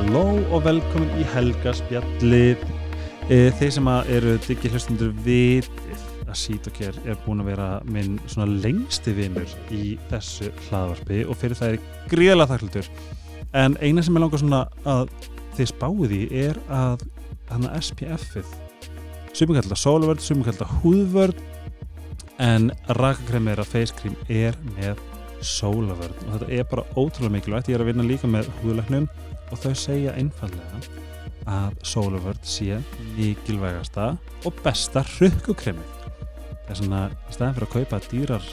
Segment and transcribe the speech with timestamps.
[0.00, 2.62] Halló og velkomin í Helgaspjallið.
[3.28, 8.46] E, Þeir sem eru diggi hlustundur vitið að Sítokер er búin að vera minn svona
[8.64, 11.84] lengsti vinnur í þessu hlaðvarpi og fyrir það er
[12.14, 12.88] gríðalega þakklutur
[13.60, 15.12] en eina sem er langar svona að
[15.58, 17.04] þið spáið í er að
[17.50, 18.58] þannig að SPF-ið
[19.36, 21.46] sumum kallar það sólvörd, sumum kallar það húðvörd
[22.48, 25.04] en rakakrem er að face cream er með
[25.44, 27.68] sólavörð og þetta er bara ótrúlega mikilvægt.
[27.68, 29.06] Ég er að vinna líka með húðlæknum
[29.50, 30.80] og þau segja einfallega
[31.50, 32.78] að sólavörð sé
[33.16, 34.12] mikilvægasta
[34.46, 35.86] og besta rökkukremi
[36.66, 38.50] það er svona í staðin fyrir að kaupa dýrar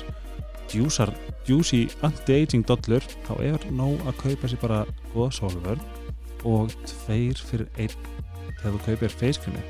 [0.67, 1.11] djúsar,
[1.47, 4.79] djúsi anti-aging dollur þá er nóg að kaupa sér bara
[5.13, 8.09] góða sólavörð og tveir fyrir einn
[8.57, 9.63] þegar þú kaupir creami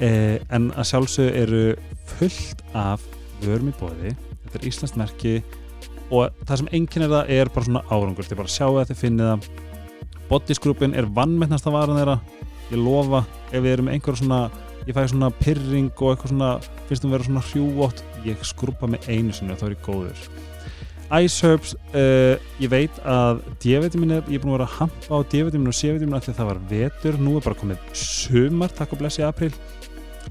[0.00, 1.64] eh, en að sjálfsög eru
[2.16, 3.04] fullt af
[3.44, 4.14] vörum í bóði
[4.50, 5.40] þetta er Íslands merki
[6.10, 8.26] og það sem enginn er það er bara svona árangur.
[8.26, 9.48] Þið bara sjáu að þið finnið það
[10.30, 12.18] bodysgrúpin er vannmennast að vara þeirra.
[12.70, 14.44] Ég lofa, ef við erum einhver svona
[14.86, 16.52] ég fæ svona pyrring og eitthvað svona
[16.88, 20.22] finnst þú að vera svona hrjúvott ég skrúpa mig einu sinni og þá er góður.
[21.10, 25.26] Ice Herbs uh, ég veit að D-vitamin ég er búin að vera að hampa á
[25.32, 28.94] D-vitamin og C-vitamin af því að það var vetur, nú er bara komið sumar, takk
[28.94, 29.50] og bless í april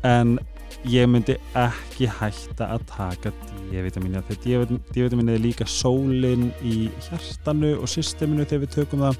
[0.08, 0.38] en
[0.88, 3.34] ég myndi ekki hætta að taka
[3.70, 9.20] D-vitamini þegar D-vitamini er líka sólinn í hjartanu og systeminu þegar við tökum það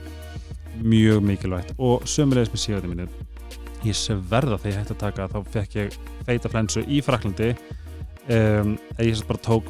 [0.84, 1.74] mjög mikilvægt.
[1.78, 3.10] Og sömulegis með C-vitamini
[3.88, 8.74] ég sverða þegar ég hætti að taka þá fekk ég feita flensu í Fraklandi um,
[9.00, 9.70] ég sérst bara tók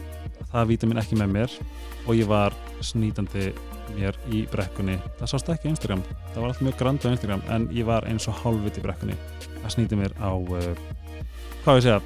[0.49, 1.57] það vitamin ekki með mér
[2.07, 3.51] og ég var snýtandi
[3.93, 4.95] mér í brekkunni.
[5.19, 8.25] Það sást ekki Instagram, það var allt mjög grand á Instagram en ég var eins
[8.29, 9.17] og hálfvit í brekkunni.
[9.61, 10.71] Að snýta mér á uh,
[11.65, 11.99] hvað ég segja,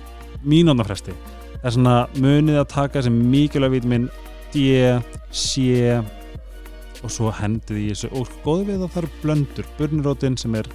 [0.43, 1.15] mínúnafresti
[1.63, 4.09] það er svona munið að taka þessi mikilvæg vitamin
[4.51, 4.63] D,
[5.31, 5.63] C
[7.03, 10.69] og svo hendið í þessu og góðu við að það eru blöndur burnirótin sem er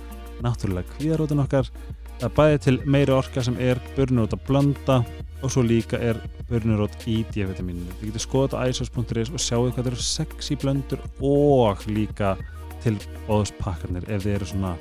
[0.44, 1.70] náttúrulega kvíðarótin okkar.
[2.18, 4.98] Það bæðið til meiri orka sem er burnirót að blönda
[5.42, 6.18] og svo líka er
[6.48, 11.84] burnirót í D-vitamíninu þið getur skoðað á isos.is og sjáu hvað eru sexy blöndur og
[11.86, 12.34] líka
[12.82, 12.96] til
[13.28, 14.76] bóðspakkarnir ef þið eru svona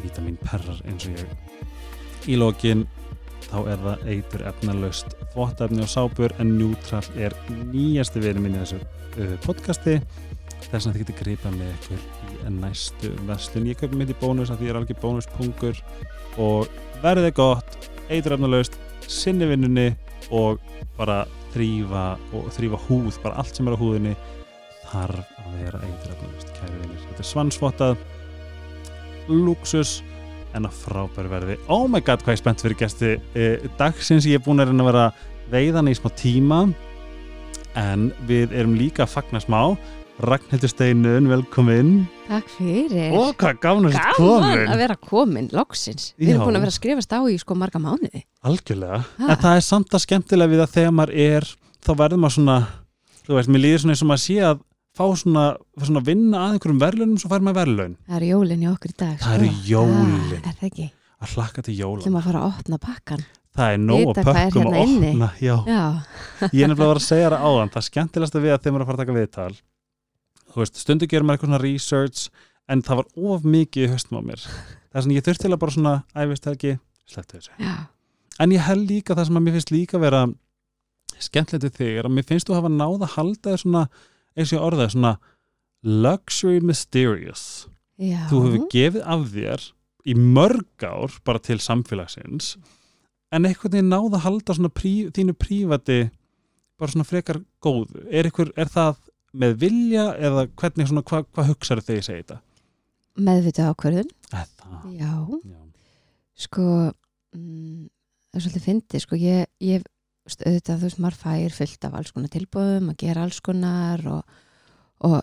[0.00, 1.36] vitamínperrar eins og ég.
[2.28, 2.86] Í lokin
[3.50, 7.34] þá er það eitur efnalaust þvóttefni og sápur en Neutral er
[7.72, 9.96] nýjasti verið minn í þessu uh, podcasti
[10.68, 12.02] þess að þið getur greipað með ykkur
[12.50, 13.68] í næstu verslun.
[13.70, 15.82] Ég köpum mitt í bónus að því ég er alveg bónuspungur
[16.40, 18.76] og verðið gott eitur efnalaust,
[19.06, 19.88] sinni vinnunni
[20.34, 20.60] og
[20.98, 22.04] bara þrýfa
[22.36, 24.14] og þrýfa húð, bara allt sem er á húðinni
[24.90, 28.06] þarf að vera eitur efnalaust kæri vinnir, þetta er svansvottað
[29.30, 30.00] luxus
[30.58, 31.56] en að frábæri verði.
[31.70, 34.26] Oh my god hvað ég er spennt fyrir gæsti eh, dagsins.
[34.26, 35.04] Ég er búin að reyna að vera
[35.50, 36.60] veiðan í smá tíma
[37.78, 39.60] en við erum líka að fagna smá
[40.20, 41.90] Ragnhildur Steinun, velkomin.
[42.28, 43.12] Takk fyrir.
[43.16, 44.66] Og hvað komin.
[44.68, 46.10] að vera komin, loksins.
[46.20, 46.34] Við Já.
[46.34, 48.24] erum búin að vera að skrifast á í sko marga mánuði.
[48.44, 49.28] Algjörlega, Ha.
[49.32, 51.48] en það er samt að skemmtilega við að þegar maður er
[51.80, 52.58] þá verður maður svona
[53.26, 54.60] þú veist, mér líður svona eins og maður sé að
[54.96, 55.44] fá svona,
[55.80, 58.96] svona vinna að einhverjum verðlunum svo fær maður verðlun Það eru jólin í okkur í
[59.00, 60.14] dag Það eru jólin.
[60.20, 60.90] ah, Er það ekki?
[61.20, 62.00] að hlakka til jóla.
[62.04, 63.24] Þegar maður fara að opna pakkan.
[63.56, 65.56] Það er nóg Vita að er pökkum hérna og opna já.
[65.66, 65.82] Já,
[66.52, 68.80] ég er nefnilega að vera að segja það áðan það skemmtilegasta við að þeim er
[68.80, 69.54] að fara að taka viðtal
[70.50, 74.20] þú veist, stundu gerir maður eitthvað svona research en það var of mikið í höstum
[74.20, 74.44] á mér.
[74.90, 76.70] Það er svona, ég þurfti að bara svona æfist ekki,
[77.06, 77.52] slepptu þessu.
[77.62, 77.74] Já,
[78.42, 80.22] en ég held líka það sem að mér finnst líka vera
[81.20, 83.82] skemmtilegt við þig er að mér finnst þú hafa náð að halda þér svona
[84.34, 85.12] eins og ég orðaði svona
[85.86, 87.44] luxury mysterious.
[88.00, 88.24] Já.
[88.30, 89.64] þú hefur gefið af þér
[90.08, 92.54] í mörg ár bara til samfélagsins
[93.30, 95.98] en einhvern veginn náð að halda svona prí, þínu prívati
[96.80, 98.96] bara svona frekar góð er, ykkur, er það
[99.34, 102.40] með vilja eða hvernig svona, hvað hva hugsaðu þegar ég segi þetta?
[103.20, 104.84] Meðvitað ákvörðun Er það?
[104.96, 105.60] Já, Já.
[106.46, 106.66] sko
[107.34, 107.88] mm,
[108.30, 109.82] Það er svolítið fyndið sko Ég, ég
[110.30, 114.36] auðvitað, þú veist, maður fær fullt af alls konar tilbúðum að gera alls konar og,
[115.02, 115.16] og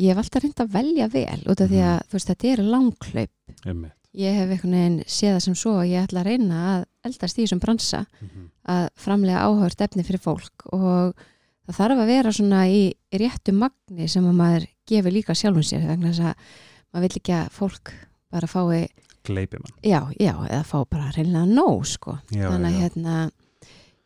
[0.00, 1.90] ég hef alltaf reynd að velja vel út af því Mhm.
[1.90, 3.92] að þú veist, þetta er langklaup Einmitt.
[4.16, 7.36] ég hef einhvern veginn séð það sem svo að ég ætla að reyna að eldast
[7.38, 8.48] í þessum bransa Mhm.
[8.68, 11.14] að framlega áhört efni fyrir fólk og
[11.66, 12.82] það þarf að vera svona í
[13.12, 16.52] réttu magni sem að maður gefur líka sjálfum sér vegna þess að
[16.92, 17.92] maður vil ekki að fólk
[18.32, 18.86] bara fái,
[19.26, 19.74] Gleipi mann.
[19.82, 22.18] Já, já, eða fá bara reynilega nóg, sko.
[22.30, 22.82] Já, þannig að já.
[22.84, 23.14] hérna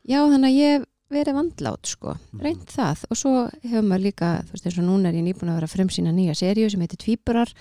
[0.08, 2.14] já, þannig að ég verið vandlát, sko.
[2.40, 3.04] Reynd það.
[3.10, 3.32] Og svo
[3.64, 6.14] hefur maður líka þú veist eins og núna er ég nýbúin að vera að frumsýna
[6.14, 7.52] nýja seríu sem heitir Tvíburar.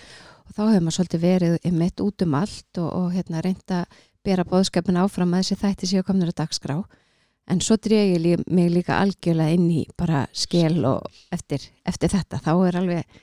[0.45, 3.99] Og þá hefur maður svolítið verið mitt út um allt og, og hérna reynd að
[4.25, 6.77] bera bóðskapin áfram að þessi þætti séu komnur að dagskrá
[7.49, 12.41] en svo dreg ég mig líka algjörlega inn í bara skil og eftir, eftir þetta.
[12.45, 13.19] Þá er alveg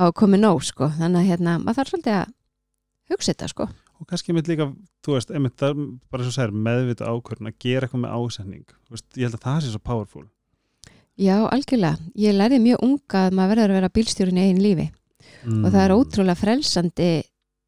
[0.00, 0.90] hafa komið nóg sko.
[0.98, 2.34] Þannig að hérna, maður þarf svolítið að
[3.12, 3.68] hugsa þetta sko.
[3.96, 4.68] Og kannski einmitt líka,
[5.04, 8.66] þú veist, einmitt það, er bara svo segir, meðvita ákvörðun að gera eitthvað með ásetning,
[8.84, 10.26] þú veist, ég held að það sé svo powerful.
[11.16, 14.88] Já, algjörlega, ég lærði mjög unga að maður verður að vera bílstjórin í einn lífi.
[15.46, 15.62] Mm.
[15.64, 17.10] og það er ótrúlega frelsandi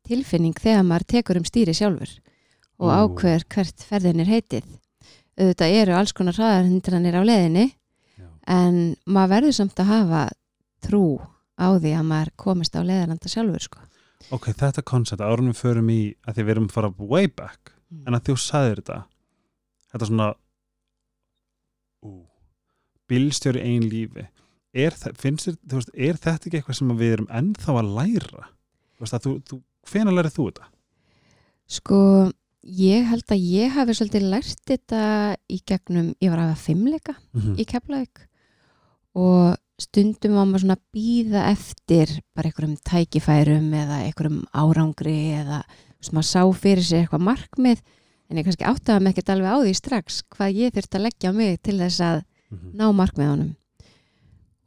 [0.08, 2.10] tilfinning þegar maður tekur um stýri sjálfur
[2.78, 4.66] og ákveður hvert ferðin er heitið
[5.38, 7.66] auðvitað eru alls konar hraðarhindranir á leiðinni
[8.18, 8.28] Já.
[8.54, 10.22] en maður verður samt að hafa
[10.84, 11.04] trú
[11.58, 13.84] á því að maður komist á leiðarlanda sjálfur sko.
[14.34, 17.74] ok, þetta koncept, árunum við förum í að því við erum að fara way back
[18.06, 18.98] en að þú sagðir þetta
[19.92, 20.28] þetta svona
[22.04, 22.10] ú,
[23.08, 24.26] bílstjóri ein lífi
[24.76, 28.44] er, finnst þú veist, er þetta ekki eitthvað sem við erum ennþá að læra
[28.98, 30.68] þú veist að þú, þú hvenær lærið þú þetta?
[31.68, 32.00] Sko,
[32.68, 35.02] ég held að ég hafi svolítið lært þetta
[35.48, 38.24] í gegnum, ég var að hafa fimmleika Mm í Keflavík
[39.18, 45.62] og stundum var maður svona að býða eftir bara einhverjum tækifærum eða einhverjum árangri eða
[46.00, 47.82] sem maður sá fyrir sér eitthvað markmið
[48.28, 51.32] en ég kannski áttaði mig ekkert alveg á því strax hvað ég þurfti að leggja
[51.32, 52.18] mig til þess að
[52.50, 52.72] -hmm.
[52.74, 53.54] ná markmiðunum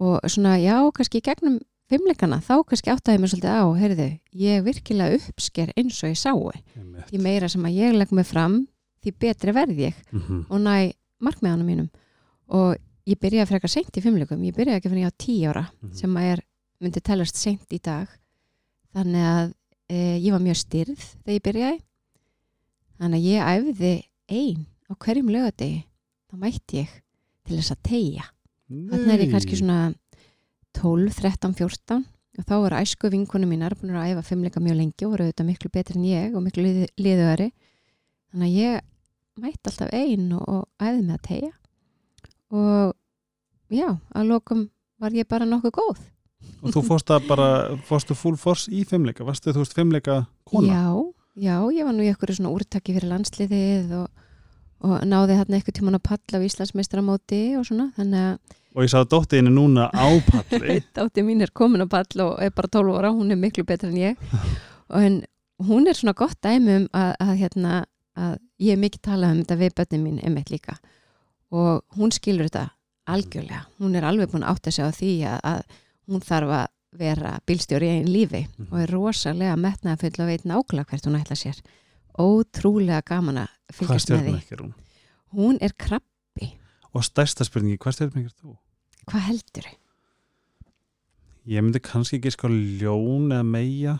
[0.02, 1.60] og svona já, kannski í gegnum
[1.92, 4.08] fimmleikana þá kannski áttaði mig svolítið á heyrðu,
[4.42, 6.62] ég virkilega uppsker eins og ég sái.
[7.10, 8.62] Því meira sem að ég legg mig fram
[9.04, 9.96] því betri verð ég.
[10.12, 10.46] Mm -hmm.
[10.50, 11.90] og næ markmiðanum mínum.
[12.50, 12.76] Og
[13.08, 15.94] ég byrjaði frekar seint í fimmleikum ég byrjaði ekki fyrir ég á tí ára Mhm.
[15.94, 16.40] sem að er,
[16.82, 18.08] myndi telast seint í dag.
[18.96, 19.54] Þannig að
[19.90, 21.80] e, ég var mjög styrð þegar ég byrjaði.
[23.00, 25.84] Þannig að ég æfði ein á hverjum lögadegi
[26.32, 26.90] þá mætti ég
[27.46, 28.24] til þess að tegja
[28.70, 29.94] þannig er ég kannski svona
[30.78, 32.06] 12, 13, 14
[32.40, 35.50] og þá voru æsku vinkonu mínar búin að æfa fimmleika mjög lengi og voru auðvitað
[35.50, 37.50] miklu betri en ég og miklu lið, liðuðari
[38.32, 38.88] þannig að ég
[39.42, 41.52] mætti alltaf ein og, og æði með að tegja
[42.52, 42.96] og
[43.72, 44.66] já, að lokum
[45.02, 46.02] var ég bara nokkuð góð.
[46.62, 47.48] Og þú fórst að bara,
[47.88, 50.18] fórstu full force í fimmleika, varstu þú veist fimmleika
[50.50, 50.74] kona?
[50.74, 50.86] Já,
[51.48, 54.28] já, ég var nú í einhverju svona úrtaki fyrir landsliðið og,
[54.82, 58.92] og náði þarna eitthvað tíman að palla á Íslandsmeistaramóti og svona, þannig að og ég
[58.92, 60.78] sá að dóttiðin er núna á palli.
[60.96, 63.90] Dátti mín er komin á pall og er bara 12 ára, hún er miklu betra
[63.92, 64.22] en ég.
[64.88, 65.18] Og en
[65.68, 67.74] hún er svona gott dæmi um að, að, hérna,
[68.16, 70.78] að ég er mikið talað um þetta við börnin mín einmitt líka.
[71.52, 72.70] Og hún skilur þetta
[73.12, 76.68] algjörlega, hún er alveg búin að átta sig á því að, að hún þarf að
[77.02, 81.20] vera bílstjóri í einn lífi og er rosalega metnaða full og veit nákvæmlega hvert hún
[81.20, 81.60] ætla sér.
[82.20, 84.38] Ótrúlega gaman að fylgjast með því.
[84.56, 84.74] er hún?
[85.38, 86.04] hún er krabb,
[86.92, 88.56] og stærsta spurningi, hvað er þú?
[89.10, 89.78] hvað heldur þau?
[91.52, 93.98] ég myndi kannski ekki sko ljón eða meia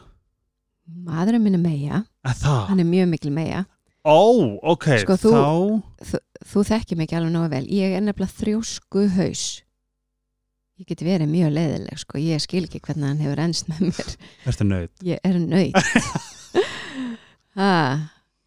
[0.92, 3.66] maðurinn minn er meia, hann er mjög mikil meia
[4.04, 4.18] ó,
[4.74, 5.34] ok, Sko, þú-
[6.02, 6.20] þá
[6.52, 7.66] þú þekkir mig ekki alveg nógu vel.
[7.70, 9.44] Ég er nefnilega þrjósku haus.
[10.82, 12.18] Ég geti verið mjög leiðileg sko.
[12.18, 14.10] ég skil ekki hvernig hann hefur ennst með mér.
[14.50, 15.78] Ertu nöyð ég er nöyt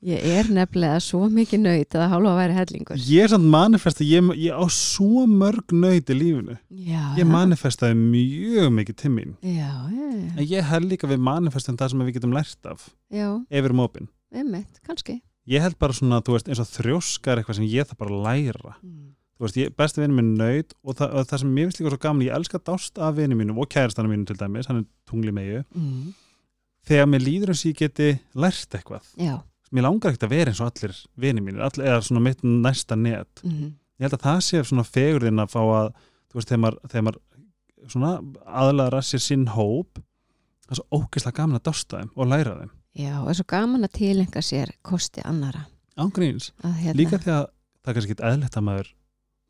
[0.04, 3.02] ég er nefnilega svo mikið nöyt að það hálfa að væri hellingur.
[3.08, 6.56] Ég er samt manifesta, ég, ég á svo mörg nöyð í lífinu.
[6.70, 9.34] Já, ég manifestaði mjög mikið til mín.
[9.42, 12.88] Já, en ég held líka við manifestum það sem við getum lært af.
[13.10, 15.20] Já, ef við erum opinn einmitt, kannski.
[15.46, 18.10] Ég held bara svona, þú veist, eins og þrjóska er eitthvað sem ég þarf bara
[18.16, 18.72] að læra.
[18.82, 19.10] Mm.
[19.38, 21.90] þú veist, ég, besti vinur minn nöyð og, það- og það sem mér finnst líka
[21.92, 24.84] svo gaman, ég elska dást af vinur mínum og kærastana mínum til dæmis, hann er
[25.10, 26.14] tungli megu Mm.
[26.86, 29.02] þegar mér líður eins og ég geti lært eitthvað.
[29.18, 29.34] Já,
[29.72, 32.96] mér langar ekkert að vera eins og allir vinir mínir allir, eða svona mitt næsta
[32.96, 33.42] net.
[33.44, 33.74] Mm.
[33.98, 35.92] ég held að það sé svona fegurðin að fá að
[36.30, 37.20] þú veist, þegar maður, þegar maður
[37.94, 38.12] svona
[38.64, 40.00] aðlæra sér sinn hóp
[40.64, 42.74] það er svo ógeðslega gaman að dásta þeim og læra þeim.
[42.94, 45.66] Já, og er svo gaman að tilenga sér kosti annara
[46.00, 47.44] ángríns, hérna, líka því að
[47.84, 48.88] það er kannski ekki eðlert að maður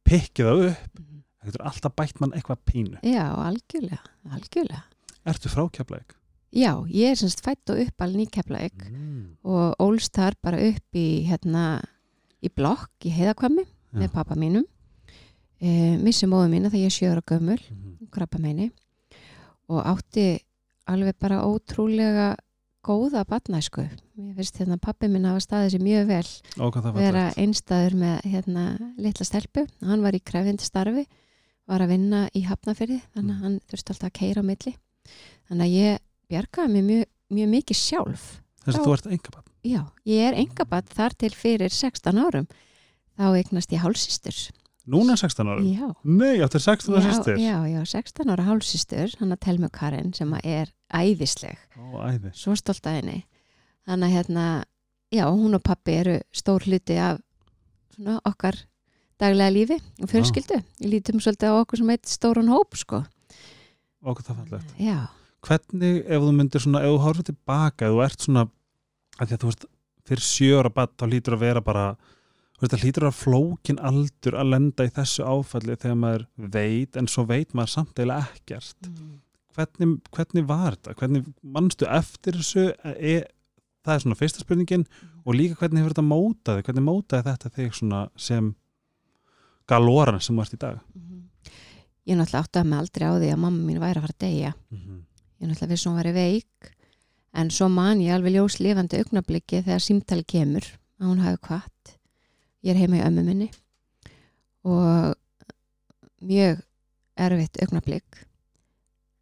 [0.04, 0.98] pikkið það upp.
[0.98, 1.22] Mhm.
[1.38, 2.98] það getur alltaf bætt mann eitthvað pínu.
[3.04, 4.82] Já, algjörlega, algjörlega.
[5.24, 6.16] Ertu frá keflæk?
[6.54, 9.36] Já, ég er semst fætt og uppalinn í Keflavík Mm.
[9.44, 11.82] og ólst þar bara upp í hérna
[12.42, 14.64] í blokk í heiðakvammi með pappa mínum
[15.60, 18.10] e, missi móðu mína þegar ég er sjöra gömul Mhm.
[18.10, 18.70] krabba meini
[19.68, 20.38] og átti
[20.86, 22.36] alveg bara ótrúlega
[22.84, 26.28] góða batnæsku mér finnst hérna pappi minn hafa staðið sér mjög vel
[26.60, 28.64] Ó, það vera einstæður með hérna
[28.98, 31.06] litla stelpu hann var í krefjandi starfi
[31.66, 33.38] var að vinna í hafnafyrði þannig Mm.
[33.38, 34.74] að hann þurfti alltaf að keira á milli
[35.48, 35.98] þannig að ég
[36.30, 38.28] bjargaði mér mjög, mjög mikið sjálf.
[38.64, 42.46] Þess að þú ert engabann já, ég er engabatt þar til fyrir 16 árum.
[43.14, 44.38] Þá eignast ég hálsistur
[44.90, 45.64] Núna 16 árum?
[45.64, 49.70] já, Nei, áttu 16 ára já, sýstir já, já, 16 ára hálsistur hann að telmu
[49.72, 51.56] Karin sem er æðisleg.
[51.80, 53.22] Ó, æði svo stolt að henni.
[53.88, 54.44] Þannig að hérna,
[55.14, 57.22] já, hún og pappi eru stór hluti af
[57.94, 58.58] svona, okkar
[59.22, 63.04] daglega lífi og fjölskyldu, við lítum svolítið á okkur sem eitt stóran hóp sko,
[64.04, 64.74] hvað það fallegt.
[64.82, 64.98] Já,
[65.44, 68.44] hvernig ef þú myndir svona, ef þú horfir tilbaka ef þú ert svona,
[69.18, 69.66] að því að þú veist
[70.04, 71.84] fyrir sjöra bad, þá lítur að vera bara
[72.54, 76.98] þú veist, það lítur að flókin aldur að lenda í þessu áfalli þegar maður veit,
[77.00, 78.90] en svo veit maður samt eða ekkert.
[79.54, 82.66] Hvernig, hvernig var þetta, hvernig mannstu eftir þessu?
[82.98, 83.16] E,
[83.86, 84.86] það er svona fyrsta spurningin.
[85.24, 88.50] Og líka hvernig hefur þetta mótaði, hvernig mótaði þetta þig svona sem
[89.70, 90.80] galóran sem ert í dag?
[92.04, 94.50] Ég náttúrulega áttaði mig aldrei á því að mamma mín væri að fara að deyja.
[94.68, 94.98] Mm -hmm.
[95.40, 96.70] Ég náttúrulega vissi hún væri veik
[97.34, 100.66] en svo man ég alveg ljós lifandi augnabliki þegar símtali kemur
[101.00, 101.96] að hún hafi kvart
[102.64, 103.50] ég er heima í ömmu minni
[104.64, 105.14] og
[106.24, 106.62] mjög
[107.20, 108.24] erfitt augnablik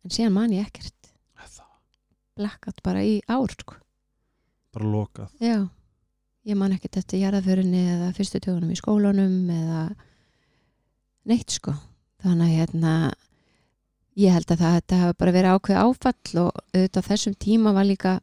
[0.02, 0.98] en síðan man ég ekkert.
[2.32, 3.76] Blakkat bara í ár sko.
[4.72, 5.32] bara lokað?
[5.36, 5.68] Já,
[6.48, 9.82] ég man ekkert eftir jarðaförinni eða fyrstu tögunum í skólanum eða
[11.28, 11.74] neitt sko.
[12.24, 12.94] Þannig að hérna
[14.18, 17.88] ég held að það þetta hafi bara verið ákveð áfall og auðvitað þessum tíma var
[17.88, 18.18] líka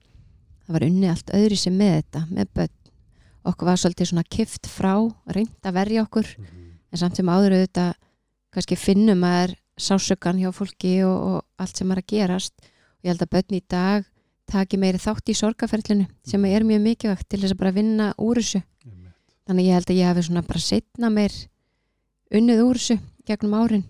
[0.66, 2.76] það var unni allt öðri sem með þetta með börn,
[3.50, 4.94] okkur var svolítið svona kift frá,
[5.26, 6.70] reynd að verja okkur mm -hmm.
[6.92, 7.94] en samt sem áður auðvitað
[8.54, 12.54] kannski finnum að er sásökan hjá fólki og, og allt sem er að gerast.
[13.00, 14.08] Og ég held að börn í dag
[14.50, 18.42] taki meiri þátt í sorgaferlinu sem er mjög mikilvægt til þess að bara vinna úr
[18.42, 18.62] þessu.
[19.48, 21.36] Þannig ég held að ég hafi svona bara setna meir
[22.30, 23.86] unnið úr þessu gegnum árin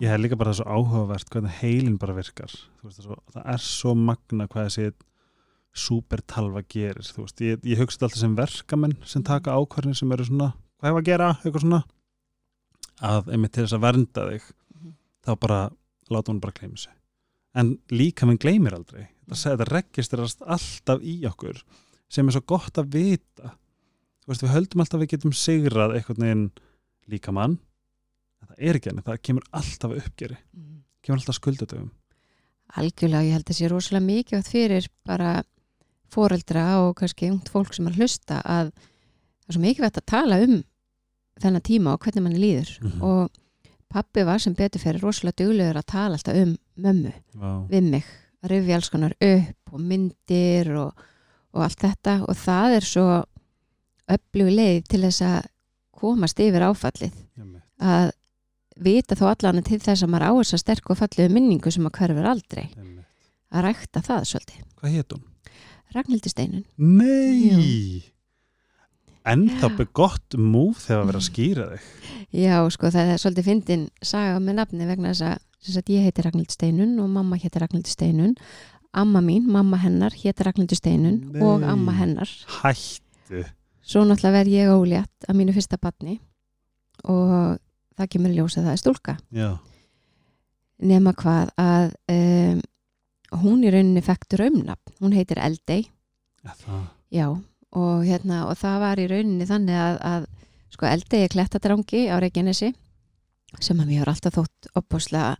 [0.00, 2.52] Ég hef líka bara það svo áhugavert hvernig heilin bara virkar.
[2.80, 4.92] Veist, það, svo, það er svo magna hvað þessi
[5.82, 10.50] supertalva gerir veist, ég, ég hugsa alltaf sem verkamenn sem taka ákvarðin sem eru svona
[10.80, 11.82] hvað hefur að gera, eitthvað svona.
[13.02, 14.94] Að einmitt til þess að vernda þig mm -hmm.
[15.26, 15.60] þá bara
[16.12, 16.92] láta hún bara gleymi sig.
[17.54, 19.08] En líka minn gleymir aldrei.
[19.28, 21.60] Þetta, þetta registerast alltaf í okkur
[22.08, 23.56] sem er svo gott að vita.
[24.26, 26.50] Veist, við höldum alltaf að við getum sigrað einhvern veginn
[27.08, 27.58] líka mann
[28.52, 30.78] það er ekki henni, það kemur alltaf uppgeri mm.
[31.02, 31.90] kemur alltaf skuldatöfum
[32.72, 35.32] Algjörlega, ég held að það sé rosalega mikið fyrir bara
[36.12, 40.10] foreldra og kannski ungt fólk sem er hlusta að það er svo mikið vett að
[40.12, 40.58] tala um
[41.42, 43.02] þennan tíma og hvernig manni líður mm -hmm.
[43.02, 43.30] og
[43.92, 47.66] pappi var sem betur fyrir rosalega duglegur að tala alltaf um mömmu wow.
[47.68, 48.04] við mig,
[48.42, 50.92] að rifja alls konar upp og myndir og,
[51.52, 53.08] og allt þetta og það er svo
[54.08, 55.40] öflug leið til þess að
[56.02, 57.12] komast yfir áfallið
[57.78, 58.12] að
[58.86, 61.86] vita þó allan til þess að maður á þess að sterk og fallegu minningu sem
[61.88, 63.06] að hverfur aldrei Einmitt.
[63.52, 65.22] að rækta það svolítið Hvað hétt hún?
[65.92, 68.02] Ragnhildi Steinun Nei!
[69.22, 69.74] En þá Já.
[69.78, 73.88] byrð gott múf þegar að vera að skýra þig Já, sko það er svolítið fyndin
[74.02, 77.92] saga með nafni vegna þess að, að ég heiti Ragnhildi Steinun og mamma héti Ragnhildi
[77.92, 78.34] Steinun
[78.92, 81.42] amma mín, mamma hennar héti Ragnhildi Steinun Nei.
[81.44, 83.44] og amma hennar Hættu
[83.82, 86.18] svo náttúrulega verð ég ólétt að mínu fyrsta batni
[87.10, 87.58] og
[87.98, 89.16] það kemur í ljós að það er stúlka.
[89.34, 89.50] Já,
[90.82, 92.60] nema hvað að um,
[93.42, 95.40] hún í rauninni fekk draumnafn, hún heitir
[96.64, 96.86] það?
[97.12, 97.26] Já,
[97.78, 100.26] og hérna og það var í rauninni þannig að, að
[100.72, 102.72] sko Eldey er klettadrangi á Reykjanesi
[103.60, 105.36] sem að mér hefur alltaf þótt opbúslega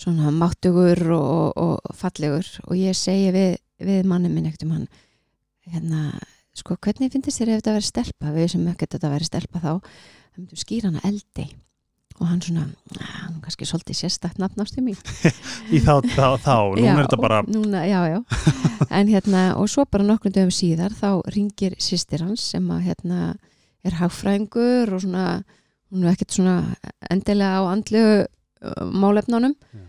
[0.00, 2.48] svona máttugur og, og, og fallegur.
[2.68, 4.88] Og ég segi við, við manni minn ekkert um hann
[5.70, 6.10] hérna,
[6.56, 8.34] sko hvernig finnst þér ef þetta verið stelpa?
[8.34, 9.72] Við sem ekkert þetta verið stelpa þá
[10.34, 11.54] það myndum skýra hana Eldey
[12.20, 12.68] og hann svona,
[13.00, 14.94] "Ah, hann kannski svolítið sérstakt nafnástu mín.
[15.74, 18.20] Í þá, þá, þá, nú er þetta bara núna, já, já.
[18.98, 23.34] en hérna og svo bara nokkrum dögum síðar þá ringir sýstir hans sem að hérna
[23.84, 25.42] er hagfræðingur og svona
[25.90, 26.76] hún er ekkert svona
[27.10, 28.04] endilega á andlu
[28.94, 29.54] málefnunum.
[29.74, 29.80] Já.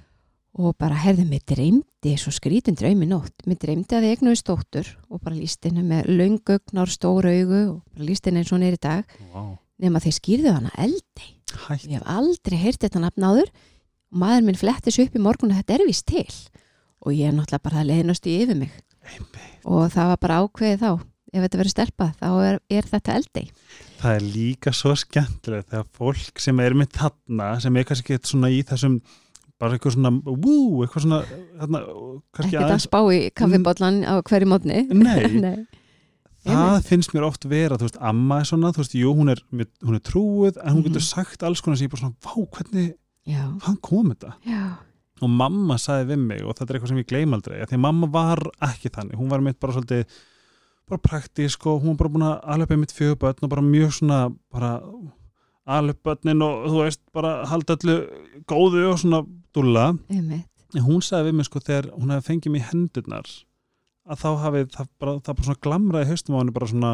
[0.55, 3.33] og bara herði mig dreymdi svo skrítin draumi nótt.
[3.45, 7.81] Mig dreymdi að ég eignuði stóttur og bara líst henni með laungugnar stóra augu og
[7.91, 9.17] bara líst henni eins og hún er í dag.
[9.33, 9.43] Vá,
[9.81, 11.31] nema þeir skýrðu hana eldi.
[11.65, 13.49] Hættu ég hef aldrei heyrt þetta nafn áður.
[14.13, 16.27] Og maður minn flettis upp í morgun að þetta er vist til.
[17.05, 18.71] Og ég er náttúrulega bara að leiðnast í yfir mig.
[19.05, 19.59] Einmitt.
[19.69, 20.91] og það var bara ákveðið þá.
[21.35, 23.43] Ef þetta verður stelpa þá er, er þetta eldi.
[23.99, 28.29] Það er líka svo skemmtilegt þegar fólk sem er með þarna sem er kannski ekkert
[28.31, 28.95] svona í þessum
[29.61, 30.55] bara eitthvað svona, wú,
[30.85, 31.19] eitthvað svona
[31.59, 31.81] þarna,
[32.35, 35.59] kannski ekki að spá í kaffibotlan á hverju mótni Nei, Nei.
[36.53, 39.41] Það finnst mér oft vera, þú veist, amma er svona, þú veist, jú, hún er,
[39.51, 40.87] hún er trúið en hún Mhm.
[40.91, 42.93] getur sagt alls konar sem ég bara svona, vá, hvernig,
[43.25, 44.33] já, hvaðan kom þetta?
[44.45, 44.77] já,
[45.21, 47.79] og mamma sagði við mig og þetta er eitthvað sem ég gleym aldrei því að
[47.79, 50.05] mamma var ekki þannig, hún var mitt bara svolítið
[50.87, 53.91] bara praktísk og hún var bara búin að alveg mitt fjögur börn og bara mjög
[53.93, 54.81] svona bara
[55.67, 57.95] alveg börnin og þú veist bara halda öllu
[58.45, 59.25] góðu og svona
[59.55, 59.97] dúlla.
[60.11, 60.45] Einmitt.
[60.75, 63.23] En hún sagði við mig sko þegar hún hefði fengið í hendurnar
[64.05, 66.93] að þá hafið það bara, það bara svona glamraði haustum á henni bara svona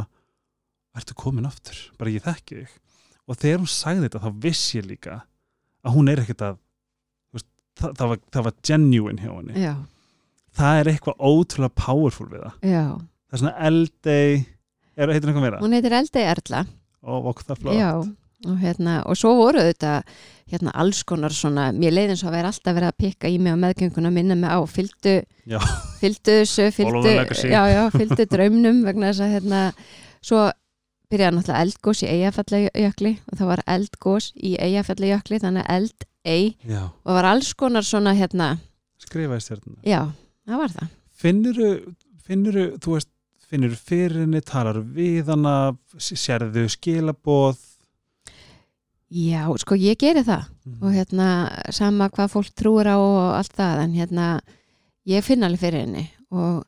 [0.98, 2.76] ertu komin aftur, bara ég þekki þig.
[3.30, 5.18] Og þegar hún sagði þetta þá viss ég líka
[5.82, 6.58] að hún er ekkert að
[7.36, 7.48] veist,
[7.80, 9.66] það, það, var, það var genuine hjá henni.
[9.66, 9.74] Já,
[10.60, 12.58] það er eitthvað ótrúlega powerful við það.
[12.72, 12.86] Já.
[13.32, 15.62] Það er svona eldei er, heitir eitthvað meira?
[15.64, 16.66] hún heitir Eldei Erla
[17.02, 17.80] og okkur það flott.
[17.80, 17.92] Já,
[18.48, 20.02] og hérna, og svo voru þetta
[20.52, 23.54] hérna alls konar svona mér leiðin svo að vera alltaf verið að pikka í mig
[23.56, 25.16] á meðgönguna minna mig á, fylgdu
[26.02, 26.72] þessu,
[27.96, 29.62] fylgdu draumnum vegna þess að hérna,
[30.24, 30.50] svo
[31.12, 36.84] byrjaði náttúrulega eldgós í Eyjafjallajökli og það var eldgós í Eyjafjallajökli þannig að eldei Já.
[36.88, 38.54] og var alls konar svona hérna,
[39.02, 40.06] skrifaði stjörnuna já,
[40.48, 40.94] það var það.
[41.22, 41.72] Finnuru,
[42.26, 43.12] finnuru, þú veist
[43.52, 45.56] finnuru fyrir henni, talar við hana
[46.00, 47.60] sérðu skilaboð
[49.12, 50.48] já, sko ég geri það.
[50.82, 51.28] Og hérna
[51.76, 54.28] sama hvað fólk trúir á og allt það en hérna
[55.10, 56.06] ég finn alveg fyrir henni.
[56.32, 56.64] Og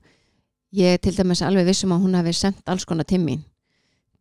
[0.75, 3.43] ég til dæmis alveg vissum að hún hafi sendt alls konar til mín.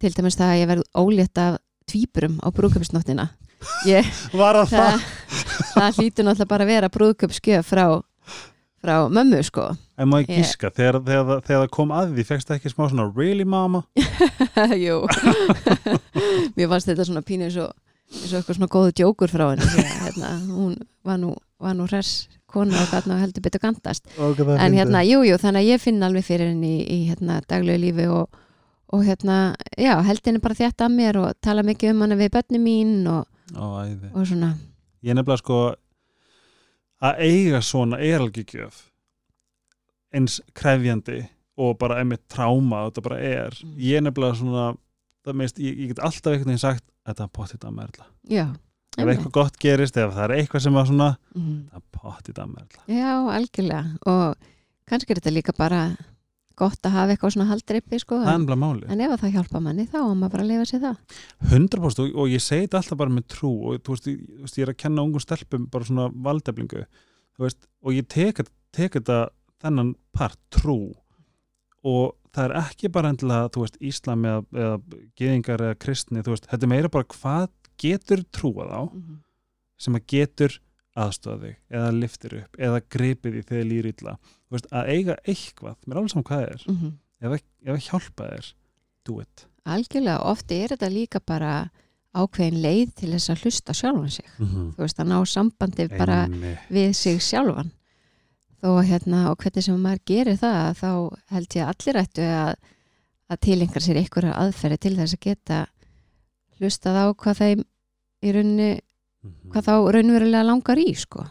[0.00, 1.58] Til dæmis það að ég verð ólétt af
[1.90, 3.28] tvíburum á brúðköpsnóttina
[3.86, 4.06] ég,
[4.38, 5.04] var það það?
[5.76, 7.84] það, hlýtur náttúrulega bara að vera brúðköpskjöf frá,
[8.82, 9.68] frá mömmu sko.
[9.98, 12.84] En ég Ég- gíska, þegar, þegar, þegar það kom að því fegst það ekki smá
[12.90, 13.84] svona really mama?
[14.84, 15.02] Jú.
[16.56, 17.70] Mér fannst þetta svona pínu og,
[18.12, 19.84] eins og eitthvað svona góðu djókur frá henni.
[20.04, 20.76] Hérna, hún
[21.06, 24.06] var nú, var nú hress kona og gætna og heldur betur gandast.
[24.18, 27.80] En hérna, jú, jú, þannig að ég finn alveg fyrir henni í, í hérna, daglegu
[27.86, 28.28] lífi og,
[28.92, 29.38] og hérna,
[29.80, 32.92] já, held henni bara þétt að mér og tala mikið um hana við börni mín
[33.08, 33.24] og,
[33.56, 34.52] Ó, og svona.
[35.02, 35.56] Ég nefnilega sko
[37.02, 38.84] að eiga svona er alveg gjöf
[40.12, 41.22] eins krefjandi
[41.62, 43.74] og bara einmitt tráma þetta bara er, Mm.
[43.80, 44.76] ég nefnilega svona
[45.24, 48.46] það meist, ég, ég get alltaf einhvern veginn sagt þetta er pottit að merla Já,
[48.98, 51.58] ef eitthvað gott gerist, ef það er eitthvað sem að svona Mhm.
[51.72, 53.98] það er pottit að merla Já, algjörlega.
[54.06, 54.48] Og
[54.90, 55.82] kannski er þetta líka bara
[56.62, 58.46] gott að hafa eitthvað svona haldreipi sko, en,
[58.92, 60.96] en ef að það hjálpa manni þá á maður bara lifa sér það.
[61.48, 64.42] 100% og, og ég segi þetta alltaf bara með trú og þú veist, ég, þú
[64.44, 68.42] veist, ég er að kenna ungum stelpum bara svona valdeflingu þú veist, og ég tek,
[68.76, 69.16] tek þetta
[69.64, 70.76] þennan part trú
[71.82, 76.34] og það er ekki bara endilega þú veist, Íslam eða, eða geðingar eða kristni, þú
[76.34, 77.48] veist, þetta er meira bara hvað
[77.82, 78.82] getur trúað á
[79.82, 80.58] sem að getur
[80.92, 85.16] aðstofa þig eða liftir upp eða gripið því þegar líður illa þú veist, að eiga
[85.24, 86.66] eitthvað, mér er alveg saman hvað það er
[87.22, 88.52] ef að, ef að hjálpa þér,
[89.06, 91.52] do it Algjörlega, ofti er þetta líka bara
[92.12, 94.26] ákveðin leið til þess að hlusta sjálfan sig.
[94.38, 94.72] mm -hmm.
[94.74, 96.18] Þú veist, að ná sambandi bara
[96.68, 97.70] við sig sjálfan.
[98.62, 100.90] Þó hérna, og hvernig sem maður gerir það, þá
[101.34, 102.52] held ég að allir ættu að,
[103.34, 105.58] að tilengar sér einhverja aðferði til þess að geta
[106.60, 107.64] hlustað á hvað þeim
[108.22, 108.68] í rauninni,
[109.50, 111.24] hvað þá raunverulega langar í, sko.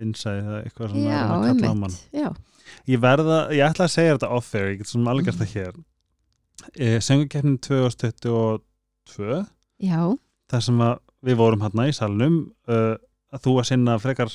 [0.00, 1.96] innsæði það eitthvað sem Já, að kalla á mann.
[2.88, 5.44] ég verða, ég ætla að segja þetta off-air ég get svona alveg gert Mhm.
[5.44, 5.74] það hér.
[6.78, 9.44] E, Söngukeppnin 2022
[9.82, 10.00] já,
[10.52, 12.36] þar sem að við vorum hérna í salnum
[12.68, 12.96] uh,
[13.32, 14.32] að þú að sinna frekar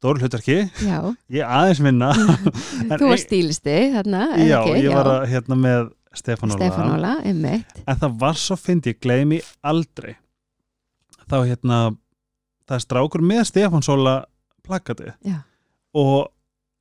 [0.00, 0.98] stór hlutverki, já.
[1.36, 2.10] ég aðeins minna
[3.00, 4.78] Þú var stílisti, þarna, já, ekki?
[4.86, 7.82] ég var að hérna með Stefán Óla Stefán Óla, einmitt.
[7.84, 10.16] en það var svo fyndi, ég gleymi aldrei
[11.30, 11.80] þá hérna
[12.66, 14.14] það er strákur með Stefán Óla
[14.66, 15.42] plakati Já.
[15.94, 16.30] og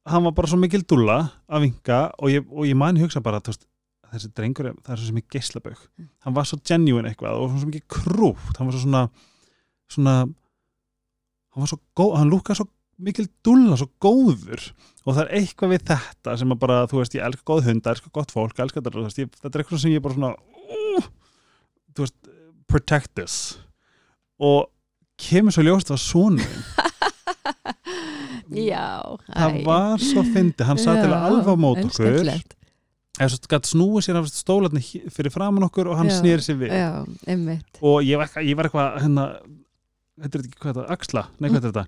[0.10, 1.20] hann var bara svo mikil dúlla
[1.52, 3.68] að vinka og ég, og ég man hugsa bara veist,
[4.10, 6.08] þessi drengur, það er svo mikið geislabögg Mm.
[6.24, 9.04] hann var svo genuine eitthvað og svo mikið krúft, hann var svo svona
[9.92, 12.68] svona hann var svo góð, hann lúkað svo
[13.00, 14.66] mikil dúlla, svo góður.
[15.06, 17.94] Og það er eitthvað við þetta sem að bara, þú veist, ég elska góð hunda,
[17.94, 20.34] elska gott fólk, elska þetta, þú veist, ég, þetta er eitthvað sem ég bara svona
[20.36, 21.08] uh,
[21.96, 22.18] þú veist,
[22.70, 23.38] protect this.
[24.40, 24.68] Og
[25.20, 26.46] kemur svo ljóst að svona
[28.50, 32.16] Já, það var svo fyndi, hann satt til að alfa mót okkur.
[33.20, 34.82] eða svo gætt snúið sér af stólarni
[35.14, 36.74] fyrir framann okkur og hann snýri sér við.
[36.74, 37.04] Já,
[37.84, 39.26] og ég var, ég var eitthvað hérna,
[40.24, 41.24] þetta er ekki hvað þetta, axla?
[41.40, 41.84] Nei hvað er þetta,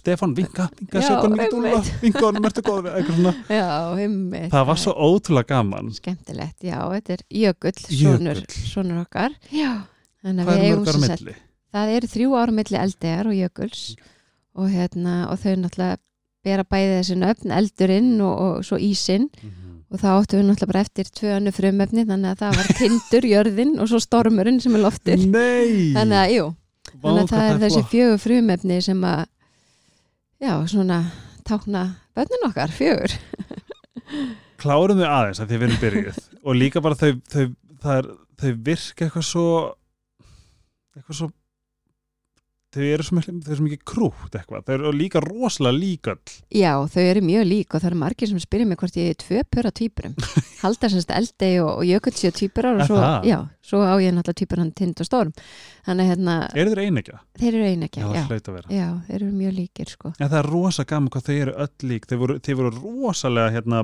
[0.00, 1.90] Stefán, vinka, vinka, Já, sögum mikið dúlla einmitt.
[2.02, 3.32] vinka honum, ertu góð, eitthvað svona.
[3.48, 3.68] Já,
[4.04, 4.48] einmitt.
[4.54, 5.90] það var svo ótrúlega gaman.
[5.98, 9.36] Skemmtilegt, já, þetta er Jökull, sonur, sonur okkar.
[9.54, 9.72] Já,
[10.24, 11.36] hvað er eigum mörg ára sem sagt- milli?
[11.74, 13.82] það eru þrjú ára milli eldegar og Jökuls
[14.58, 15.98] og hérna, og þau náttúrulega
[16.42, 19.28] bera bæði þessi nöfn, eldurinn og, og svo ísinn
[19.90, 23.28] og þá áttum við náttúrulega bara eftir tvö önnu frumöfni þannig að það var tindur,
[23.32, 25.90] jörðin og svo stormurinn sem er loftir Nei!
[25.96, 26.46] þannig að, jú,
[26.90, 29.24] Vá, þannig að það er þessi fjögur frumöfni sem að
[30.40, 31.00] já, svona
[31.46, 31.84] tákna
[32.16, 33.16] bönnin okkar, fjögur.
[34.60, 36.22] Klárum þau aðeins að því við erum byrjuð.
[36.44, 37.44] Og líka bara þau, þau,
[37.94, 38.08] er,
[38.40, 39.46] þau virka eitthvað svo
[40.96, 41.30] eitthvað svo
[42.74, 43.18] þau eru svo
[43.66, 47.90] mikið, krútt eitthvað, þau eru líka rosalega líkall Já, þau eru mjög lík og það
[47.90, 50.14] eru margir sem spyrir mig hvort ég er tvö pöra týpurum
[50.64, 54.14] halda semst eldei og, og jökull séu týpurar og Er svo, já, svo á ég
[54.14, 55.34] náttúrulega týpuran tind og storm
[55.86, 57.20] þannig hérna, eru þeir einegja?
[57.40, 58.90] þeir eru einekja Já, já, já, hlaut að vera.
[59.06, 60.12] Þeir eru mjög líkir sko.
[60.18, 62.06] En það er rosa gaman hvað þau eru öll lík.
[62.10, 63.80] Þau voru, þau voru rosalega hérna,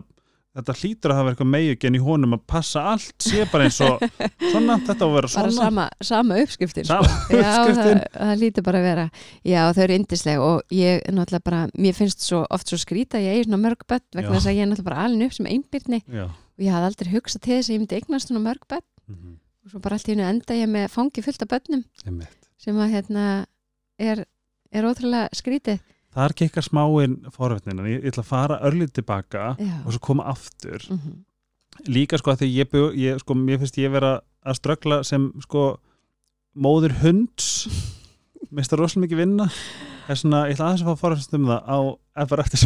[0.56, 4.00] þetta hlýtur að hafa eitthvað megingen í honum að passa allt sé bara eins og
[4.52, 6.98] svona, þetta á að vera bara svona sama, sama uppskriftin sko.
[7.04, 9.06] Sama Já, það, það lítur bara að vera
[9.52, 13.20] Já, þau eru yndisleg og ég er náttúrulega bara, mér finnst svo oft svo skrýta
[13.20, 14.36] að ég eigi svona mörg börn vegna Já.
[14.38, 16.24] þess að ég er náttúrulega bara alin upp sem einbyrni Já.
[16.30, 19.36] og ég hafði aldrei hugsað til þess að ég myndi eignast svona mörg börn Mhm.
[19.66, 22.32] og svo bara allt í hennu enda ég með fangi fullt af Einmitt.
[22.58, 23.26] sem að hérna
[24.02, 24.24] er,
[24.72, 25.78] er ótrúlega skrítið
[26.16, 29.72] Það ekki eitthvað smáinn forvetnin en ég, ég ætla að fara örlítið tilbaka Já.
[29.84, 30.80] og svo koma aftur.
[30.88, 31.24] Mm
[31.84, 35.66] líka sko að því ég, ég sko, mér finnst ég vera að ströggla sem sko
[36.56, 37.66] móður hunds.
[38.54, 39.48] Minnst það rosalega mikið vinna.
[40.06, 41.78] Er svona, ég ætla aðeins að fá forvetnast um það á
[42.26, 42.62] FR eftir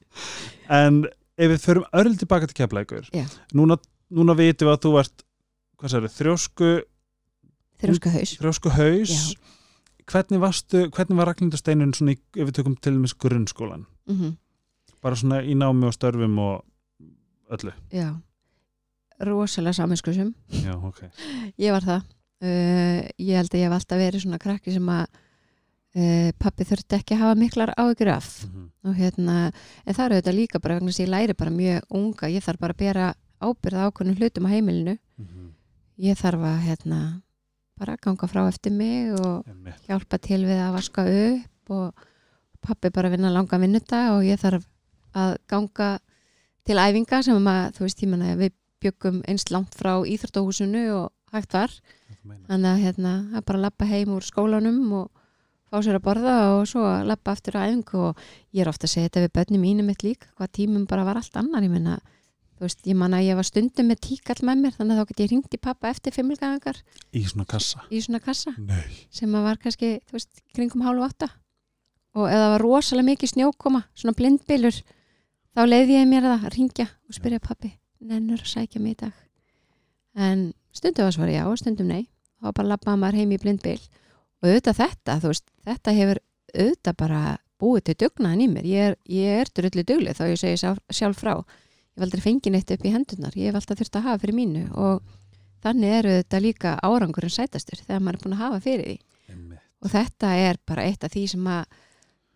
[0.80, 1.04] en
[1.38, 3.26] ef við förum örlítið tilbaka til keflækur Já.
[3.54, 3.76] núna,
[4.10, 5.24] núna vitum við að þú ert
[5.78, 6.70] hvað sagði, þrjósku
[7.84, 9.14] þrjóska haus þrjósku haus.
[10.10, 14.34] Hvernig varstu, hvernig var Ragnhildasteinun svona í, ef við tökum til og með grunnskólan mm
[15.06, 17.70] bara svona í námi og störfum og öllu?
[17.94, 18.08] Já,
[19.22, 20.32] rosalega saminskusum
[20.64, 21.04] já, ok,
[21.64, 22.08] ég var það.
[22.42, 25.04] Uh, ég held að ég hef alltaf verið svona krakki sem að
[25.96, 28.32] uh, pappi þurfti ekki að hafa miklar áhyggjur af.
[28.48, 28.66] Mhm.
[28.86, 29.36] og hérna,
[29.86, 32.32] en það eru þetta líka bara vegna að ég læri bara mjög unga.
[32.32, 33.06] Ég þarf bara að bera
[33.40, 34.98] ábyrða ákveðnum hlutum á heimilinu.
[35.16, 35.46] Mhm.
[35.96, 37.00] ég þarf að hérna
[37.78, 39.82] bara ganga frá eftir mig og Einmitt.
[39.88, 42.06] hjálpa til við að vaska upp og
[42.64, 44.64] pappi bara vinna langa vinnuta og ég þarf
[45.16, 45.90] að ganga
[46.66, 51.12] til æfinga sem að, þú veist, ég menna við byggum einst langt frá íþróttahúsinu og
[51.34, 51.72] hægt var,
[52.48, 55.22] þannig að hérna, að bara lappa heim úr skólanum og
[55.70, 58.20] fá sér að borða og svo að lappa aftur á æfingu og
[58.54, 61.20] ég er ofta að segja þetta við börnum mínum mitt líka, hvað tímum bara var
[61.20, 61.98] allt annar, ég menna
[62.56, 65.08] þú veist, ég man að ég var stundum með tíkall með mér þannig að þá
[65.10, 66.78] get ég ringt í pappa eftir fimmilgæðingar
[67.12, 67.82] í svona kassa?
[67.92, 68.54] Í svona kassa.
[68.56, 68.86] Nei.
[69.12, 71.28] sem að var kannski, þú veist, kringum hálf átta.
[72.16, 74.78] Og það var rosalega mikið snjókoma, svona blindbylur.
[75.56, 79.12] Þá leiði ég mér að ringja og spyrja pappi, nennur að sækja mig í dag?
[80.16, 82.08] En stundum var svar já og stundum nei,
[82.40, 83.80] þá bara labbaði maður heim í blindbyl.
[84.40, 86.22] Og auðvitað þetta þú veist, þetta hefur
[86.56, 87.22] auðvitað bara
[87.60, 88.64] búið til dugnaðin í mér.
[88.68, 89.48] Ég er, ég er
[91.96, 94.64] ég aldrei fengið neitt upp í hendunar ég hef alltaf þurft að hafa fyrir mínu
[94.76, 95.02] og
[95.64, 98.98] þannig eru þetta líka árangurinn sætastur þegar maður er búin að hafa fyrir því.
[99.32, 99.60] Einmitt.
[99.82, 101.64] og þetta er bara eitt af því sem að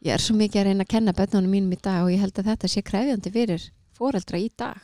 [0.06, 2.38] ég er svo mikið að reyna að kenna börnunum mínum í dag og ég held
[2.40, 3.66] að þetta sé krefjandi fyrir
[4.00, 4.80] foreldra í dag.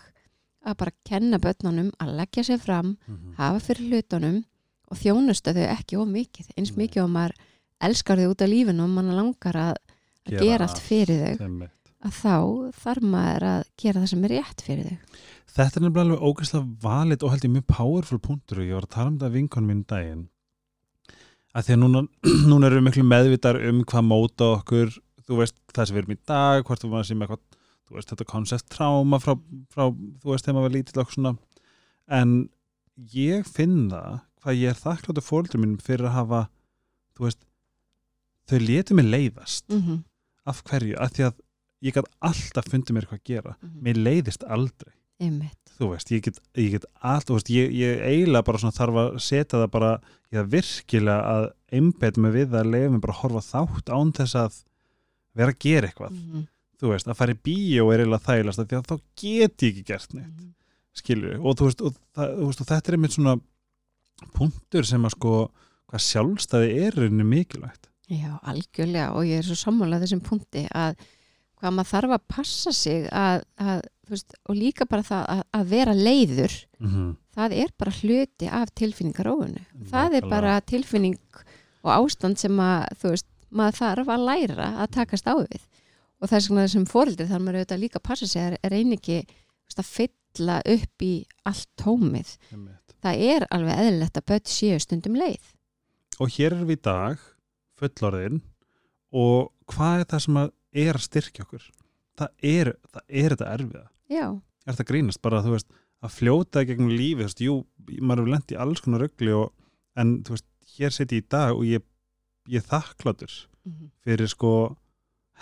[0.66, 3.34] Að bara kenna börnunum að leggja sér fram Mhm.
[3.38, 4.44] hafa fyrir hlutunum
[4.90, 6.46] og þjónusta þau ekki of mikið.
[6.58, 7.32] Eins mikið og maður
[7.80, 9.74] elskar þau út af lífinu og mann langar að,
[10.26, 10.78] Gera gera allt.
[10.82, 11.44] fyrir þau.
[11.46, 11.70] Einmitt.
[12.07, 12.37] Að þá
[12.83, 15.25] þarf maður að gera það sem er rétt fyrir þau
[15.57, 18.59] Þetta er nefnilega alveg ógeðslega valið og held ég mjög powerful punktur.
[18.61, 20.25] Og ég var að tala um þetta vinkonum um daginn
[21.57, 22.03] að því að núna,
[22.51, 24.92] núna erum við miklu meðvitar um hvað móta okkur.
[25.25, 28.12] Þú veist það sem við erum í dag hvort þú maður sem eitthvað þú veist
[28.12, 29.33] þetta koncept tráma frá,
[29.73, 31.33] frá þú veist þegar maður var lítill okkur svona.
[32.21, 32.37] En
[33.14, 36.42] ég finn það hvað ég er þakkláttu fóldur mínum fyrir að hafa
[37.16, 37.42] þú veist
[38.47, 39.64] þau letu mig leiðast.
[39.73, 40.05] Mm -hmm.
[40.45, 41.40] af hverju, af því að
[41.87, 43.55] ég gæti alltaf fundið mér hvað að gera.
[43.83, 44.92] Mér leiðist aldrei.
[45.22, 45.62] Einmitt.
[45.77, 49.18] Þú veist, ég get, ég get allt, þú veist, ég, ég eiginlega bara þarf að
[49.25, 49.92] setja það bara,
[50.33, 54.12] ég þarf virkilega að einbeta mig við að leiða mig bara að horfa þátt án
[54.16, 54.61] þess að
[55.37, 56.46] vera að gera eitthvað, mm
[56.81, 59.85] þú veist, að fara í bíó er eiginlega þægilegast því að þá get ég ekki
[59.88, 60.53] gert neitt, -hmm.
[61.01, 63.37] skilju og þú veist, og, það, þú veist, og þetta er einmitt svona
[64.37, 65.35] punktur sem að sko
[65.87, 67.90] hvað sjálfstæði er rauninni mikilvægt.
[68.11, 69.12] Já, algjörlega.
[69.14, 70.96] Og ég er svo sammálað þessum punkti að
[71.57, 75.71] hvað maður þarf að passa sig að, að veist, og líka bara það að, að
[75.73, 77.12] vera leiður mm -hmm.
[77.38, 81.19] það er bara hluti af tilfinningarófunu það er bara tilfinning
[81.87, 85.66] og ástand sem að veist, maður þarf að læra að takast á við.
[86.16, 89.19] Og þess vegna sem fóreldri þarf maður auðvitað líka að passa sig að reyna ekki
[89.23, 91.12] veist, að fylla upp í
[91.49, 92.35] allt tómið.
[93.05, 95.53] Það er alveg eðlilegt að börn séu stundum leið.
[96.19, 97.25] Og hér erum við í dag
[97.77, 98.40] fullorðin
[99.16, 100.53] og hvað er það sem að
[100.84, 101.64] er að styrkja okkur.
[102.16, 103.84] Það er, það er þetta erfiða.
[104.12, 104.26] Já,
[104.66, 105.20] er þetta grínast?
[105.24, 105.68] Bara þú veist
[106.04, 107.54] að fljóta gegnum lífi, þú veist, jú
[108.00, 109.34] maður hefur lent í alls konar röggli
[109.96, 111.82] en þú veist, hér seti ég í dag og ég
[112.48, 113.32] ég þakkláttur
[113.66, 113.88] Mhm.
[114.04, 114.76] fyrir sko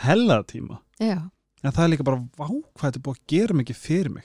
[0.00, 0.78] hella tíma.
[0.98, 1.30] Já,
[1.62, 4.24] en það er líka bara vá hvað þetta er búið að gera mikið fyrir mig.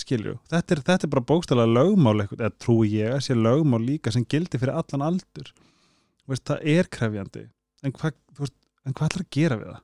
[0.00, 3.82] Skilju, þetta er, þetta er bara bókstælega lögmál eitthvað, eða trúi ég að sé lögmál
[3.84, 5.52] líka sem gildi fyrir allan aldur.
[6.30, 7.44] Veist, það er krefjandi.
[7.82, 9.80] En hvað, þú veist, en hvað ætlar að gera við það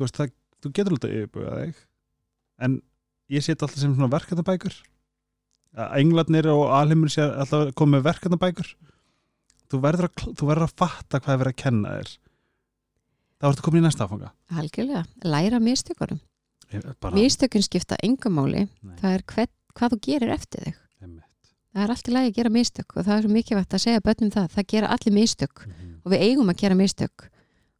[0.00, 1.82] þú veist, það, þú getur alltaf yfirbúið þig.
[2.64, 2.78] En
[3.30, 4.78] ég set alltaf sem svona verkefnabækur.
[5.76, 8.72] Að englarnir og alheimur sé alltaf með verkefnabækur.
[9.70, 12.12] Þú verður að, þú verður að fatta hvað er verið að kenna þér.
[13.40, 14.32] Þá ertu komin í næsta áfanga.
[14.60, 16.20] Algjörlega, læra mistökunum.
[17.00, 18.66] Bara, mistökun skipta engum máli.
[18.82, 18.96] Nei.
[19.00, 20.80] það er hvern, hvað þú gerir eftir þig.
[21.00, 21.52] Einmitt.
[21.72, 24.02] það er allt í lagi að gera mistök og það er svo mikilvægt að segja
[24.06, 24.50] börnum það.
[24.56, 25.64] Það gera allir mistök.
[25.66, 25.94] Mhm.
[26.04, 27.26] og við eigum að gera mistök.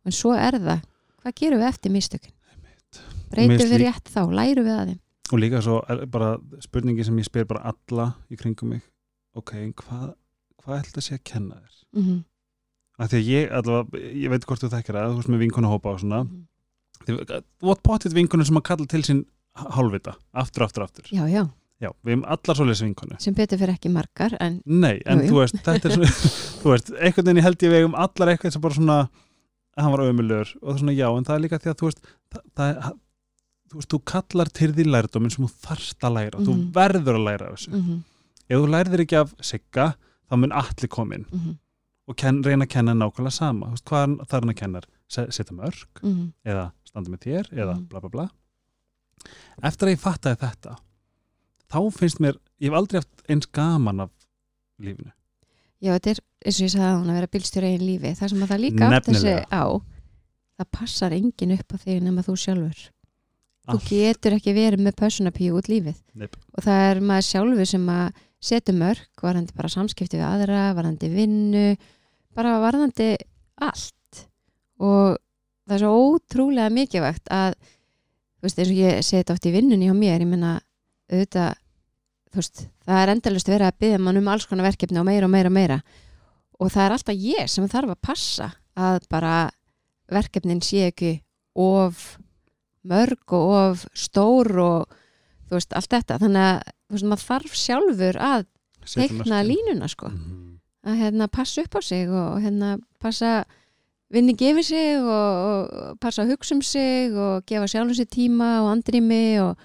[0.04, 0.82] En svo er það,
[1.22, 2.32] hvað gerum við eftir mistökin?
[2.50, 3.00] Einmitt.
[3.30, 5.00] breytum við rétt þá, lærum við að þeim?
[5.30, 5.76] Og líka svo
[6.10, 6.32] bara
[6.64, 8.82] spurningi sem ég spyr bara alla í kringum mig.
[9.38, 10.14] Ok, hvað
[10.60, 11.76] hvað ætla að sé að kenna þér?
[11.96, 12.18] Mm -hmm.
[13.00, 15.68] af því að ég, allavega, ég veit hvort þú þekkir það þú veist með vinkonu
[15.70, 16.26] hópa og svona.
[17.06, 19.24] Þið- þú átt potið vinkonu sem að kalla til sín
[19.56, 21.04] hálfvita, aftur, aftur, aftur.
[21.10, 21.48] Já, já,
[21.80, 23.16] já, við hefum allar svoleiðis vinkonu.
[23.18, 25.30] Sem betur fyrir ekki margar en nei, en Jú, jú.
[25.30, 26.10] þú veist, þetta er svona
[26.62, 28.98] þú veist, einhvern veginn held ég við eigum allar eitthvað sem bara svona,
[29.80, 31.78] að hann var ömulur og það er svona já, en það er líka því að
[31.80, 32.92] þú veist það, það
[33.70, 36.70] þú veist, þú kallar til því lærdóminn sem þú þarft að læra þú Mhm.
[36.76, 37.98] verður að læra þessu mm -hmm.
[38.50, 39.86] ef þú lærðir ekki af sigga
[40.30, 41.58] þá mun allir komin Mm
[42.10, 45.54] og ken, reyna að kenna nákvæmlega sama veist, hvað þarf hann að kenna Se- setja
[45.56, 46.32] mörg -hmm.
[46.44, 47.88] eða standa með þér eða Mhm.
[47.88, 48.28] bla bla bla
[49.62, 50.76] eftir að ég fattaði þetta
[51.70, 54.10] þá finnst mér, ég hef aldrei haft eins gaman af
[54.80, 55.12] lífinu
[55.80, 58.32] já, þetta er eins og ég sagði að hún að vera bílstjóri eigin lífi það
[58.32, 59.60] sem að það líka átt þessi Nefnilega.
[59.60, 59.64] á
[60.60, 63.88] það passar engin upp á þig nema þú sjálfur þú Allt.
[63.90, 66.36] getur ekki verið með pössunapíu út lífið Neip.
[66.56, 71.10] og það er maður sjálfur sem að setja mörg, varðandi bara samskipti við aðra, varðandi
[71.12, 71.64] vinnu
[72.36, 73.10] bara varðandi
[73.60, 74.22] allt
[74.80, 75.18] og
[75.68, 79.90] það er svo ótrúlega mikilvægt að þú veist, eins og ég þetta oft í vinnunni
[79.90, 80.54] hjá mér, ég menna
[81.10, 81.58] auðvitað,
[82.38, 85.32] veist, það er endalust verið að byggja mann um alls konar verkefni og meira og
[85.34, 85.80] meira og meira.
[86.60, 89.34] Og það er alltaf ég sem þarf að passa að bara
[90.10, 91.14] verkefnin sé ekki
[91.58, 92.18] of
[92.86, 94.94] mörg og of stór og
[95.48, 96.20] þú veist, allt þetta.
[96.22, 98.46] Þannig að þú veist, maður þarf sjálfur að
[98.94, 100.08] teikna línuna sko.
[100.08, 100.46] Mhm.
[100.80, 103.44] að hérna passa upp á sig og hérna passa
[104.10, 108.62] vinni gefi sig og, og passa að hugsa um sig og gefa sjálfum sér tíma
[108.64, 109.58] og andrými og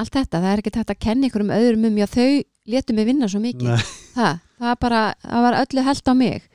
[0.00, 2.30] allt þetta, það er ekki þetta að kenna ykkur um öðrum um, já þau
[2.70, 3.86] létu mig vinna svo mikið.
[4.10, 6.48] Það, það, bara, það var öllu held á mig.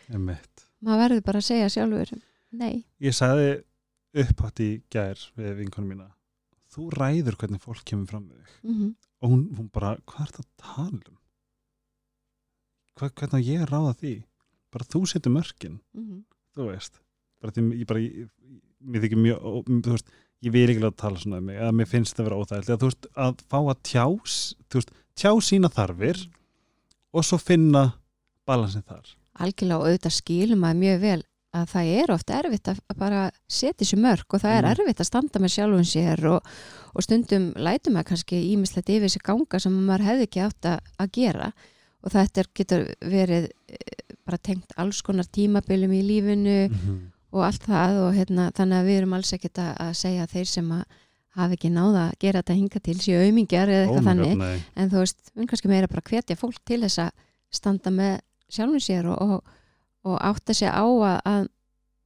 [0.86, 2.12] Maður verður bara að segja sjálfur
[2.55, 3.47] nei, ég sagði
[4.15, 6.10] upphátt í gær við vinkonu mína
[6.75, 8.53] þú ræður hvernig fólk kemur fram við þig.
[8.67, 8.93] Mm
[9.25, 11.17] og hún, hún bara, hvað er það að tala um?
[12.95, 14.13] Hva, hvernig ég ráða því?
[14.75, 15.79] Bara þú setur mörkin
[16.53, 16.99] þú veist.
[17.41, 18.27] Bara því ég bara, ég,
[18.86, 21.88] mér þykir mjög þú veist, ég vil ekki láta tala svona um mig eða mér
[21.89, 25.69] finnst það vera óþægilt eða þú veist, að fá að tjás þú veist, tjá sína
[25.71, 26.26] þarfir
[27.15, 27.86] og svo finna
[28.45, 29.08] balansin þar.
[29.39, 31.21] Algjörlega og auðvitað skilum maður mjög vel
[31.56, 34.71] að það er oft erfitt að að bara setja sér mörg og það er Mm.
[34.76, 36.50] erfitt að standa með sjálfum sér og,
[36.93, 40.80] og stundum lætum maður kannski ímislegt yfir sér ganga sem maður hefði ekki átt að,
[41.00, 41.52] að gera.
[42.04, 46.58] Og þetta getur verið eh, bara tengt alls konar tímabilum í lífinu
[47.36, 50.36] og allt það og hérna, þannig að við erum alls ekkert að, að segja að
[50.38, 51.02] þeir sem að
[51.36, 54.38] hafa ekki náða að gera þetta hinga til séu aumingjar eða eitthvað þannig.
[54.39, 54.62] nei.
[54.80, 57.26] en þú veist, við erum kannski meira bara að hvetja fólk til þess að
[57.60, 58.13] standa með
[58.56, 59.58] sjálfum sér og, og,
[60.08, 61.41] og átta sig á að, að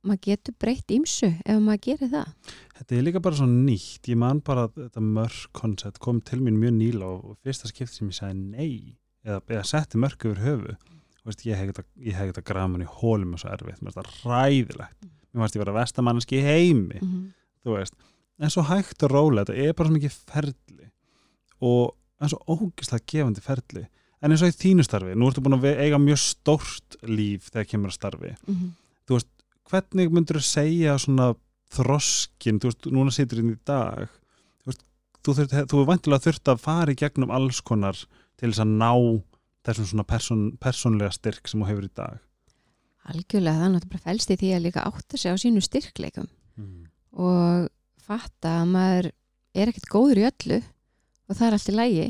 [0.10, 2.54] maður getur breytt ímsu ef maður gerir það.
[2.80, 6.39] Þetta er líka bara svo nýtt, ég man bara að þetta mörg koncept kom til
[6.42, 8.96] mín mjög nýla og, og fyrsta skipt sem ég sagði nei
[9.28, 10.80] eða, eða setti mörg yfir höfu
[11.20, 13.92] Þú veist, ég hef geta, ég hef geta graman í hólum og svo erfitt, mér
[13.92, 17.26] finnst það ræðilegt mér finnst ég vera vestamanneski í heimi mm -hmm.
[17.65, 17.96] þú veist,
[18.39, 20.92] en svo hægt og rólega þetta er bara svo mikið ferli
[21.62, 23.88] og en svo ógislega gefandi ferli.
[24.22, 27.70] En eins og í þínu starfi, nú ertu búin að eiga mjög stórt líf þegar
[27.70, 28.36] kemur að starfi.
[29.70, 31.36] Hvernig myndur þú segja svona
[31.70, 34.08] þroskin, þú veist, núna situr inn í dag
[34.63, 34.86] þú veist,
[35.22, 38.00] þú, þurft, þú er vantilega þurft að fara í gegnum alls konar
[38.39, 38.92] til þess að ná
[39.68, 42.18] þessum svona person, personlega styrk sem þú hefur í dag
[43.10, 46.28] algjörlega það er náttúrulega bara felst í því að líka átta sig á sínu styrkleikum
[46.60, 46.84] mm.
[47.24, 47.70] og
[48.10, 49.12] fatta að maður
[49.60, 50.60] er ekkert góður í öllu
[51.30, 52.08] og það er allt í lægi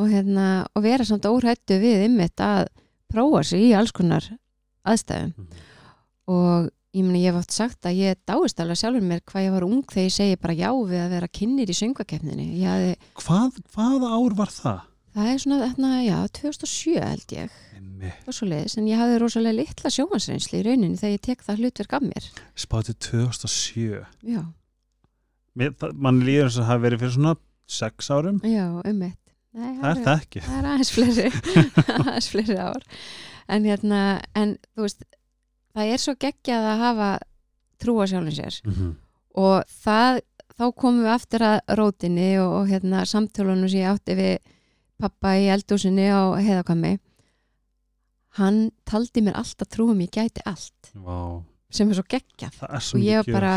[0.00, 2.68] og, hérna, og vera samt óhættu við ymmit að
[3.10, 4.26] prófa sig í alls konar
[4.86, 5.56] aðstæðum Mm.
[6.30, 9.52] og ég meni ég hef oft sagt að ég dáist alveg sjálfur mér hvað ég
[9.54, 12.94] var ung þegar ég segi bara já við að vera kynir í söngvakeppninni ég hafði,
[13.20, 14.80] Hvað, hvaða ár var það?
[15.16, 17.58] Það er svona þarna, já, 2007 held ég.
[18.24, 21.58] Og svo leiðis, en ég hafði rosalega litla sjómansreynsli í rauninni þegar ég tek það
[21.60, 22.28] hlutverk af mér.
[22.56, 24.42] Spátið 2007 já,
[25.58, 27.34] Mér, það, mann líður eins og það hafi verið fyrir svona
[27.80, 28.38] 6 árum.
[28.46, 29.18] Já, um eitt
[29.50, 31.24] Nei, það er það ekki það er aðeins fleiri
[32.06, 32.84] aðeins fleiri ár.
[33.50, 34.00] En hérna,
[34.38, 35.02] en þú veist
[35.74, 37.08] það er svo geggjað að hafa
[37.82, 38.60] trúa sjálfum sér.
[38.68, 38.92] Mhm.
[39.40, 40.20] og það,
[40.54, 44.54] þá komum við aftur að rótinni og, og hérna samtölunum sem ég átti við
[45.00, 46.98] pappa í eldúsinni á heiðakvæmi
[48.38, 53.02] hann taldi mér alltaf trúum ég gæti allt Vá, sem er svo geggjað er og
[53.02, 53.54] ég bara,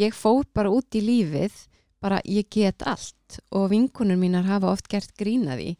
[0.00, 1.58] ég fór bara út í lífið
[2.04, 5.74] bara ég get allt og vinkunum mínar hafa oft gert grínaði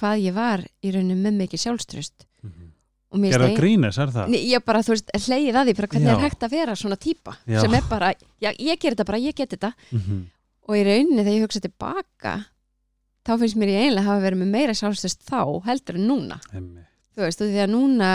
[0.00, 2.26] hvað ég var í rauninu með mikið sjálfströst
[3.10, 4.28] og mér Gerða grínis, er það?
[4.30, 6.10] Nei, ég bara, þú veist, hleyið að því hvernig Já.
[6.12, 7.56] er hægt að vera svona típa Já.
[7.64, 10.20] sem er bara, já, ég ger þetta bara, ég get þetta Mhm.
[10.70, 12.34] og í rauninni þegar ég hugsa tilbaka
[13.26, 16.86] þá finnst mér ég einlega hafa verið með meira sjálfstöðst þá heldur en núna Einmitt.
[17.16, 18.10] þú veist, og því að núna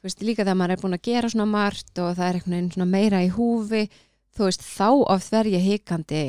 [0.00, 2.54] þú veist, líka þegar maður er búin að gera svona margt og það er einhvern
[2.56, 3.82] veginn svona meira í húfi
[4.36, 6.22] þú veist, þá oft verð ég hikandi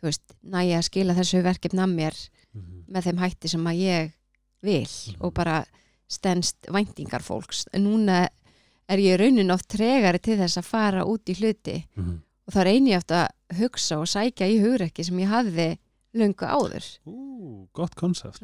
[0.00, 2.16] þú veist, næja að skila þessu verkefni að mér
[2.54, 2.84] Mhm.
[2.88, 4.12] með þeim hætti sem að ég
[4.62, 5.64] vil og bara
[6.08, 8.28] stendst væntingar fólks en núna
[8.88, 12.20] er ég raunin oft tregari til þess að fara út í hluti Mhm.
[12.46, 13.28] og þá reyni ég oft að
[13.58, 15.78] hugsa og sækja í hugrekki sem ég hafði
[16.14, 18.42] löngu áður Ú, gott konsept.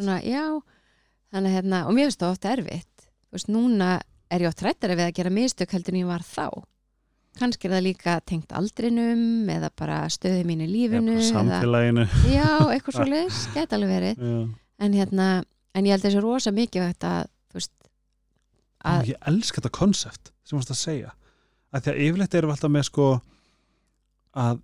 [1.54, 3.90] hérna, og mér finnst það oft erfitt þú veist, núna
[4.30, 6.48] er ég oft rættari við að gera mistök heldur en ég var þá
[7.40, 12.06] kannski er það líka tengt aldrinum eða bara stöðið mín í lífinu Eða samfélaginu.
[12.33, 14.24] já, eitthvað svo leis, geta alveg verið
[14.80, 15.28] en hérna,
[15.76, 17.72] en ég held þessi rosa mikið að þú veist
[18.80, 21.11] að, Ég elska þetta konsept sem varst að segja.
[21.70, 23.09] Að því að yfirleitt erum við alltaf með sko
[24.40, 24.62] að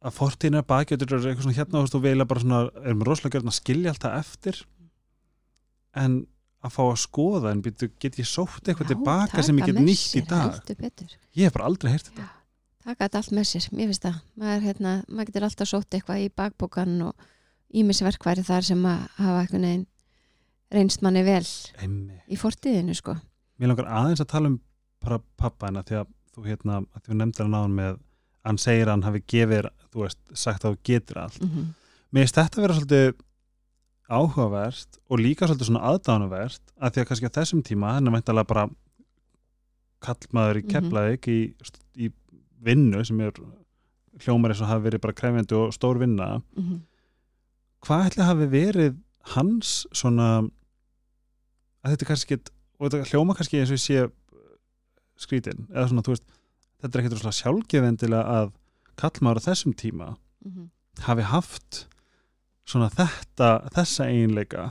[0.00, 3.02] að fortíðin er bakjötur og eitthvað svona hérna þú og við eiginlega bara svona erum
[3.06, 4.60] rosalega gjörn að skilja alltaf eftir
[6.00, 6.20] en
[6.60, 9.80] að fá að skoða en byrju, get ég sótt eitthvað Já, tilbaka sem ég get
[9.80, 10.58] nýtt í dag?
[11.36, 12.28] ég hef bara aldrei heyrt þetta.
[12.84, 14.18] Taka þetta allt með sér, mér finnst það.
[14.40, 17.26] Maður, hérna, maður getur alltaf sótt eitthvað í bakbókan og
[17.80, 19.86] ímisverkværi þar sem að hafa eitthvað neginn
[20.70, 21.44] reynst manni vel
[21.82, 22.20] Einmi.
[22.30, 23.16] í fortíðinu sko.
[23.60, 24.60] Mér langar aðeins að tala um
[25.00, 28.00] pappa hennar því að þú hérna, að þú nefndir hann á hann með
[28.46, 31.40] hann segir hann hafi gefið, þú veist, sagt að þú getur allt.
[31.42, 31.66] mm -hmm.
[32.12, 33.14] Mér finnst þetta að vera svolítið
[34.10, 38.12] áhugavert og líka svolítið svona aðdánuvert að því að kannski á þessum tíma hann er
[38.12, 38.68] mæntalega bara
[40.02, 40.70] kallmaður í Mhm.
[40.72, 41.54] Keflavík í,
[41.96, 42.12] í
[42.62, 43.32] vinnu sem er
[44.18, 46.42] hljómar eins og hafi verið bara krefjandi og stór vinna.
[47.84, 48.96] Hvað ætli hafi verið
[49.34, 50.50] hans svona
[51.84, 52.50] að þetta kannski ekkit,
[52.80, 54.10] og þetta hljóma kannski eins og ég sé
[55.20, 56.24] skrítin, eða svona, þú veist
[56.82, 58.52] þetta er ekkit svona sjálfgevendilega að
[59.00, 60.12] kallmaður á þessum tíma
[61.06, 61.84] hafi haft
[62.68, 64.70] svona þetta, þessa eiginleika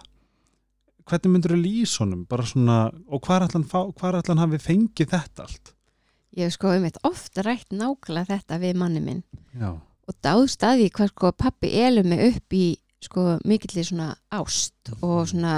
[1.09, 2.25] hvernig myndur þú lýsa honum?
[2.29, 5.73] Bara svona, og ætlan, hvar ætlan hafi fengið þetta allt?
[6.37, 9.23] Ég sko um eitt ofta rætt nákvæmlega þetta við manni minn
[9.57, 9.73] já,
[10.09, 12.65] og dáðst að því hvað sko pappi elur mig upp í
[13.01, 15.53] sko mikillir svona ást og svona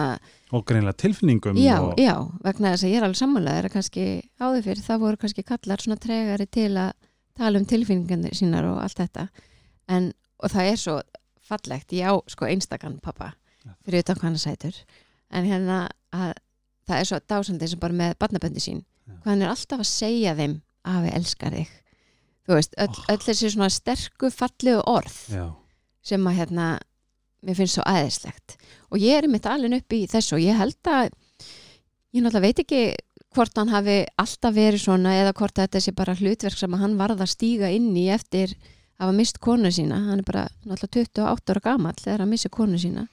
[0.54, 2.14] og greinlega tilfinningum já, og, já,
[2.46, 4.06] vegna þess að ég er alveg sammálaður að kannski
[4.40, 6.94] áður fyrir það voru kannski kallar svona tregari til að
[7.42, 9.28] tala um tilfinningarnir sínar og allt þetta.
[9.92, 10.96] En, og það er svo
[11.52, 13.34] fallegt, ég á sko einstakann pappa
[13.66, 13.74] Já.
[13.86, 14.78] fyrir utan hvað hann er sætur.
[15.32, 15.80] En hérna
[16.16, 16.34] að
[16.88, 18.84] það er svo dásandi sem bara með barnaböndi sín.
[19.08, 19.14] Já.
[19.24, 20.56] hvað hann er alltaf að segja þeim
[20.88, 21.72] að við elskar þig.
[22.48, 23.06] Þú veist, öll, Oh.
[23.14, 25.44] öll þessi svona sterku fallegu orð já,
[26.04, 26.68] sem að hérna
[27.46, 28.56] mér finnst svo aðeinslegt
[28.92, 31.12] og ég er mitt alveg upp í þessu og ég held að
[32.14, 32.82] ég náttúrulega veit ekki
[33.36, 36.98] hvort hann hafi alltaf verið svona eða hvort þetta sé bara hlutverk sem að hann
[37.00, 38.56] varð að stíga inn í eftir
[39.00, 40.00] að hafa mist konu sína.
[40.10, 43.08] Hann er bara náttúrulega 28 ára gamall þegar hann missi konu sína.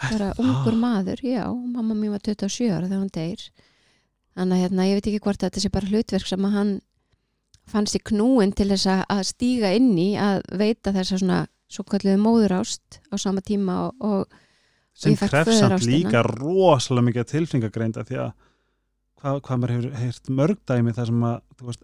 [0.00, 3.42] Bara ungur maður, já, mamma mín var 27 ára þegar hann deyr.
[4.38, 6.70] Þannig að hérna, ég veit ekki hvort þetta sé bara hlutverk sem að hann
[7.70, 11.84] fannst í knúin til þess að- að stíga inn í að veita þessa svona svo
[11.84, 14.26] kalluðu móðurást á sama tíma og, og
[14.94, 15.92] sem Ég fékk krefst samt föðurástina.
[15.92, 18.32] líka rosalega mikið tilfinningagreinda því að
[19.20, 21.82] hvað, hvað maður hefur heyrt mörg dæmi þar sem að, þú veist,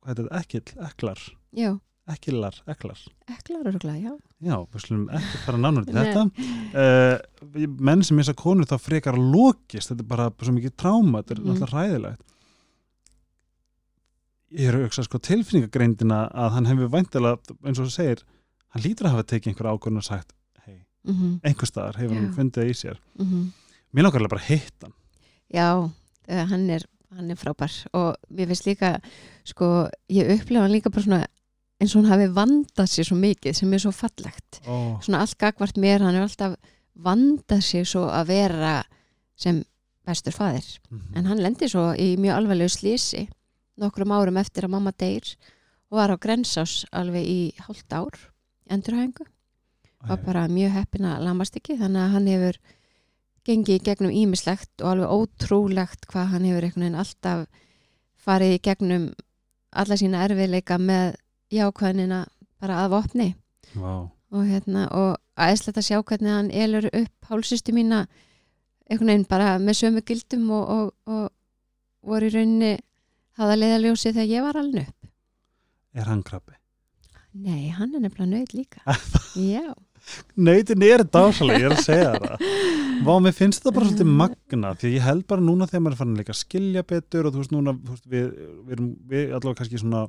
[0.00, 1.22] hvað er þetta, ekkil, eklar.
[1.60, 1.70] Já,
[2.10, 3.00] ekkilar, eklar.
[3.30, 4.14] Eklar öruglega, já.
[4.50, 6.24] Já, við slumum ekki fara nánur til þetta.
[6.70, 11.36] Uh, menn sem missa konur þá frekar lokist, þetta er bara svo mikið tráma, þetta
[11.36, 11.48] er Mhm.
[11.50, 12.26] náttúrulega ræðilegt
[14.50, 18.22] ég er að hugsa sko tilfinningagreindina að hann hefur væntilega, eins og þú segir
[18.74, 20.32] hann lítur að hafa tekið einhver ákvörn og sagt
[20.66, 22.34] hei, mm -hmm, einhver staðar hefur hann Já.
[22.34, 22.98] fundið það í sér.
[23.18, 23.52] Mhm.
[23.94, 24.94] mér langar alveg bara að hitta hann.
[25.54, 25.90] Já,
[26.30, 28.92] eh, hann er hann er frábær og mér finnst líka
[29.48, 31.24] sko, ég upplefa hann líka bara svona
[31.80, 34.60] eins og hann hafi vandað sér svo mikið sem er svo fallegt.
[34.68, 36.56] Oh, svona allt gagvart mér, hann er alltaf
[37.00, 38.74] vandað sér svo að vera
[39.40, 39.62] sem
[40.06, 40.78] bestur faðir.
[40.90, 41.16] Mhm.
[41.16, 43.28] en hann lendi svo í mjög alvarlegu slísi
[43.80, 45.36] nokkrum árum eftir að mamma deyr
[45.90, 48.14] og var á grensás alveg í hálft ár
[48.70, 49.26] endurhæfingu.
[50.06, 52.58] Var bara mjög heppin að lamast ekki þannig að hann hefur
[53.48, 57.46] gengið gegnum ímislegt og alveg ótrúlegt hvað hann hefur einhvern veginn alltaf
[58.20, 59.06] farið gegnum
[59.70, 61.14] alla sína erfiðleika með
[61.54, 62.24] jákvæðnina
[62.60, 63.28] bara að vopni
[63.74, 64.10] Vá.
[64.10, 68.04] og hérna og aðeinslegt að sjá hvernig hann elur upp hálsistu mína
[68.90, 71.28] einhvern veginn bara með sömu gildum og, og, og
[72.06, 72.72] voru í rauninni
[73.40, 74.96] hafa leiðaljósi þegar ég var alveg upp
[75.90, 76.54] Er hann krabbi?
[77.34, 78.84] Nei, hann er nefnilega nöyð líka
[79.54, 79.72] Já,
[80.36, 82.44] Nautin er dásalega, ég er að segja það.
[83.06, 86.00] Vá, mér finnst þetta bara svolítið magna því ég held bara núna þegar maður er
[86.00, 89.58] farin að skilja betur og þú veist núna þú veist, við, við, erum, við allavega
[89.60, 90.02] kannski svona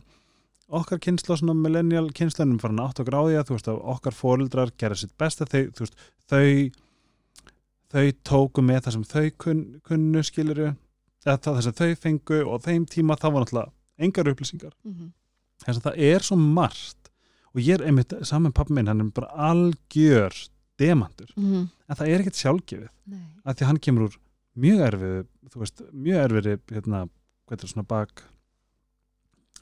[0.82, 4.74] okkar kynsla, svona millennial kynslanum farin átt og gráði að þú veist að okkar fóreldrar
[4.80, 6.44] gera sitt besta þau, þú veist, þau
[7.92, 10.70] þau tóku með það sem þau kun, kunnu skiluru
[11.26, 14.76] eða það sem þau fengu og á þeim tíma það var náttúrulega engar upplýsingar.
[14.88, 15.12] Mm
[15.66, 17.01] þess að það er svo margt
[17.56, 20.34] og ég er einmitt saman pappa minn, hann er bara algjör
[20.80, 21.68] demantur, -hmm.
[21.90, 24.16] en það er ekkert sjálfgefið Nei að því hann kemur úr
[24.58, 27.10] mjög erfið þú veist, mjög erfið hérna,
[27.48, 28.24] hvað er svona bak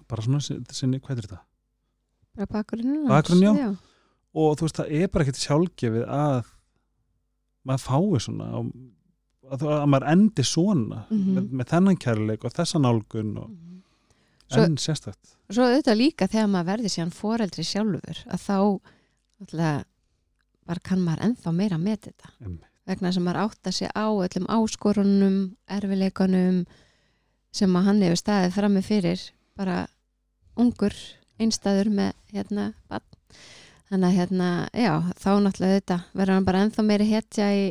[0.08, 3.76] bara svona sin- sinni, hvað er þetta bakgrunn Bakgrunn, já.
[4.34, 6.46] og þú veist, það er bara ekkert sjálfgefið að
[7.66, 8.46] maður fái svona
[9.50, 11.34] að, að maður endi svona Mhm.
[11.36, 13.69] með, með þennan kærleik og þessa nálgun og, Mhm.
[14.50, 18.56] Svo- en sérstætt Svo auðvitað líka þegar maður verði síðan foreldri sjálfur að þá
[19.42, 19.86] alltaf,
[20.70, 22.30] bara kann maður ennþá meira með þetta.
[22.44, 22.66] Einmitt.
[22.90, 26.66] vegna sem maður átta sig á öllum áskorunum, erfileikunum
[27.54, 29.88] sem að hann hefur staðið frammi fyrir bara
[30.58, 30.94] ungur
[31.40, 33.06] einstæður með hérna barn.
[33.90, 37.64] þannig að hérna, já, þá náttúrulega þetta verður hann bara ennþá meiri hetja í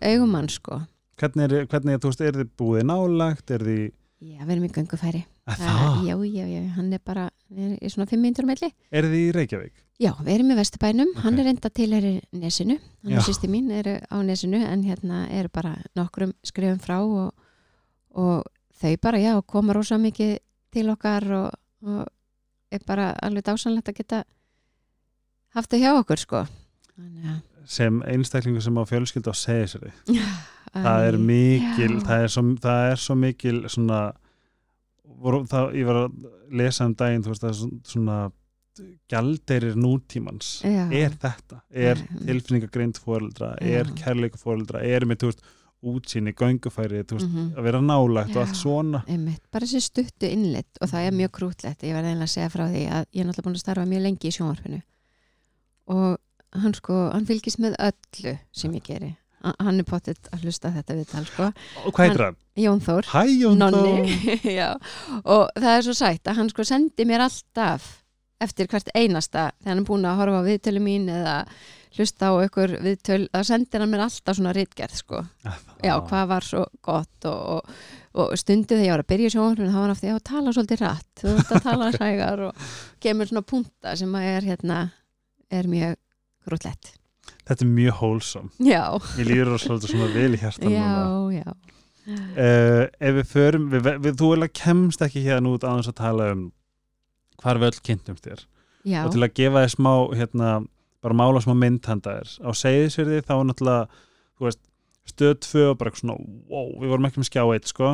[0.00, 0.80] augum hann sko.
[1.20, 3.82] Hvernig er, hvernig er, þú veist, er þið búið nálagt er þið,
[4.20, 5.24] já, við erum í göngufæri.
[5.24, 8.70] að Það- það, já, já, já, hann er bara er í svona fimm minntur melli
[8.92, 9.72] er þið í Reykjavík?
[10.00, 11.40] Já, við erum í Vesturbænum, hann Ok.
[11.40, 15.48] er enda til er nesinu, hann og sýsti mín eru á nesinu en hérna eru
[15.52, 17.32] bara nokkrum skrifum frá og,
[18.14, 18.44] og
[18.80, 20.38] þau bara, já, koma rosa mikið
[20.72, 21.50] til okkar og,
[21.82, 22.06] og
[22.72, 24.24] er bara alveg dásanlegt að geta
[25.54, 26.44] haft það hjá okkur, sko.
[26.96, 27.40] Þannig að
[27.70, 29.90] sem einstaklingu sem á fjölskyldu á segja sér
[30.72, 32.02] það er mikil já.
[32.06, 34.00] það er, svo, það er svo mikil svona
[35.18, 36.12] voru, það, ég var að
[36.60, 38.18] lesa um daginn þú veist það er svona,
[39.10, 40.60] gjaldeirir nútímans.
[40.64, 40.86] Já.
[40.94, 42.20] er þetta, er Nei.
[42.30, 45.42] tilfinningagreind fóreldra, er kærleika fóreldra er með, þú veist,
[45.80, 47.54] útsýni, göngufæri veist, Mhm.
[47.56, 49.02] að vera nálægt og allt svona?
[49.08, 52.50] Einmitt, bara þessi stuttu innlitt og það er mjög krútlegt, ég verði einlega að segja
[52.50, 54.82] frá því að ég er náttúrulega búin að starfa mjög lengi í sjónvarpinu.
[55.88, 56.18] Og
[56.52, 60.98] hann sko, hann fylgist með öllu sem ég geri, hann er pottitt að hlusta þetta
[60.98, 61.48] viðtal sko,
[61.84, 62.38] og hvað heitir hann?
[62.60, 63.08] Jón Þór.
[63.08, 64.16] Hæ Jón Nonni,
[65.34, 67.88] og það er svo sætt að hann sko sendi mér alltaf
[68.40, 71.36] eftir hvert einasta þegar hann er búin að horfa á viðtölu mín eða
[71.96, 75.24] hlusta á ykkur viðtöl þá sendir hann mér alltaf svona rítgerð sko.
[75.82, 77.74] Já, hvað var svo gott og, og,
[78.14, 80.84] og stundu þegar ég var að byrja sjónvarpinu þá var hann aftur, já, tala svolítið
[80.84, 82.70] rætt þú ert að tala sægar og
[83.02, 84.80] kemur svona punta sem að er hérna
[85.50, 85.98] er mjög
[86.46, 86.94] grútlegt
[87.48, 88.82] þetta er mjög hólsam já,
[89.18, 91.42] ég líður svolítið svona vel í hjartan já, núna.
[91.44, 91.54] já.
[92.10, 96.30] Uh, ef við förum við, við, þú eða kemst ekki hérna út aðeins að tala
[96.34, 96.46] um
[97.42, 98.40] hvar við öll kynntum þér.
[98.88, 100.48] Já, og til að gefa þér smá hérna,
[101.04, 102.32] bara mála smá myndhanda þér.
[102.42, 103.86] Á segðisverði þá náttúrulega
[104.40, 104.62] þú veist,
[105.12, 106.16] stöð 2 og bara svona
[106.50, 107.92] wow, við vorum ekki með skjá 1 sko.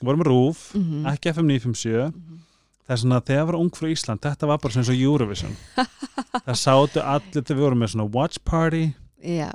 [0.00, 1.04] Við vorum með RÚF, Mhm.
[1.12, 2.38] ekki FM 957 Mhm.
[2.90, 5.02] Það er svona þegar ég var ung frá Ísland þetta var bara svona eins og
[5.06, 5.52] Eurovision.
[6.46, 8.82] Það sátu allir þegar við vorum með svona watch party.
[9.22, 9.50] Já.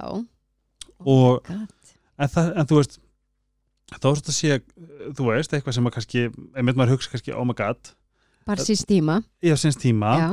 [1.03, 1.91] Og- God.
[2.15, 2.97] en, það, en þú veist
[3.95, 4.57] þá er þetta að sé,
[5.17, 6.23] þú veist, eitthvað sem að kannski,
[6.57, 7.91] einmitt maður hugsa kannski, oh my god.
[8.47, 9.19] Bara síns tíma.
[9.45, 10.29] Í á sinns tíma, já,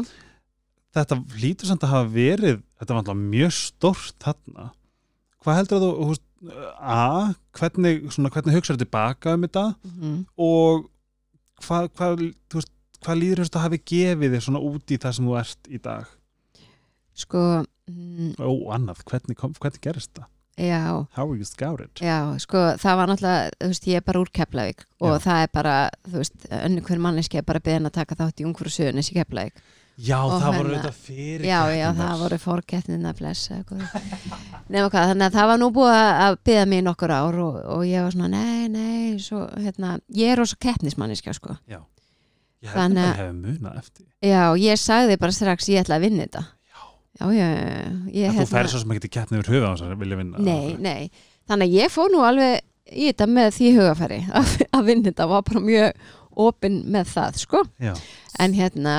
[0.97, 4.69] þetta hlýtur samt að hafa verið, þetta var alltaf mjög stórt þarna,
[5.45, 6.27] hvað heldur að þú, þú veist,
[6.81, 7.01] a,
[7.61, 9.67] hvernig hvernig hugsaðu tilbaka um þetta?
[9.91, 10.15] Mhm.
[10.49, 10.89] og
[11.63, 12.73] hvað, hvað þú veist,
[13.07, 15.81] hvað líður þess að hafi gefið þér svona út í það sem þú ert í
[15.83, 16.13] dag?
[17.23, 17.41] Sko
[17.91, 20.29] mm, ó, annað, hvernig, kom, hvernig gerist það?
[20.61, 24.31] Já, how you scouted já, sko það var náttúrulega, þú veist, ég er bara úr
[24.37, 25.23] Keflavík og Já.
[25.25, 28.47] það er bara, þú veist, önnu hver manneski er bara beðin að taka þátt í
[28.51, 29.63] ungfru sögunis í Keflavík.
[29.97, 33.59] Já, Og það voru hérna- þetta fyrir já, já, það voru fórgetnin að blessa
[34.73, 37.83] nema hvað, þannig að það var nú búið að byggja í nokkur ár og, og
[37.89, 41.57] ég var svona, nei, nei svo, hérna, ég er rosa keppnismanniska sko.
[42.63, 46.05] Ég held að að- hefur munað eftir já, ég sagði bara strax ég ætla að
[46.07, 46.43] vinna þetta.
[46.73, 46.83] Já.
[47.21, 49.73] já, já, já, ég, En þú ferð svo sem ekki til keppni yfir höfuð á
[49.73, 51.11] þess að vilja vinna Nei, nei,
[51.51, 52.61] þannig að ég fór nú alveg
[52.93, 56.07] í þetta með því hugafæri að, að vinna þetta var bara mjög
[56.43, 57.61] opinn með það, sko.
[57.83, 57.93] Já,
[58.41, 58.95] en hérna,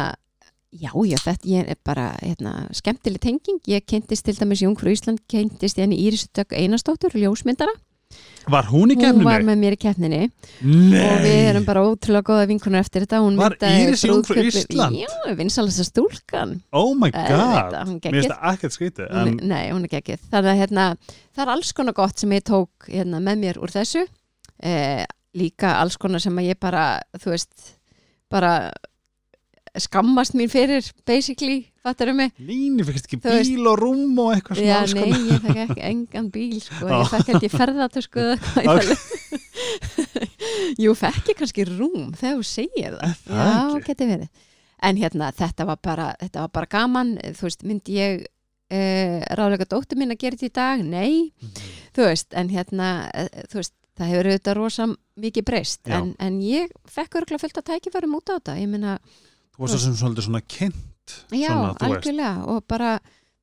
[0.70, 3.57] já, já, þetta ég er bara, hérna, skemmtileg tenging.
[3.66, 7.74] Ég kynntist til dæmis í Ungfrú Ísland kynntist ég henni Íris Dögg Einarsdóttur, ljósmyndara
[8.52, 9.80] Var hún í hún var með mér í
[10.62, 11.00] Nei.
[11.00, 13.22] Og við erum bara ótrúlega góða vinkunar eftir þetta.
[13.24, 14.98] Hún Var Íris Jómfrú brúðkaupið- Ísland?
[15.00, 16.62] Já, vinsalasta stúlkan.
[16.72, 17.78] Oh my god.
[17.88, 20.88] hún Mér finnst það ekkert skrítið hún, en, Nei, hún er geggið Þannig að hérna,
[21.36, 24.06] það er alls konar gott sem ég tók hérna, með mér úr þessu.
[24.64, 27.78] Eh, líka alls konar sem ég bara þú veist,
[28.30, 28.72] bara
[29.82, 34.19] skammast mín fyrir basically, fattar um mig Líni fyrst ekki Þú veist- bíl og rúm
[34.21, 36.97] og eitthvað svona Já, alls nei, ég fekk ekki engan bíl sko, Já.
[36.99, 38.28] ég fekk eða eitthvað
[38.63, 38.84] Ok.
[38.84, 38.95] okay.
[40.84, 43.86] Jú, fekk ég kannski rúm þegar þú segir það það Já, ekki?
[43.89, 44.49] geti verið
[44.84, 48.26] En hérna, þetta var bara, þetta var bara gaman þú veist, myndi ég
[48.74, 50.84] uh, ráðlega dóttur mín að gera þetta í dag?
[50.84, 51.61] Nei
[51.95, 54.88] þú veist, en hérna eh, þú veist, það hefur auðvitað rosa
[55.24, 58.97] mikið breyst, en, en ég fekk örgulega fullt að tækifærum út á þetta ég meina,
[59.54, 61.84] Þú varst það sem svolítið svona kynnt já, svona, þú veist.
[61.89, 62.91] algjörlega og bara,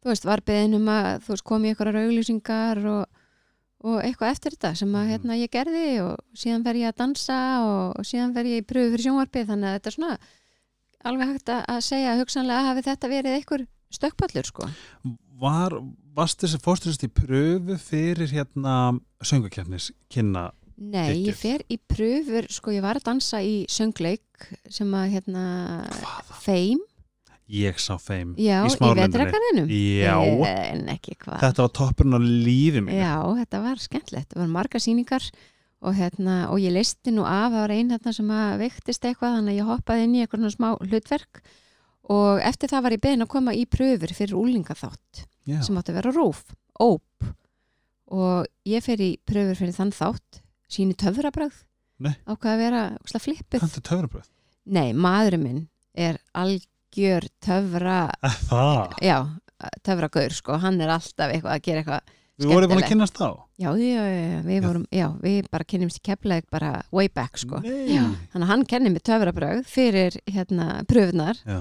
[0.03, 3.07] þú veist, var beðin um að þú veist, komi ykkur auglýsingar og,
[3.85, 5.11] og eitthvað eftir þetta sem að Mhm.
[5.15, 8.67] hérna ég gerði og síðan fer ég að dansa og, og síðan fer ég í
[8.67, 10.19] pröfu fyrir sjónvarpið þannig að þetta er svona
[11.05, 14.69] alveg hægt að segja að hugsanlega hafi þetta verið einhver stökkpallur sko.
[15.41, 15.73] Var,
[16.15, 18.75] varst þessi fórsturist í pröfu fyrir hérna
[19.25, 20.51] söngakefnis kynna
[20.81, 21.27] Nei, Geggjuð.
[21.29, 25.43] ég fer í pröfur, sko ég var að dansa í söngleik sem að hérna
[25.93, 26.39] Hvaða?
[26.41, 26.81] Feim,
[27.51, 30.15] Ég sá þeim já, í í vetrakarðinum Já,
[30.71, 31.41] En ekki hvað.
[31.43, 32.95] Þetta var toppurinn á lífi mínu.
[32.95, 35.27] Já, þetta var skemmtilegt, það var marga sýningar
[35.81, 39.35] og, hérna, og ég listi nú af það var einn hérna sem að veiktist eitthvað
[39.39, 41.43] þannig að ég hoppaði inn í eitthvað smá hlutverk.
[42.11, 45.99] Og eftir það var ég beðin að koma í pröfur fyrir úlingaþátt sem átti að
[46.01, 46.45] vera rúf,
[46.79, 47.27] óp
[48.11, 50.41] og ég fer í pröfur fyrir þann þátt
[50.71, 51.59] síni töfrabröð
[52.01, 53.61] ákvað að vera ógeðslega flippið.
[53.61, 54.31] Kanntu töfrabröð?
[54.71, 55.61] Nei, maðurinn minn
[55.99, 57.99] er algjör töfra
[59.03, 59.19] já,
[59.85, 63.27] töfragaur sko, hann er alltaf eitthvað að gera eitthvað Við vorum búin að kynnast þá?
[63.61, 67.61] já, já, já, við vorum já, við bara kynnumst í keflaug bara way back sko,
[67.61, 71.59] þannig að hann kennir mig töfrabröð fyrir hérna pröfunar Já.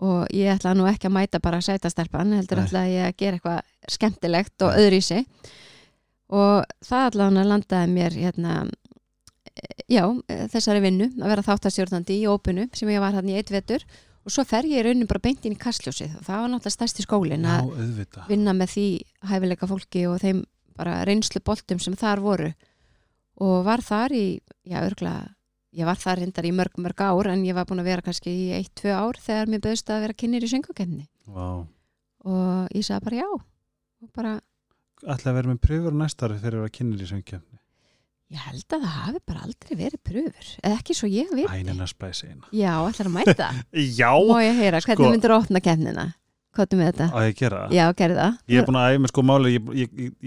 [0.00, 2.64] og ég ætla nú ekki að mæta bara að sæta stelpan, heldur Nei.
[2.64, 5.04] ætla ég að gera eitthvað skemmtilegt og öðru í
[6.32, 8.54] og það að landaði mér hérna
[9.88, 10.02] já,
[10.50, 13.84] þessari vinnu að vera þáttastjórnandi í ópunu sem ég var hann í eitt vetur.
[14.24, 16.14] Og svo fer ég í raunin bara beint inn í kastljósið.
[16.16, 18.28] Og það var náttúrulega stærsti skólin Já, að auðvitað.
[18.30, 18.84] vinna með því
[19.28, 20.40] hæfileika fólki og þeim
[20.78, 22.48] bara reynslu boltum sem þar voru.
[23.44, 24.24] Og var þar í,
[24.64, 25.28] já örgulega
[25.74, 28.30] ég var þar reyndar í mörg mörg ár en ég var búin að vera kannski
[28.30, 31.66] í eitt, tvö ár þegar mér bauðst að vera kynir í söngukefni Vá.
[32.24, 33.30] Og ég sagði bara já.
[34.04, 34.34] Og bara,
[35.04, 37.58] Ætla að vera með pröfur á næsta ári fyrir að vera kynnir í söngkefni
[38.34, 41.86] ég held að það hafi bara aldrei verið pröfur, eða ekki svo ég veit Ænina
[41.86, 42.48] splæsi eina.
[42.56, 43.48] Já, ætlar að mæta?
[44.00, 46.06] Já, má ég heyra, hvernig Sko- myndir opna kefnina
[46.54, 47.06] hvað með þetta?
[47.10, 47.74] á ég að gera það?
[47.76, 48.34] Já, gerði það.
[48.54, 49.70] Ég er búin að æfa mig sko máli ég,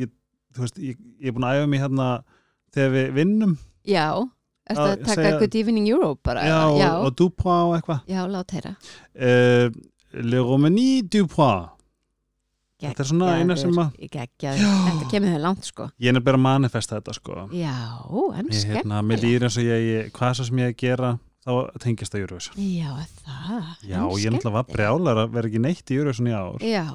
[0.04, 0.10] ég,
[0.56, 2.08] þú veist, ég, ég er búin að æfa mig hérna
[2.76, 3.54] þegar við vinnum.
[3.88, 4.06] Já,
[4.68, 6.44] ertu Já, að taka segja- Good Evening Europe bara?
[6.48, 8.04] já, já, og, Dupont og eitthvað.
[8.12, 8.76] Já lát heyra.
[9.16, 9.72] Uh,
[10.18, 10.90] Le Romani
[12.78, 15.86] Dupont Þetta er svona eina sem að Geggjaður, þetta kemur þau langt sko.
[15.98, 17.38] Ég er bara að manifesta þetta sko.
[17.58, 17.78] Já,
[18.38, 20.84] en ég, hérna, mér líður eins og ég, ég hvað svo sem ég er að
[20.84, 21.10] gera
[21.48, 22.60] þá tengist það Eurovision.
[22.62, 22.92] Já,
[23.24, 23.72] það?
[23.82, 26.68] Já, ég náttúrulega var brjálar að vera ekki neitt í Eurovision í ár.
[26.70, 26.86] Já,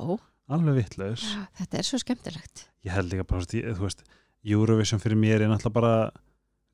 [0.55, 1.26] alveg vittlaus
[1.59, 2.66] þetta er svo skemmtilegt.
[2.87, 4.07] Ég held líka bara, þú veist,
[4.55, 5.97] Eurovision fyrir mér er náttúrulega bara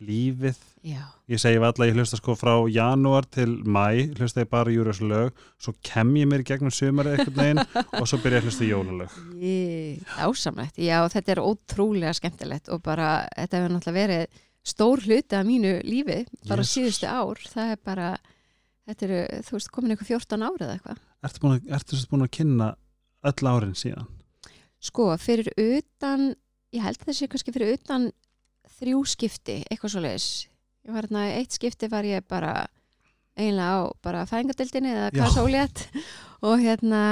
[0.05, 0.59] lífið.
[0.86, 5.11] Já, ég segi alltaf ég hlusta sko frá janúar til mæ, hlusta ég bara Eurovision
[5.11, 7.62] lög svo kem ég mér gegnum sumari eitthvað neginn
[7.99, 8.68] og svo byrja ég að hlusta
[9.42, 15.38] ég, ásamlegt Já, þetta er ótrúlega skemmtilegt og bara, þetta hefur náttúrulega verið stór hluti
[15.38, 16.74] af mínu lífi bara Jesus.
[16.76, 18.11] síðustu ár, það er bara
[18.88, 21.03] þetta eru, þú veist, komin eitthvað 14 ár eða eitthvað.
[21.26, 22.68] Ertu búin að, ertu búin að kynna
[23.28, 24.09] öll árin síðan?
[24.78, 26.30] Sko, fyrir utan
[26.74, 28.11] ég held þessi kannski fyrir utan
[28.79, 30.29] þrjú skipti, eitthvað svo leiðis
[30.89, 32.53] ég var hérna, eitt skipti var ég bara
[33.39, 35.83] eiginlega á bara fæðingadildinni eða hvað sólétt
[36.43, 37.03] og hérna,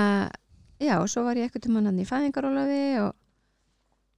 [0.83, 3.13] já, og svo var ég eitthvað tímann hann í fæðingarólafi og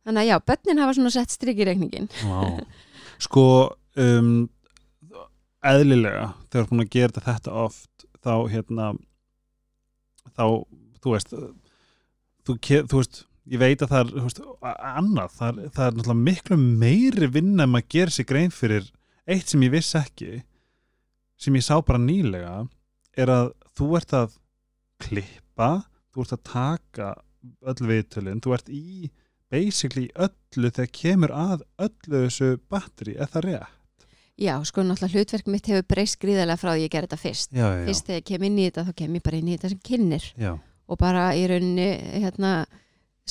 [0.08, 2.06] þannig að já, börnin hafa svona sett strik í reikningin.
[3.24, 3.44] Sko
[3.98, 4.46] um,
[5.66, 8.86] eðlilega þegar þú búin að gera þetta oft þá hérna
[10.38, 10.44] þá,
[11.02, 15.70] þú veist þú, ke- þú veist, ég veit að það er veist, annað, það er,
[15.76, 18.90] það er náttúrulega miklu meiri vinna en maður gerir sig grein fyrir
[19.28, 20.42] eitt sem ég vissi ekki
[21.38, 22.66] sem ég sá bara nýlega
[23.18, 24.36] er að þú ert að
[25.02, 25.70] klippa,
[26.12, 27.08] þú ert að taka
[27.70, 29.10] öll viðtölin, þú ert í
[29.52, 34.06] basically öllu þegar kemur að öllu þessu batteri, er það rétt?
[34.38, 37.64] Já, sko, náttúrulega hlutverk mitt hefur breyst gríðarlega frá því ég gerði þetta fyrst Já,
[37.74, 39.70] já, fyrst þegar ég kem inn í þetta, þá kem ég bara inn í þetta
[39.72, 40.52] sem kynnir já.
[40.86, 41.88] og bara í rauninni
[42.22, 42.52] hérna,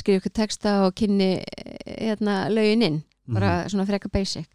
[0.01, 1.43] skrifa ykkur texta og kynni
[1.87, 3.69] hérna, lögin inn bara Mhm.
[3.73, 4.47] svona freka basic.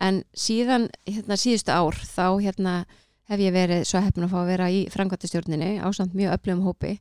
[0.00, 2.84] En síðan hérna, síðustu ár þá hérna
[3.28, 6.64] hef ég verið svo heppin að fá að vera í framkvæmtastjórninni á samt mjög öflugum
[6.64, 6.98] hópi.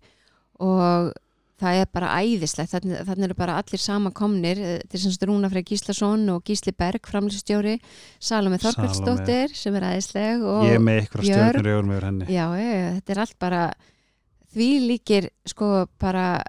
[0.59, 1.13] Og
[1.59, 5.63] það er bara æðislegt, þannig, eru bara allir samankomnir, þetta er sem sagt Rúna Frey
[5.63, 7.79] Gíslason og Gísli Berg, framlýsstjóri
[8.19, 12.25] Salome Þorbergsdóttir sem er æðisleg og ég með ykkur stjórnur í augunum yfir henni.
[12.27, 13.73] Já, ég, þetta er allt bara
[14.53, 16.43] því líkir sko bara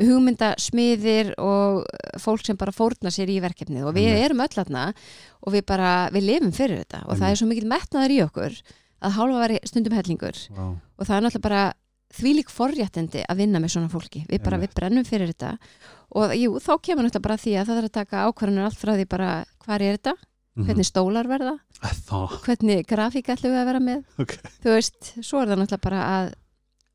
[0.00, 1.84] hugmyndasmiðir og
[2.20, 3.86] fólk sem bara fórna sér í verkefnið.
[3.88, 4.24] Og við Einmitt.
[4.26, 4.84] erum öll aðna
[5.42, 7.02] og við bara, við lifum fyrir þetta.
[7.06, 7.30] Og það Einmitt.
[7.30, 8.58] er svo mikið metnaður í okkur
[9.06, 10.38] að hálfa veri stundum hellingur.
[10.56, 10.66] Vá.
[10.98, 11.64] og það er náttúrulega bara
[12.16, 14.24] þvílík forréttindi að vinna með svona fólki.
[14.30, 15.58] Við bara, við brennum fyrir þetta.
[16.16, 18.92] Og jú, þá kemur náttúrulega bara því að það þarf að taka ákvarðanir allt frá
[18.96, 20.14] því bara hvar er þetta,
[20.56, 20.64] Mhm.
[20.70, 21.58] hvernig stólar verða?
[21.82, 24.04] Þá, hvernig grafík ætlum við að vera með?
[24.18, 24.32] Ok.
[24.64, 26.32] Þú veist, svo er það náttúrulega bara að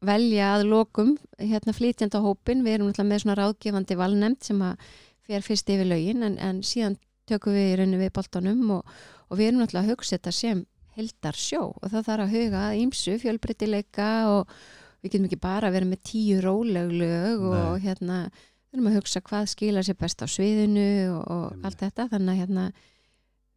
[0.06, 4.62] velja að lokum hérna flytjandi á hópin, við erum náttúrulega með svona ráðgefandi valnemnd sem
[4.66, 4.92] að
[5.28, 6.98] fer fyrst yfir lögin en, en síðan
[7.30, 8.94] tökum við í rauninu við boltanum og,
[9.30, 10.64] og við erum náttúrulega að hugsa þetta sem
[10.98, 14.56] heldar sjó og það þarf að huga ímsu fjölbreytileika og
[15.02, 17.86] við getum ekki bara að vera með tíu róleg lög og Nei.
[17.86, 22.10] hérna við erum að hugsa hvað skilar sér best á sviðinu og, og allt þetta.
[22.12, 22.68] Þannig að hérna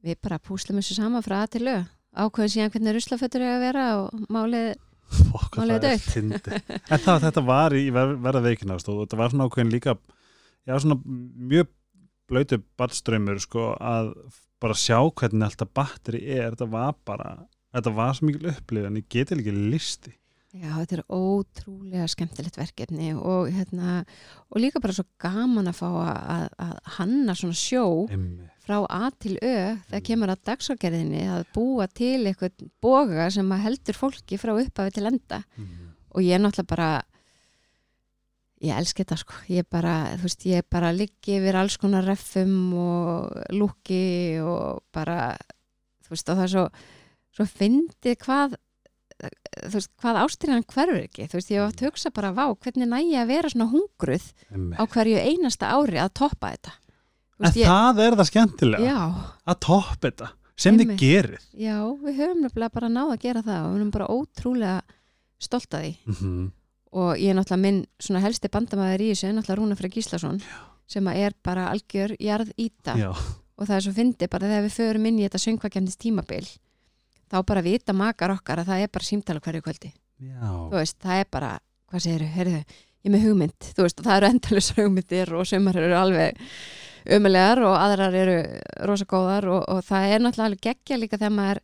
[0.04, 1.84] við bara púslum þessu saman frá að til lög
[2.14, 4.74] ákveðum síðan hvernig ruslafötur er að vera og málið
[5.14, 6.54] Fokk, það er fyndið.
[6.92, 9.96] en það, þetta var í ver, verða veikina og þetta var svona ákveðin líka
[10.64, 11.70] já, svona mjög
[12.30, 14.14] blöytu badströmmur sko, að
[14.62, 17.32] bara sjá hvernig alltaf batteri er þetta var bara,
[17.74, 20.14] þetta var svo mikil upplið en ég geti ekki listi
[20.54, 24.04] Já, þetta er ótrúlega skemmtilegt verkefni og, hérna,
[24.54, 26.44] og líka bara svo gaman að fá að,
[27.00, 28.53] hanna svona sjó Einmitt.
[28.64, 33.64] Frá A til Ö þegar kemur að dagságerðinni að búa til eitthvað boga sem að
[33.66, 35.90] heldur fólki frá upphafi til enda Mhm.
[36.14, 37.02] og ég er náttúrulega bara
[38.64, 42.72] ég elski þetta sko ég bara, þú veist, ég bara liggi yfir alls konar reffum
[42.72, 45.36] og lúki og bara
[46.06, 46.68] þú veist, og það er svo
[47.34, 48.54] svo fyndið hvað
[49.64, 52.46] þú veist, hvað ástríðan hverfur ekki þú veist, ég hef átt að hugsa bara, vá,
[52.56, 54.78] hvernig næ ég að vera svona hungruð Einmitt.
[54.80, 56.72] á hverju einasta ári að toppa þetta
[57.40, 58.98] en ég, það er það skemmtilega já,
[59.50, 61.00] að topp þetta sem þið Einmitt.
[61.00, 61.46] gerið.
[61.58, 64.76] Já, við höfum nefnilega bara náð að gera það og við höfum bara ótrúlega
[65.42, 65.96] stolt að því.
[66.14, 66.44] Mm
[66.94, 70.38] og ég er náttúrulega minn svona helsti bandamæður í þessu er náttúrulega Rúna Frey Gíslason
[70.90, 74.66] sem að er bara algjör jarð íta já, og það er svo fyndi bara þegar
[74.66, 76.46] við förum inn í þetta söngvakefnis tímabil
[77.32, 79.90] þá bara vita makar okkar að það er bara símtala hverju kvöldi.
[80.22, 80.50] Já.
[80.70, 81.50] veist, það er bara,
[81.90, 85.96] hvað segirðu, heyrðu ég er með hugmynd, veist, það eru endalus hugmyndir og sumar eru
[85.98, 86.44] alveg
[87.04, 88.36] ömulegar og aðrar eru
[88.88, 91.60] rosa góðar og, og það er náttúrulega alveg geggja líka þegar maður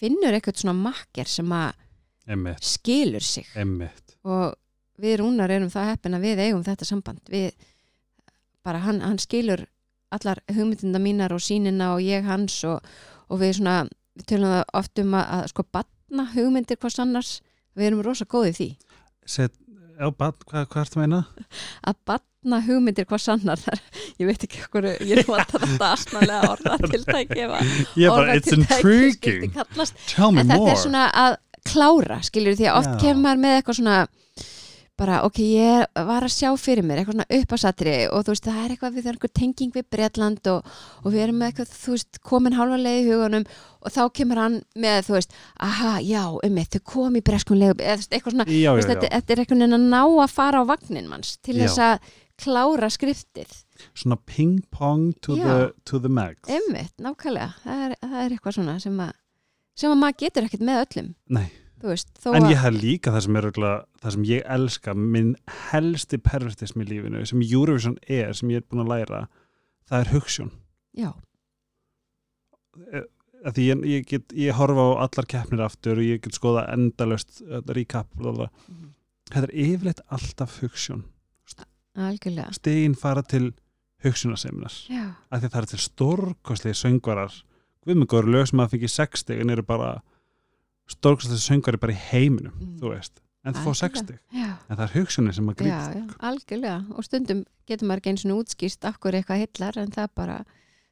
[0.00, 1.76] finnur eitthvað svona makker sem að
[2.62, 3.46] skilur sig.
[3.58, 4.16] Einmitt.
[4.24, 4.54] og
[5.00, 7.22] við rúnar erum það heppin að við eigum þetta samband.
[7.30, 7.54] Við
[8.66, 9.64] bara hann, hann skilur
[10.12, 12.84] allar hugmyndina mínar og sínina og ég hans og,
[13.30, 13.76] og við svona
[14.18, 17.32] við tölum það oft um að, að sko batna hugmyndir hvers annars.
[17.78, 18.68] Við erum rosa góðið því.
[19.30, 19.54] Set,
[20.00, 21.20] já, hvað, hvað ertu að meina?
[21.90, 23.82] að batna hugmyndir hvers annar þar,
[24.20, 27.46] ég veit ekki okkur ég er að þetta asnalega orðatiltæki
[30.14, 31.38] Tell me en þetta er svona að
[31.68, 33.00] klára skilur því að oft Já.
[33.04, 33.96] kemur maður með eitthvað svona
[35.00, 38.60] bara ok, ég var að sjá fyrir mér eitthvað svona uppásatri og þú veist það
[38.60, 40.70] er eitthvað við er einhver tenging við Bretland og,
[41.00, 43.46] og við erum með eitthvað, þú veist, komin halva leið í hugunum
[43.80, 45.36] og þá kemur hann með, þú veist,
[45.66, 48.72] aha, já, um mitt, þau kom í breskun leið, veist, eitthvað svona Já, þú já,
[48.76, 51.80] veist, já, þetta, þetta er eitthvað að ná að fara á vagnin manns til þess
[51.86, 53.56] að klára skriftið.
[53.96, 56.44] Svona ping pong to, the, to the max.
[56.48, 59.12] Einmitt, nákvæmlega, það er, það er eitthvað svona sem að,
[59.80, 61.10] sem að maður getur ekkert með öllum.
[61.36, 61.46] Nei,
[61.88, 65.36] veist, en ég hef líka það sem er örugglega- það sem ég elska, minn
[65.70, 69.28] helsti pervertism í lífinu, sem Eurovision er sem ég er búin að læra,
[69.88, 70.50] það er hugsun.
[70.92, 71.12] Já,
[73.44, 76.66] að því ég, ég, get, ég horfa á allar keppnir aftur og ég get skoða
[76.74, 77.40] endalöst
[77.72, 78.50] recap, blablabla.
[78.68, 78.90] Mhm.
[79.30, 81.04] þetta er yfirleitt alltaf hugsun.
[81.96, 82.52] Algjörlega.
[82.54, 83.52] Stegin fara til
[84.04, 87.42] hugsunarsemnar já, af því að það er til stórkostlegi söngvarar.
[87.86, 90.02] Guðmungur lög sem að fengi 6 stig en eru bara
[90.90, 92.76] stórkostlegi söngvari bara í heiminum Mm.
[92.80, 94.04] þú veist, en það fá 6 Algjörlega.
[94.04, 94.18] stig.
[94.34, 96.78] já, en það er hugsunin sem að já, grípa já, algjörlega.
[96.96, 100.38] Og stundum getur maður ekki eins og útskýrst af hverju eitthvað hillar en það bara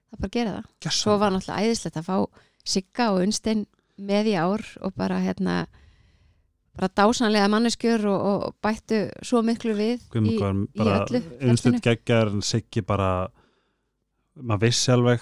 [0.09, 0.93] það bara gera það.
[0.93, 2.17] Svo var náttúrulega æðislegt að fá
[2.69, 3.67] Sigga og Unstein
[3.99, 5.67] með í ár og bara hérna
[6.79, 12.43] bara dásanlega manneskjör og, og bættu svo miklu við í, Guðmungur í öllu geggjar en
[12.43, 13.29] Siggi bara
[14.39, 15.21] maður vissi alveg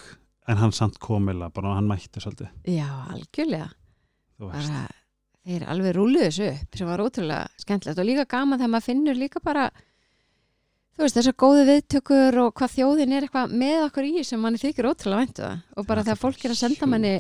[0.49, 2.51] en hann samt komila, bara hann mætti svolítið.
[2.69, 3.71] Já, algjörlega.
[3.73, 3.86] þú
[4.43, 4.87] bara
[5.47, 9.19] þeir alveg rúluðu þessu upp sem var ótrúlega skemmtilegt og líka gaman þegar maður finnur
[9.19, 9.69] líka bara
[10.97, 14.61] þú veist, þessar góðu viðtökur og hvað þjóðin er eitthvað með okkur í sem manni
[14.61, 15.59] þykir ótrúlega væntu það.
[15.77, 17.13] Og bara þegar fólk er að senda manni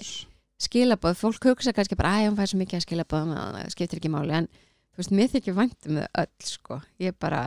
[0.66, 4.12] skilabóð, fólk hugsa kannski bara að hún fær svo mikið að skilabóð það skiptir ekki
[4.14, 4.40] máli.
[4.40, 7.42] En þú veist, mér þykir væntum þau öll sko, ég bara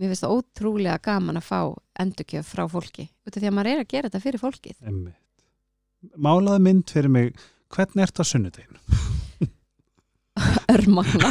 [0.00, 1.60] mér finnst það ótrúlega gaman að fá
[2.00, 4.78] endurkjöf frá fólki, út af því að maður er að gera þetta fyrir fólkið.
[6.16, 7.34] Málaði mynd fyrir mig
[7.74, 8.78] hvernig ert það sunnudeginu?
[10.74, 11.30] örmagna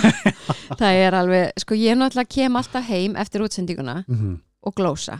[0.80, 4.40] það er alveg, sko ég náttúrulega kem alltaf heim eftir útsendinguna Mm -hmm.
[4.62, 5.20] og glósa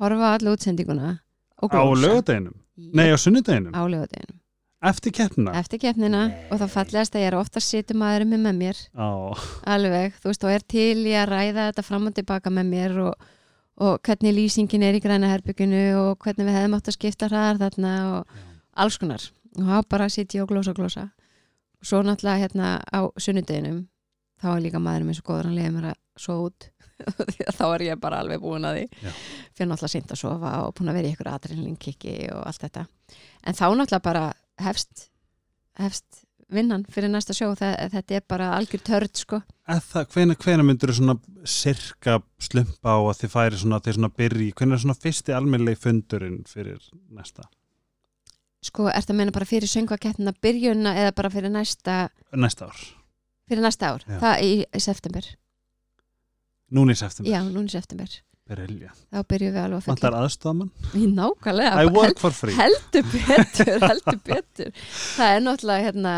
[0.00, 1.18] horfa allir útsendinguna
[1.62, 2.54] og Á glósa lögadeginum?
[2.76, 3.72] Nei, á sunnudeginum?
[3.74, 4.36] á lögadeginum
[4.82, 5.52] Eftir keppnina?
[5.52, 9.08] eftir keppnina og það fallegast að ég er ofta sittum maður með með mér Á,
[9.66, 12.98] alveg, þú veist, og er til í að ræða þetta fram og tilbaka með mér
[12.98, 13.14] og,
[13.76, 17.58] og hvernig lýsingin er í græna herbygginu og hvernig við hefðum átt að skipta hraðar
[17.58, 18.26] þarna og
[18.76, 19.20] alls konar
[19.62, 21.08] og þá bara sitt ég og glósa og glósa
[21.80, 23.86] og svo náttúrulega hérna á sunnudeginum
[24.40, 26.70] þá er líka maður með svo góður hann leiði mér að svo út.
[27.58, 29.04] Þá er ég bara alveg búin að því.
[29.06, 29.12] Já.
[29.56, 32.82] fyrir náttúrulega seint að sofa og búin að vera í ykkur adrenalinkiki og allt þetta.
[33.44, 34.24] En þá náttúrulega bara
[34.60, 35.06] hefst
[35.80, 39.40] hefst vinnan fyrir næsta sjó það, þetta er bara algjör törd sko.
[40.10, 44.82] Hvena, myndur þú svona sirka slumpa á að þið færi svona svona byrji, hvena er
[44.82, 46.82] svona fyrsti almennilegi fundurinn fyrir
[47.14, 47.46] næsta?
[48.62, 52.80] Sko, ertu að meina bara fyrir söngvakettina byrjunna eða bara fyrir næsta Næsta ár,
[53.48, 54.18] fyrir næsta ár, Já.
[54.20, 55.30] það í, í september
[56.70, 58.18] núni í september já, núna í september,
[58.50, 58.90] Brilja.
[59.14, 60.70] þá byrjum við alveg að Vantar aðstofamann?
[60.98, 64.70] í nákvæmlega I hel- work for free heldur betur, heldur betur
[65.16, 66.14] það er náttúrulega hérna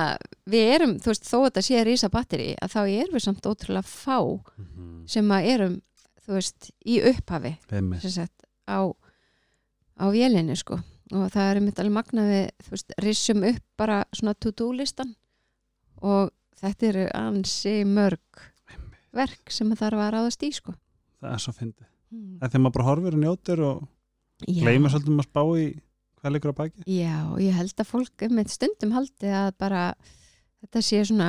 [0.52, 3.48] við erum, þú veist, þó að þetta sé rísa batteri að þá erum við samt
[3.52, 4.18] ótrúlega fá
[4.58, 5.06] Mhm.
[5.12, 5.74] sem að erum,
[6.26, 8.02] þú veist, í upphafi Einmitt.
[8.02, 8.80] sem sagt, á
[10.00, 10.80] á vélinni, sko
[11.12, 15.14] og það er mitt alveg magna við, þú veist, rissum upp bara svona to-do listan
[16.02, 16.32] og
[16.62, 18.44] þetta eru ansi mörg
[19.12, 20.74] verk sem þarf að ráðast í, sko
[21.22, 22.34] Það er svo fyndið Hmm.
[22.36, 23.76] Það er þegar maður bara horfir og njótir og
[24.44, 24.58] Já.
[24.66, 25.62] gleymur svolítið um að spá í
[26.20, 29.84] hvað leikur á baki Já, ég held að fólk um eitt stundum haldi að bara
[30.60, 31.28] þetta sé svona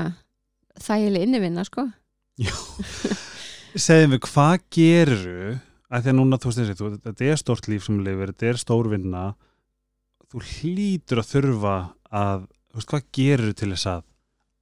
[0.84, 1.86] þægileg innivinna, sko.
[3.80, 5.24] Segðum við, hvað gerur
[5.94, 8.60] að því að núna, þú veist þessi, þetta er stórt líf sem lifir, þetta er
[8.62, 9.24] stórvinna
[10.34, 11.76] þú hlýtur að þurfa
[12.10, 14.04] að, þú veist, hvað gerur til þess að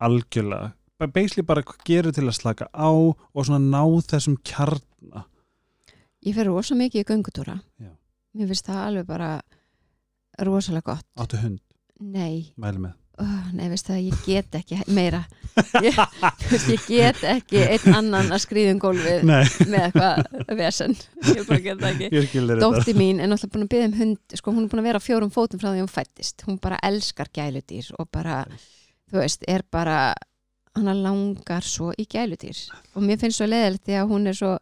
[0.07, 0.71] algjörlega,
[1.15, 5.25] basically bara hvað gerur til að slaka á og svona ná þessum kjarna
[6.21, 7.55] Ég fer rosa mikið í göngutúra.
[7.81, 7.89] Já.
[8.37, 9.29] Mér finnst það alveg bara
[10.45, 11.07] rosalega gott.
[11.17, 11.61] áttu hund,
[11.97, 15.21] Nei, mæli með uh, nei, veist það, ég get ekki meira.
[15.83, 15.97] Ég,
[16.71, 20.95] ég get ekki einn annan að skrýða um gólfið Nei, með eitthvað vesen.
[21.27, 22.43] Ég bara get það ekki.
[22.61, 25.01] Dótti mín er náttúrulega búin að byggja um hund sko, hún er búin að vera
[25.03, 28.43] á fjórum fótum frá því hún fættist hún bara elskar gæludýr og bara,
[29.11, 30.01] þú veist, er bara
[30.77, 32.59] hana langar svo í gæludýr
[32.95, 34.53] og mér finnst svo leðilegt því að hún er svo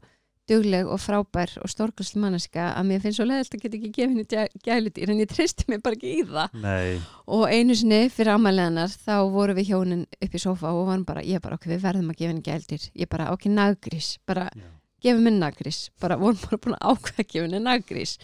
[0.49, 4.13] dugleg og frábær og stórkastl manneska að mér finnst svo leðilegt að geta ekki gefið
[4.13, 6.55] henni gæ- gæludýr en ég treysti mér bara ekki í það.
[6.63, 11.05] Nei, og einu sinni fyrir ámæleganar þá voru við hjónin upp í sófa og varum
[11.07, 12.89] bara, ég bara, ok, við verðum að gefa henni gæludýr.
[13.03, 14.65] Ég bara, ok, naggrís, bara já,
[15.05, 18.17] gefum henni naggrís, bara vorum bara búin að ákveða að gefa henni naggrís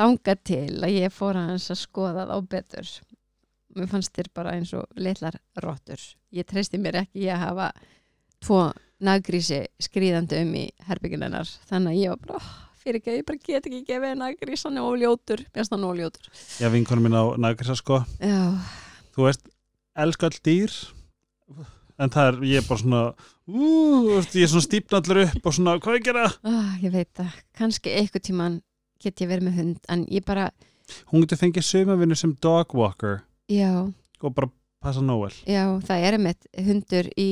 [0.00, 2.90] þangað til að ég fór hans að skoða það á betur
[3.76, 6.00] mér fannst þér bara eins og litlar rottur.
[6.34, 7.68] Ég treysti mér ekki að hafa
[8.42, 8.62] tvo
[9.00, 13.66] naggrísi skrýðandi um í herbygginennar þannig að ég var bara, fyrir ekki, ég bara get
[13.70, 16.30] ekki gefið naggrís, hann er óljótur mér finnst hann óljótur
[16.60, 18.02] já vinkonum minn á nagrisa sko.
[18.20, 18.40] Já,
[19.16, 19.44] þú veist,
[19.96, 20.74] elska all dýr
[22.00, 23.02] en það er, ég er bara svona
[23.50, 23.70] ú,
[24.16, 26.26] ég er svona stípnallur upp og svona, hvað ég gera?
[26.48, 27.34] ah, ég veit það.
[27.58, 28.60] Kannski einhver tíman
[29.00, 30.50] get ég verið með hund en ég bara,
[31.12, 33.86] Hún getur fengið sumavinnu sem dog walker já.
[34.20, 34.48] og bara
[34.82, 37.28] passa Noel Já, það er einmitt hundur í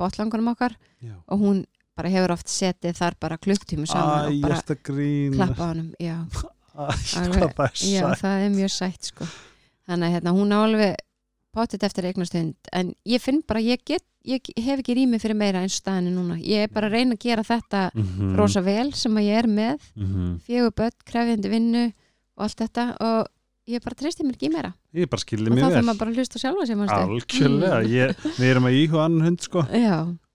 [0.00, 0.74] botlangunum okkar
[1.04, 1.14] Já.
[1.28, 1.60] og hún
[1.96, 4.60] bara hefur oft setið þar bara klukktímu saman Æ, og bara
[5.36, 6.16] klappa á honum já,
[6.80, 6.84] Æ,
[7.20, 9.26] Alveg, er já, það er mjög sætt sko.
[9.90, 10.94] þannig að hérna, hún á alveg
[11.52, 15.36] potið eftir eignast hund en ég finn bara, ég, get, ég hef ekki rými fyrir
[15.36, 18.92] meira eins staðinu núna, ég er bara að reyna að gera þetta Mhm, rosa vel
[18.94, 20.38] sem að ég er með mhm.
[20.46, 23.26] fjögur börn, krefjandi vinnu og allt þetta og
[23.70, 24.72] ég bara treysti mér ekki meira.
[24.96, 25.74] Ég bara skilði og mig þá vel.
[25.76, 29.46] þarf maður bara að hlusta sjálfa sem Algjörlega, ég, við erum að íhuga annan hund
[29.46, 29.64] sko.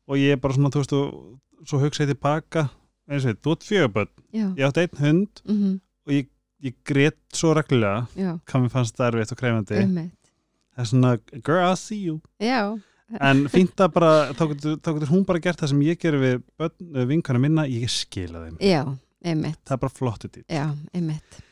[0.06, 2.68] Og ég er bara svona, þú veist, og svo hugsa ég tilbaka
[3.10, 6.28] eins og þú ert fjögaböld ég átti einn hund mhm, og ég,
[6.66, 8.06] ég grét svo reglulega.
[8.50, 12.20] Hvað mér fannst það erfitt og krefandi það er svona, girl, I see you.
[12.44, 12.76] Já,
[13.22, 17.06] en fínt að bara, þá getur, þá hún bara gert það sem ég gerir við
[17.14, 18.58] vinkana minna, ég skila þeim.
[18.60, 18.82] Já,
[19.24, 19.62] einmitt.
[19.64, 21.45] Það er bara flottu einmitt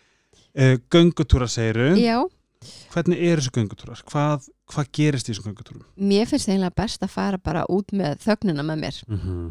[0.60, 2.22] uh, göngutúra segiru, Já,
[2.94, 4.04] hvernig er þessu göngutúrar?
[4.10, 5.86] Hvað, hvað gerist í þessum göngutúrum?
[5.96, 9.02] Mér finnst eiginlega best að fara bara út með þögnina með mér.
[9.08, 9.50] Mm -hmm.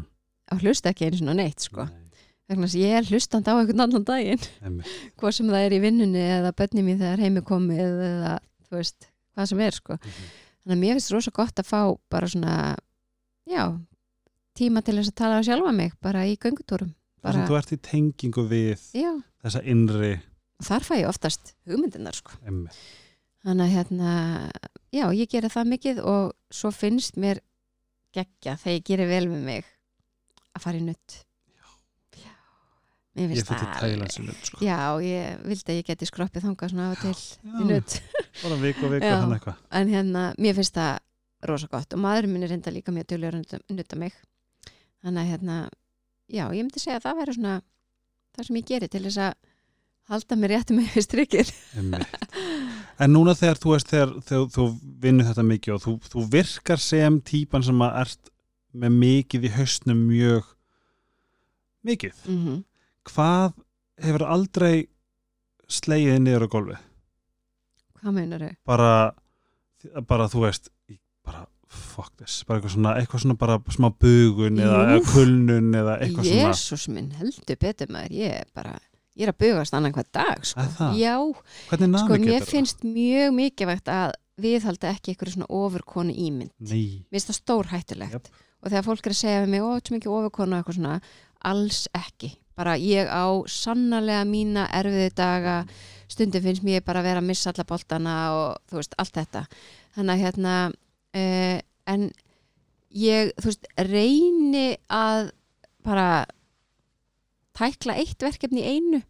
[0.51, 1.87] og hlusta ekki einu svona neitt sko.
[2.53, 4.41] Að ég er hlustandi á einhvern annan daginn.
[5.17, 7.79] Hvað sem það er í vinnunni eða bönni mín þegar heimi komið
[8.09, 8.33] eða
[8.67, 9.93] þú veist, hvað sem er sko.
[9.93, 10.27] Mhm.
[10.63, 12.75] þannig að mér finnst rosa gott að fá bara svona
[13.49, 13.63] já,
[14.55, 16.93] tíma til þess að tala á sjálfa mig bara í göngutúrum.
[17.23, 19.11] Bara, þú ert í tengingu við já,
[19.43, 20.19] þessa innri
[20.63, 22.37] og þar fæ ég oftast hugmyndinar sko.
[22.47, 22.71] emmi.
[23.43, 24.13] þannig að hérna,
[24.95, 27.43] já, ég gera það mikið og svo finnst mér
[28.15, 29.69] geggja þegar ég gerir vel með mig
[30.53, 31.17] að fara í nutt
[32.15, 32.31] já,
[33.19, 34.61] mér ég til það Thailandsinu sko.
[34.63, 37.97] já, ég vildi að ég geti skroppið þangað svona af og til í Já, nutt
[38.43, 39.17] bara viku og viku Já.
[39.19, 40.93] þannig eitthvað en hérna, mér finnst það
[41.43, 44.15] rosa gott og maðurinn minn er reynda líka mjög duglegur að nutta mig
[45.03, 45.57] þannig að hérna,
[46.31, 47.57] já, ég myndi segja að það verður svona
[48.33, 49.33] það sem ég geri til þess að
[50.11, 52.17] halda mér réttum með strikir Einmitt.
[53.01, 53.75] En núna þegar þú
[54.53, 54.67] þú
[55.01, 58.31] vinnur þetta mikið og þú, þú virkar sem típan sem að ert
[58.73, 60.43] með mikið í haustnum mjög
[61.83, 62.13] mikið.
[62.25, 62.63] mm -hmm.
[63.03, 63.53] Hvað
[63.99, 64.87] hefur aldrei
[65.67, 66.77] slegið niður á gólfi?
[68.03, 68.53] hvað meinar þau?
[68.67, 68.91] Bara,
[70.09, 70.69] bara þú veist,
[71.25, 75.95] bara fuck this, bara eitthvað svona, eitthvað svona bara smá bugun eða, eða kulnun eða
[76.03, 76.49] eitthvað svona.
[76.51, 78.75] Jésús minn, heldur betur maður ég er bara,
[79.17, 80.65] ég er að bugast annan hvað dag sko.
[80.77, 80.99] Það?
[80.99, 81.15] já,
[82.03, 86.53] sko mér finnst mjög mikilvægt að viðhalda ekki einhverju svona ofurkonu ímynd.
[86.57, 88.31] Nei, mér finnst það stór hættulegt Jöp.
[88.61, 90.95] og þegar fólk er að segja við mig, ó, þetta er mikið ofurkonu eitthvað svona,
[91.53, 92.31] alls ekki.
[92.57, 95.55] Bara ég á sannarlega mína erfiði daga.
[96.09, 99.45] Stundum finnst mér bara að vera að missa alla boltana og þú veist, allt þetta.
[99.95, 101.57] Þannig að hérna uh,
[101.93, 102.05] en
[102.93, 105.31] ég, þú veist, reyni að
[105.85, 106.25] bara
[107.57, 109.01] tækla eitt verkefni í einu.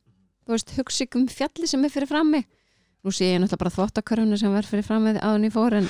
[0.44, 2.44] Þú veist, hugsa ykkur um fjalli sem er fyrir frammi.
[3.04, 5.88] Nú sé ég náttúrulega bara þvottakörfuna sem var fyrir frammi áðan í fór en,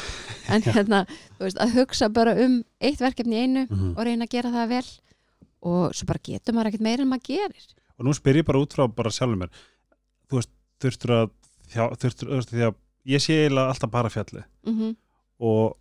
[0.49, 1.03] hérna,
[1.37, 3.91] þú veist, að hugsa bara um eitt verkefni í einu Mhm.
[3.97, 4.89] og reyna að gera það vel.
[5.63, 7.67] Og svo bara getur maður ekkert meira en maður gerir.
[7.99, 9.49] Og nú spyr ég bara út frá bara sjálfur mér.
[10.29, 10.49] Þú veist,
[10.81, 11.29] þurftur að
[11.69, 12.75] þjá, þurftur, þú veist, því að
[13.05, 14.95] ég sé eiginlega alltaf bara fjalli mm
[15.43, 15.75] og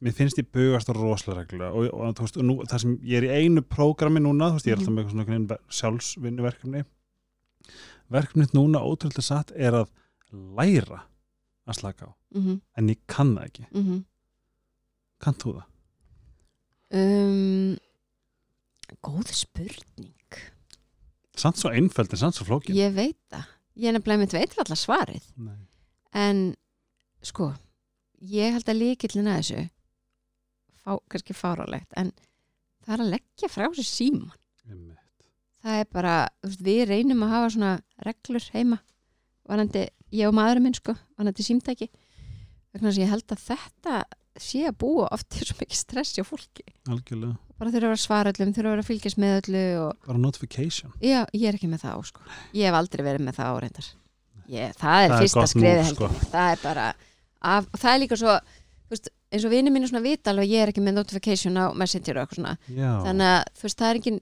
[0.00, 3.20] mér finnst ég bugast á rosalega reglulega og, og, veist, og nú, það sem ég
[3.20, 6.84] er í einu prógrami núna, þú veist, ég er alltaf með svona einhvern veginn sjálfsvinnuverkefni.
[8.10, 9.90] Verkefnið núna ótrúlega satt er að
[10.32, 11.04] læra
[11.68, 12.60] að slaka á, -hmm.
[12.76, 13.66] en ég kann það ekki.
[13.72, 14.04] Mm
[15.20, 15.66] kann þú það?
[16.90, 17.76] um,
[19.04, 20.38] góð spurning.
[21.36, 22.76] Samt svo einföld en samt svo flókin.
[22.76, 23.44] Ég veit það.
[23.76, 25.26] Ég er nefnilega mynd veit alltaf svarið.
[25.36, 25.58] Nei.
[26.12, 26.56] en
[27.22, 27.52] sko
[28.18, 29.60] ég held að líkillin að þessu
[30.90, 32.10] fá, kannski fárálegt en
[32.84, 34.32] það er að leggja frá sér síman
[34.66, 34.98] Einmitt.
[35.64, 36.14] það er bara,
[36.44, 37.72] veist, við reynum að hafa svona
[38.06, 38.80] reglur heima
[39.50, 41.90] vanandi, ég og maðurinn minn sko vanandi símtæki
[42.74, 44.00] þess að ég held að þetta
[44.40, 46.62] sé að búa oft til svo mikið stressi á fólki.
[46.88, 50.06] Algjörlega, bara þurfa að vera svara öllum, þurfa að vera að fylgjast með öllu og
[50.06, 50.92] bara notification.
[51.02, 52.22] Já, ég er ekki með það á sko.
[52.54, 53.88] Ég hef aldrei verið með það á reyndar.
[54.54, 56.08] Ég, það er Það er fyrsta skriði sko.
[56.30, 56.86] það er bara,
[57.50, 58.36] af, það er líka svo
[58.94, 62.18] veist, eins og vinið mínu svona vita alveg ég er ekki með notification á messenger
[62.18, 64.20] og eitthvað svona Já, þannig að þú veist, það er engin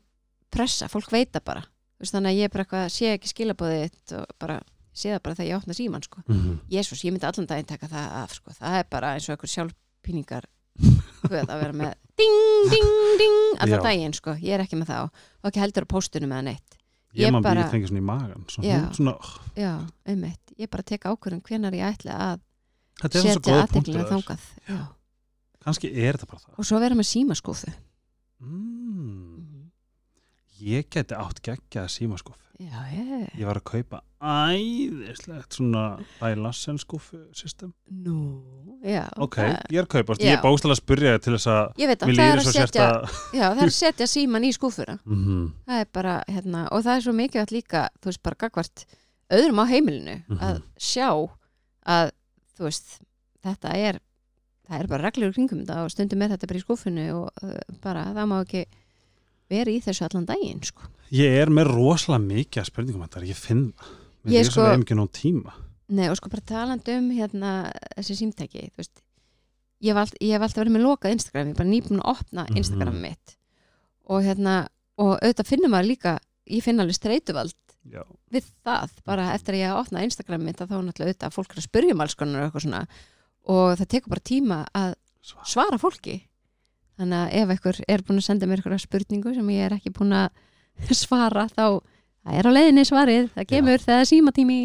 [0.52, 1.62] pressa, fólk veita bara
[1.98, 4.58] veist, þannig að ég bara eitthvað sé ekki skilabóðið þitt og bara
[4.98, 6.22] sé það bara þegar ég opna síman sko.
[6.26, 6.54] Mhm.
[6.74, 8.50] Jésús, ég myndi allan daginn taka það af sko.
[8.58, 10.48] það er bara eins og einhver sjálfpíningar
[11.28, 12.40] hvað að vera með ding,
[12.72, 12.90] ding,
[13.20, 14.34] ding allan daginn, sko.
[14.42, 16.76] ég er ekki með það og ekki heldur á póstunum eða neitt
[17.14, 17.70] ég ég bara- bara...
[17.72, 18.80] fengið svona í magan svona, Já.
[18.98, 19.72] svona, oh, já,
[20.06, 22.40] einmitt, ég bara tek ákvörðum hvenar ég ætla að
[23.22, 24.78] setja punktur þangað já.
[25.68, 27.70] Kannski er þetta bara það og svo vera með símaskúfu
[28.40, 29.70] mm.
[30.64, 35.82] ég geti átt geggjaða símaskúfu já, ég ég var að kaupa æðislegt svona
[36.18, 38.16] Dylassen skúfu system nú,
[38.82, 39.36] já, ok,
[39.70, 40.24] ég er að kaupa, Já.
[40.26, 42.48] ég er bókstala að spyrja þig til þess að ég veit að það er að
[42.56, 42.88] setja
[43.38, 45.44] já, það er að setja síman í skúfuna Mhm.
[45.68, 48.84] það er bara, hérna, og það er svo mikilvægt líka þú veist, bara gagvart
[49.38, 50.40] öðrum á heimilinu Mhm.
[50.48, 51.08] að sjá
[51.86, 52.10] að,
[52.58, 52.98] þú veist,
[53.46, 54.00] þetta er
[54.68, 57.56] það er bara reglur kringum þetta og stundum er þetta bara í skúfunu og uh,
[57.84, 58.64] bara, það má ekki
[59.48, 60.82] vera í þessu allan daginn, sko.
[61.14, 63.94] Ég er með rosalega mikið að spurningum þetta, ég finn það
[64.28, 65.54] mér Ég líður sko- svo ekki nóg tíma.
[65.88, 67.52] Nei, og sko bara talandi um hérna
[67.96, 69.00] þessi símtæki, veist
[69.80, 72.56] ég hef, alltaf verið með lokað Instagram ég er bara nýbúin að opna Mhm.
[72.60, 73.36] Instagram mitt.
[74.10, 74.66] Og hérna,
[74.98, 76.18] og auðvitað finnum maður líka,
[76.50, 77.54] ég finn alveg streituvald
[77.88, 78.02] já,
[78.32, 81.36] við það, bara eftir að ég hafa opnað Instagram mitt þá er náttúrulega auðvitað að
[81.38, 82.88] fólk er að spyrja um alls konar og eitthvað svona
[83.48, 84.94] og það tekur bara tíma að
[85.24, 85.44] svar.
[85.48, 86.16] svara fólki.
[86.98, 89.92] Þannig að ef einhver er búin að senda mér eitthvað spurningu sem ég er ekki
[89.94, 90.28] búin að
[91.04, 91.64] svara þá
[92.28, 94.56] það er á leiðinni svarið, það kemur þegar símatími.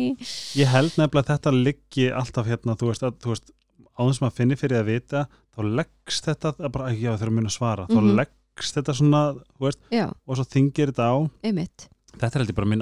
[0.60, 3.54] Ég held nefnilega að þetta liggi alltaf hérna, þú veist, að, þú veist
[3.94, 5.22] áður sem að finni fyrir að vita
[5.54, 7.86] þá leggst þetta, að bara, já þeir eru mun að svara.
[7.88, 8.16] Þá Mhm.
[8.20, 9.22] leggst þetta svona,
[9.54, 11.16] þú veist já, og svo þingir þetta á.
[11.46, 11.88] Einmitt.
[12.18, 12.82] Þetta er held ég bara minn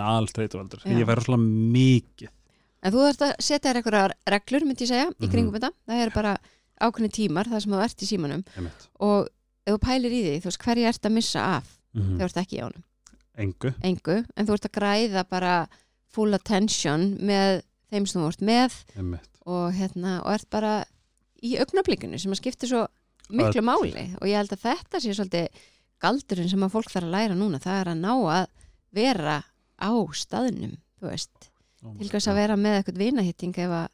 [0.91, 0.97] Já.
[0.99, 1.43] ég væri svona
[1.75, 2.29] mikið
[2.83, 5.31] En þú þarft að setja þér einhverjar reglur, myndi ég segja, í Mhm.
[5.31, 5.71] kringum þetta.
[5.87, 6.37] Það er bara
[6.81, 8.43] ákveðni tímar, það sem þú ert í símanum.
[8.57, 8.87] einmitt.
[8.99, 9.27] Og
[9.67, 12.37] ef þú pælir í því, þú veist, hverju ert að missa af Mm þegar þú
[12.37, 12.83] ert ekki í ánum?
[13.37, 15.67] engu Engu, en þú ert að græða bara
[16.07, 17.61] full attention með
[17.91, 18.71] þeim sem þú ert með
[19.45, 20.85] og, hérna, og ert bara
[21.43, 22.87] í augnablikinu sem að skipta svo
[23.29, 23.65] miklu Öll.
[23.65, 24.15] máli.
[24.21, 25.47] Og ég held að þetta sé svolítið
[26.01, 27.59] galdurinn sem að fólk þarf að læra núna.
[27.61, 28.47] Það er að ná að
[28.93, 29.43] vera
[29.79, 31.50] á staðnum, þú veist.
[31.81, 33.87] Til hvers að vera með eitthvað vinahitting ef að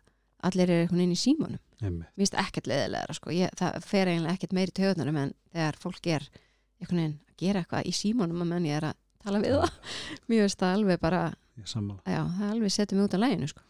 [0.47, 1.61] allir eru eitthvað inn í símanum?
[1.77, 3.33] Mér finnst ekkert leðilegra sko.
[3.59, 6.25] það fer eiginlega ekkert meiri töðunum en þegar fólk er
[6.81, 9.77] eitthvað að gera eitthvað í símanum að menn ég er að tala við það.
[10.27, 11.21] Mér finnst það alveg bara
[11.57, 13.63] já, það alveg setjum við út af læginu sko.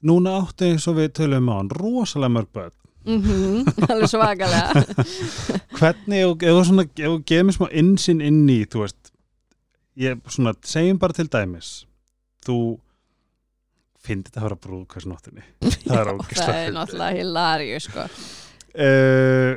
[0.00, 2.76] núna áttu eins og við tölum á hann rosalega mörg börn.
[3.08, 4.84] Mm alveg svakalega.
[5.80, 6.60] Hvernig, ef
[7.00, 9.12] þú gefur mér smá insinn inn í þú veist,
[10.00, 11.72] ég svona segjum bara til dæmis
[12.44, 12.78] þú
[14.00, 15.42] finnir þetta að vera brúðkvæsnóttinni
[15.88, 18.06] það er ógislega það er náttúrulega hilarju sko.
[18.86, 19.56] uh,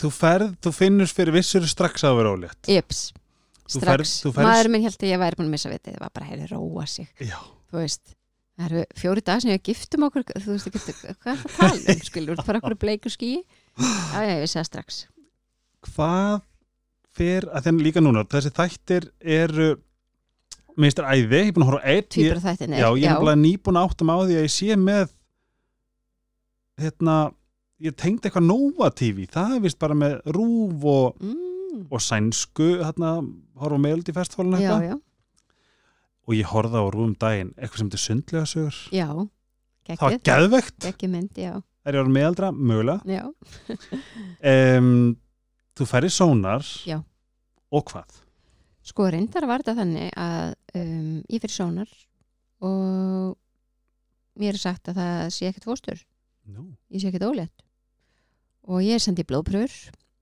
[0.00, 2.70] þú ferð, þú finnur fyrir vissur strax að vera ólétt.
[3.70, 4.14] Þú strax.
[4.34, 6.86] maður minn held að ég væri búin að missa vitið það var bara hefði róa
[6.90, 7.10] sig.
[7.22, 7.36] Já,
[7.70, 8.16] þú veist
[8.60, 11.56] það eru fjóri dag sem ég giftum okkur þú veist ekki, hvað er það að
[11.56, 14.98] tala um skilur, bara okkur bleiku skí já, já, ég vissi það strax.
[15.86, 16.40] Hvað
[17.16, 19.08] fyrir, að þennan líka núna þessi þættir
[19.38, 19.70] eru
[20.82, 23.36] minnst er æði, ég er búin að horfa tvíbra ég, þættin já, ég er bara
[23.40, 25.12] nýbúin áttum á því að ég sé með
[26.80, 27.16] hérna
[27.80, 32.72] ég tengdi eitthvað Nova TV það er vist bara með rúf og, mm, og sænsku
[32.82, 33.18] hérna,
[33.60, 35.00] horfa Melody Festivalin já, eitthvað
[36.30, 38.80] og ég horfði á rúfum daginn eitthvað sem þetta sundlega sögur.
[38.94, 39.08] Já
[39.90, 42.50] það var geðvegt, geggjuð mynd, já, er ég orðin meðaldra?
[42.54, 43.22] Mögulega.
[44.46, 44.92] Um,
[45.80, 47.00] þú færi sónar Já.
[47.72, 48.20] og hvað
[48.90, 51.90] sko reyndar var þetta þannig að um, ég fyrir sónar
[52.66, 53.36] og
[54.40, 56.00] mér er sagt að það sé ekkert fóstur.
[56.50, 56.64] No.
[56.90, 57.62] ég sé ekkert ólétt.
[58.70, 59.74] Og ég er sendið blóðpröfur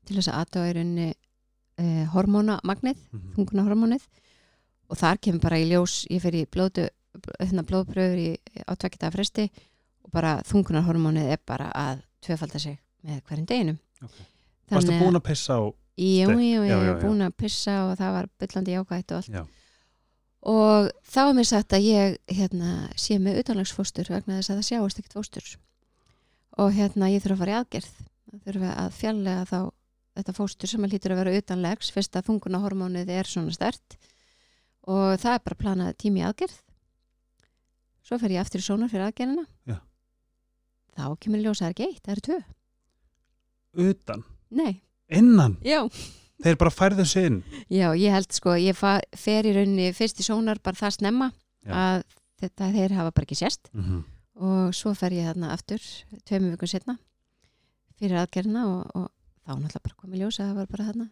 [0.08, 0.40] til þess að
[0.78, 4.06] rauninni uh, hormónamagnið mm þungunahormónið
[4.88, 6.88] og þar kemur bara í ljós ég í blóðu,
[7.40, 8.30] hérna, blóðpröfur í,
[8.64, 9.48] á tvekkita fresti
[10.04, 13.78] og bara þungunahormónið er bara að tvöfalda sig með hverjum deginum.
[14.02, 14.16] Ok.
[14.70, 15.62] varstu Þannig- búin að pissa á
[15.98, 16.92] Jú, jú, ég já.
[17.02, 19.32] búin að pissa og það var byllandi jákvætt og allt.
[19.34, 19.42] Já.
[20.52, 24.68] og þá er mér sagt að ég hérna, sé með utanlagsfóstur vegna þess að það
[24.68, 25.48] sjáast ekkert fóstur.
[26.58, 27.90] Og hérna ég þurfa að fara í aðgerð.
[28.46, 29.58] Þurfa að fjallega þá
[30.18, 31.90] þetta fóstur sem að lítur að vera utanlegs.
[31.94, 33.98] Fyrst að þungunahormónið er svona stert.
[34.86, 36.56] Og það er bara planað tími í aðgerð.
[38.06, 39.44] Svo fer ég aftur í sónar fyrir aðgerðina.
[39.68, 39.78] Já.
[40.98, 42.38] þá kemur ljós að það er ekki eitt, það eru tvö.
[43.88, 45.82] Utan, nei, innan, já
[46.44, 50.26] þeir bara færðu sig inn Já, ég held sko, ég fer í rauninni fyrst í
[50.26, 51.30] sónar bara það snemma
[51.66, 51.72] Já.
[51.74, 52.06] að
[52.42, 54.02] þetta þeir hafa bara ekki sést mm -hmm.
[54.48, 55.82] og svo fer ég þarna aftur
[56.24, 56.98] tveimur vikun setna
[57.98, 59.08] fyrir aðgerðina og, og
[59.42, 61.08] þá náttúrulega bara komið ljós að það var bara þarna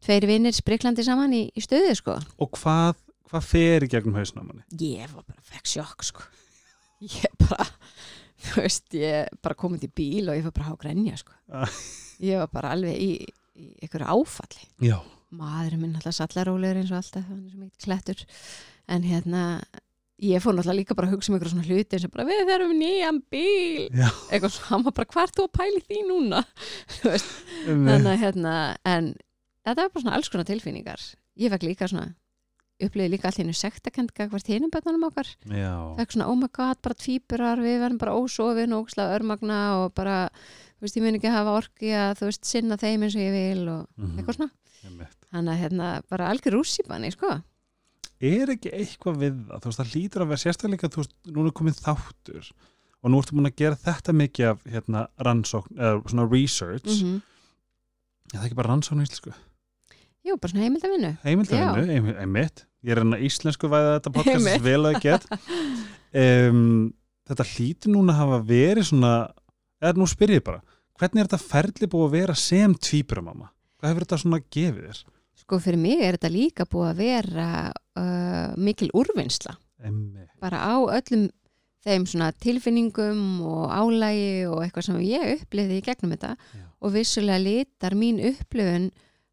[0.00, 2.18] tveir vinnir spriklandi saman í, í stöðu sko.
[2.38, 2.98] og hvað,
[3.30, 6.22] hvað fer í gegnum hausna á manni Ég var bara fekk sjokk sko.
[7.00, 7.66] Ég bara
[8.46, 11.36] þú veist, ég bara komið í bíl og ég var bara að há grenja sko.
[11.60, 11.78] Ah.
[12.20, 13.12] Ég var bara alveg í,
[13.58, 14.66] í einhverju áfalli.
[14.84, 14.98] Já,
[15.34, 18.24] maðurinn minn alltaf sallarólegur eins og alltaf hann er svo mikið klettur.
[18.92, 19.44] En hérna
[20.20, 22.42] ég fór náttúrulega líka bara að hugsa um einhverja svona hluti eins og bara við
[22.50, 23.86] þurfum nýjan bíl.
[23.88, 24.08] Já.
[24.28, 26.42] Eitthvað svona, hann var bara hvert þú að pæli því núna?
[26.98, 27.32] Þú veist,
[27.64, 28.54] þannig að hérna
[28.92, 29.10] en
[29.64, 31.06] þetta var bara svona alls konar tilfinningar.
[31.40, 32.12] Ég fekk líka svona
[32.86, 35.28] upplýði líka allir einu sektakend hvert hinum bönnunum okkar.
[35.46, 39.58] Já, fekk svona oh my god, bara tvíburar við verðum bara ósofin og ókslega örmagna
[39.84, 40.28] og bara,
[40.78, 43.32] þú veist, ég mun ekki hafa orki að þú veist, sinna þeim eins og ég
[43.36, 44.18] vil og Mhm.
[44.18, 44.50] eitthvað svona.
[45.30, 47.42] Þannig að hérna, bara algjör rússipanni, sko.
[48.20, 49.60] er ekki eitthvað við það?
[49.60, 52.50] Þú veist, það lítur að vera sérstaklega þú veist, núna er komið þáttur
[53.02, 57.02] og nú ertu múin að gera þetta mikið af hérna, rannsókn, eða svona research.
[57.02, 57.22] Mm
[58.30, 59.34] Já, það er ekki bara rannsókn
[60.22, 61.18] Jú, bara svona heimildavinnu.
[61.24, 66.90] heimildavinnu, ein- einmitt ég er að íslensku væða þetta podcast vel að get um,
[67.30, 69.14] þetta hlýtur núna að hafa verið svona
[69.80, 70.60] eða nú spyr ég bara,
[71.00, 73.50] hvernig er þetta ferli búið að vera sem tvíburamamma
[73.80, 75.02] hvað hefur þetta svona gefið þér
[75.40, 77.44] Sko, fyrir mig er þetta líka búið að vera
[77.98, 79.54] uh, mikil úrvinnsla.
[79.82, 80.26] Emmi.
[80.38, 81.24] Bara á öllum
[81.82, 86.64] þeim svona tilfinningum og álægi og eitthvað sem ég upplifði í gegnum þetta Já.
[86.84, 88.90] og vissulega litar mín upplifun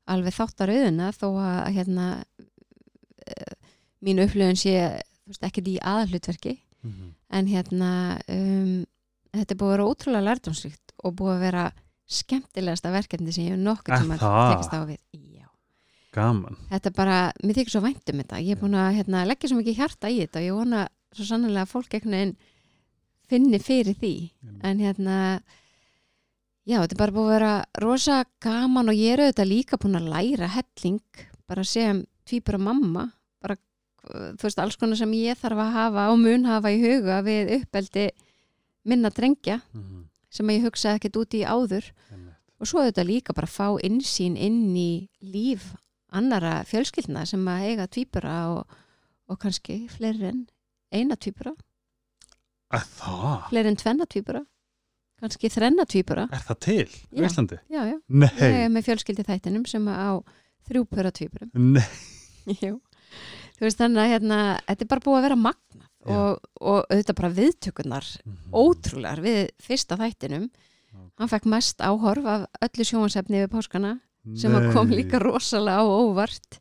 [0.07, 2.07] alveg þáttar auðuna þó að hérna
[3.27, 3.53] uh,
[4.05, 4.75] mín upplifun sé
[5.41, 6.57] ekkert í aðalhlutverki.
[6.85, 7.13] Mhm.
[7.33, 7.87] en hérna
[8.31, 8.85] um,
[9.33, 11.63] þetta er búið að vera ótrúlega lærdomsrikt og búið að vera
[12.07, 14.99] skemmtilegasta verkefni sem ég hef nokkuð Er tíma tekist á við.
[15.35, 15.47] Já.
[16.13, 16.55] gaman.
[16.69, 18.39] Þetta er bara, mér þykir svo vænt um þetta.
[18.45, 21.25] Ég er búin að hérna, leggja svo mikið hjarta í þetta og ég vona svo
[21.27, 22.35] sannlega að fólk einhvern veginn
[23.27, 24.13] finni fyrir því.
[24.63, 25.17] En hérna
[26.63, 27.53] já, þetta er bara búin að vera
[27.83, 31.01] rosa gaman og ég er auðvitað líka búin að læra helling,
[31.47, 33.09] bara sem tvíbura mamma.
[33.09, 33.16] bara,
[34.37, 37.51] þú veist, alls konar sem ég þarf að hafa og mun hafa í huga við
[37.61, 38.09] uppeldi
[38.87, 40.05] minna drengja Mhm.
[40.29, 42.35] sem ég hugsaði ekkert út í áður Einmitt.
[42.59, 45.73] og svo auðvitað líka bara fá innsýn inn í líf
[46.11, 48.67] annara fjölskyldna sem að eiga tvíbura og,
[49.29, 50.47] og kannski fleiri en
[50.91, 51.15] eina
[52.71, 54.41] það, fleiri en tvenna tvíbura
[55.21, 57.25] kannski þrenna tvíbura er það til í Já.
[57.27, 57.57] Íslandi?
[57.71, 57.97] já, já,
[58.43, 60.19] er með fjölskyldi þættinum sem á
[60.69, 61.83] þrjúpura tvíburum nei
[62.61, 62.77] Jú.
[63.65, 64.37] Veist þannig að hérna,
[64.67, 66.15] þetta er bara búið að vera magnað Já.
[66.15, 68.53] og, og auðvitað bara viðtökurnar Mhm.
[68.53, 70.49] ótrúlegar við fyrsta þættinum
[70.97, 71.11] Ok.
[71.19, 73.99] hann fekk mest áhorf af öllu sjónvarsefni við páskana
[74.35, 76.59] sem kom líka rosalega á óvart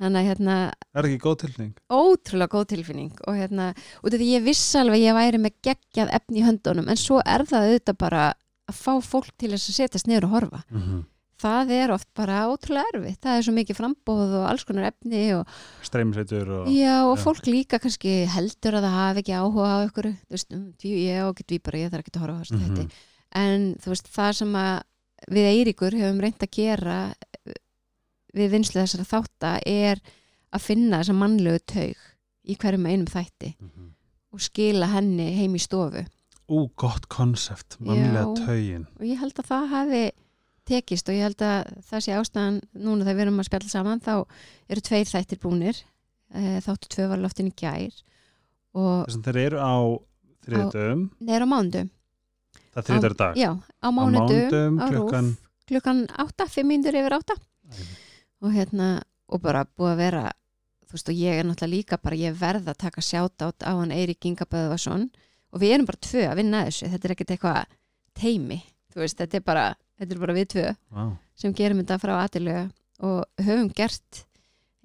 [0.00, 1.74] þannig að hérna Er ekki góð tilning?
[1.90, 3.74] ótrúlega góð tilfinning og hérna,
[4.04, 7.20] út af því ég viss alveg ég væri með geggjað efni í höndunum en svo
[7.24, 8.34] er það auðvitað bara
[8.68, 11.04] að fá fólk til þess að setjast niður og horfa Mm -hmm.
[11.38, 13.20] Það er oft bara ótrúlega erfitt.
[13.22, 15.46] Það er svo mikið frambóð og alls konar efni og,
[15.86, 20.10] Streymisveitur og já, og fólk líka kannski heldur að það hafi ekki áhuga á ykkur
[20.30, 22.66] veist, um, ég á ekki tvíbara, ég þarf ekki að horfa á þessu Mhm.
[22.68, 22.90] þetta
[23.44, 24.82] en þú veist, það sem að
[25.30, 26.98] við Eiríkur hefum reynd að gera
[27.46, 27.54] eh,
[28.34, 30.00] við vinslu þessara þátta er
[30.52, 31.96] að finna þessa mannlegu taug
[32.48, 33.90] í hverjum einum þætti Mhm.
[34.32, 36.04] og skila henni heim í stofu.
[36.48, 38.86] Ú, gott konsept, mannlega taugin.
[38.98, 40.10] Og ég held að það hafi
[40.68, 44.04] tekist og ég held að það sé ástæðan núna þegar við erum að spjalla saman
[44.04, 44.14] þá
[44.68, 45.82] eru tveir þættir búnir.
[46.36, 48.02] Eh, þáttu tvö var loftin í gær
[48.76, 49.76] og Þess að þeir eru á
[50.44, 51.84] þriðdöfum neður á mándu
[52.74, 55.30] Það er þriðdagur dag já, á á klukkan
[55.68, 57.36] klukkan átta, fimm mínútur yfir átta.
[58.40, 58.98] Og hérna,
[59.28, 60.22] og bara búið að vera
[60.88, 63.92] þú veist, og ég er náttúrulega líka bara ég verð að taka sjátt á hann
[63.92, 65.08] Eirík Inga Böðvarsson.
[65.52, 67.76] Og við erum bara tvö að vinna þessu, þetta er ekkert eitthvað
[68.18, 68.58] teimi,
[68.92, 69.66] þú veist, þetta er bara
[69.98, 71.04] þetta er bara við tvö Vá.
[71.38, 72.64] sem gerum þetta frá aðilega
[73.08, 74.24] og höfum gert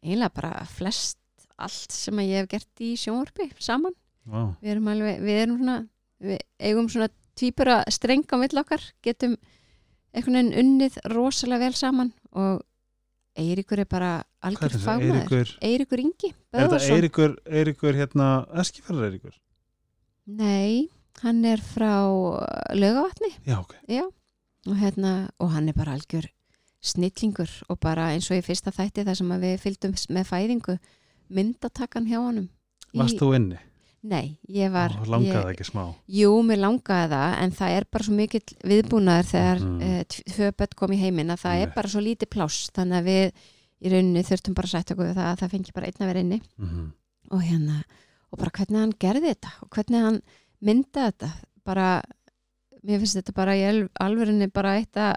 [0.03, 1.19] eiginlega bara flest
[1.57, 3.93] allt sem að ég hef gert í sjónvarpi saman,
[4.25, 4.53] Vá.
[4.61, 5.77] við erum alveg við erum svona,
[6.23, 9.37] við eigum svona tvípura streng á mill okkar, getum
[10.13, 12.61] einhvern veginn unnið rosalega vel saman og
[13.33, 14.85] Eiríkur er bara Hvað algjör þessi?
[14.85, 18.27] fagmaður Eiríkur Ingi Er þetta Böðvarsson Eiríkur, Eiríkur hérna
[18.61, 19.37] Eskifjörður Eiríkur?
[20.37, 20.89] Nei,
[21.23, 21.95] hann er frá
[22.77, 24.03] laugavatni Já, ok Já,
[24.69, 26.29] og hérna og hann er bara algjör
[26.83, 30.77] snillingur og bara eins og í fyrsta þætti þar sem við fylgdum með fæðingu
[31.33, 32.49] myndatakan hjá honum
[32.93, 33.59] Í- Varst þú inni?
[34.03, 37.85] Nei, ég var Ó, langaði ég, ekki smá Jú, mér langaði það en það er
[37.95, 39.77] bara svo mikill viðbúnaður þegar mm.
[39.83, 40.01] Uh,
[40.33, 41.61] tvö börn kom í heiminn að það Nei.
[41.63, 43.45] er bara svo lítið pláss þannig að við
[43.83, 46.25] í rauninni þurftum bara að sætta okkur það að það fengi bara einn að vera
[46.27, 46.91] inni mm
[47.33, 47.79] og hérna
[48.29, 50.17] og bara hvernig hann gerði þetta og hvernig hann
[50.67, 51.29] myndaði þetta
[51.65, 51.87] bara,
[52.83, 55.15] mér finnst þetta bara í al- alvörinni bara eitt að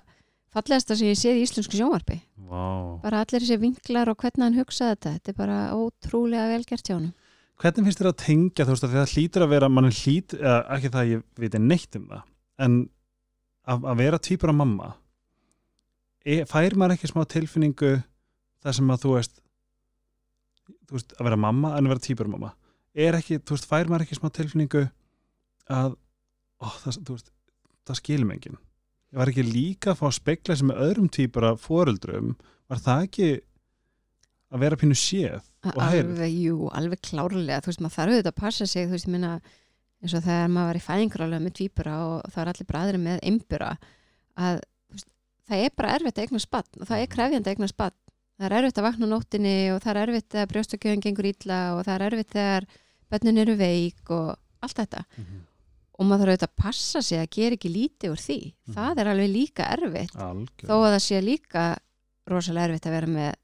[0.57, 2.21] fallegasta sem ég séð í íslensku sjónvarpi.
[2.47, 2.65] Vá.
[3.03, 6.87] Bara allir þessi vinklar og hvernig hann hugsaði þetta þetta er bara ótrúlega vel gert
[6.87, 7.09] hjá hann
[7.57, 10.57] Hvernig finnst þér að tengja þú veist að það hlýtur að vera mann hlýt, eða
[10.77, 12.23] ekki það að ég viti neitt um það
[12.67, 12.75] en
[13.67, 14.91] að, að vera týpur af mamma
[16.21, 17.93] e, fær maður ekki smá tilfinningu
[18.63, 19.41] þar sem að þú veist
[20.87, 22.53] þú veist að vera mamma en að vera týpur af mamma?
[22.97, 24.85] Er ekki, þú veist, fær maður ekki smá tilfinningu
[25.73, 25.97] að
[26.63, 27.33] ó, það, þú veist,
[27.87, 28.61] það skilum enginn
[29.13, 32.33] ég var ekki líka að fá að spekla sem með öðrum týpur af foreldrum.
[32.69, 33.29] Var það ekki
[34.53, 35.39] að vera pínu séð
[35.73, 36.11] og heyrð?
[36.11, 37.63] alveg, jú, alveg klárlega.
[37.63, 39.33] Þú veist, maður þarf auðvitað að passa sig þú veist, ég minna,
[40.03, 43.23] eins og þegar maður var í fæðingarálega með tvíbura og það er allir bræðri með
[43.31, 43.71] einbura
[44.37, 44.61] að
[44.93, 45.09] veist,
[45.49, 47.97] það er bara erfitt að eigna spatt og það er krefjandi að eigna spatt
[48.37, 51.85] það er erfitt að vakna nóttinni og það er erfitt þegar brjóstakjöfum gengur illa og
[51.87, 52.67] það er erfitt þegar
[53.15, 54.35] bönnin eru veik og
[54.67, 55.07] allt þetta.
[55.17, 55.45] Mhm.
[55.99, 58.39] Og maður þarf auðvitað að passa sig að gera ekki lítið úr því.
[58.67, 58.75] Mhm.
[58.77, 60.17] það er alveg líka erfitt.
[60.17, 60.69] Algjörlega.
[60.69, 61.65] þó að það sé líka
[62.27, 63.35] rosalega erfitt að vera með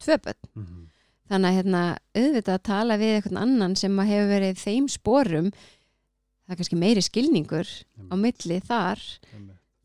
[0.00, 0.86] tvö bönn Mhm.
[1.30, 1.82] þannig að hérna,
[2.14, 7.02] auðvitað að tala við einhvern annan sem hefur verið þeim sporum það er kannski meiri
[7.02, 7.68] skilningur
[8.10, 8.98] á milli þar.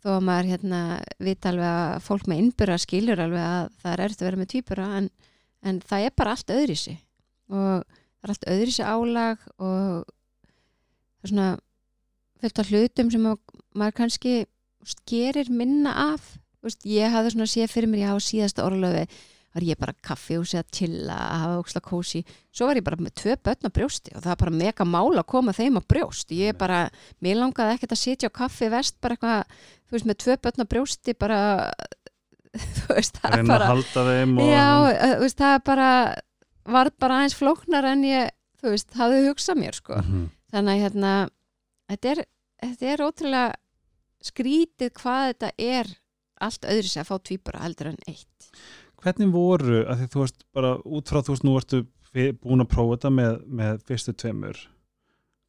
[0.05, 0.79] Þó að maður hérna,
[1.19, 4.49] vit alveg að fólk með innbyrra skilur alveg að það er erfitt að vera með
[4.53, 5.09] týpura en,
[5.63, 6.97] en það er bara allt öðrisi
[7.49, 11.59] og það er allt öðrisi álag og það er svona
[12.45, 13.39] fullt af hlutum sem að,
[13.75, 14.35] maður kannski
[15.09, 16.35] gerir minna af.
[16.65, 19.05] Veist, ég hafði svona séð fyrir mér já síðasta orðlöfi
[19.55, 22.19] var ég bara kaffi og segja til að hafa óksla kósi
[22.51, 25.13] svo var ég bara með tvö börn á brjósti og það var bara mega mál
[25.15, 26.33] að koma þeim á brjóst.
[26.35, 26.79] Ég bara,
[27.23, 29.55] mér langaði ekkert að sitja á kaffi vest bara eitthvað,
[29.87, 31.39] þú veist, með tvö börn á brjósti bara
[32.81, 33.69] þú veist, það er bara
[34.49, 34.67] já,
[35.15, 35.89] þú veist, það er bara
[36.75, 40.01] var bara aðeins flóknar en ég þú veist, hafði hugsað mér sko.
[40.01, 40.27] Mhm.
[40.51, 41.13] þannig að hérna
[41.91, 42.23] þetta er,
[42.71, 43.51] þetta er ótrúlega
[44.25, 45.91] skrítið hvað þetta er
[46.45, 48.49] allt öðru sér að fá tvíbara heldur en eitt.
[49.05, 51.85] Hvernig voru, að því þú veist bara út frá þú veist, nú ertu
[52.15, 54.59] búin að prófa þetta með, með fyrstu tveimur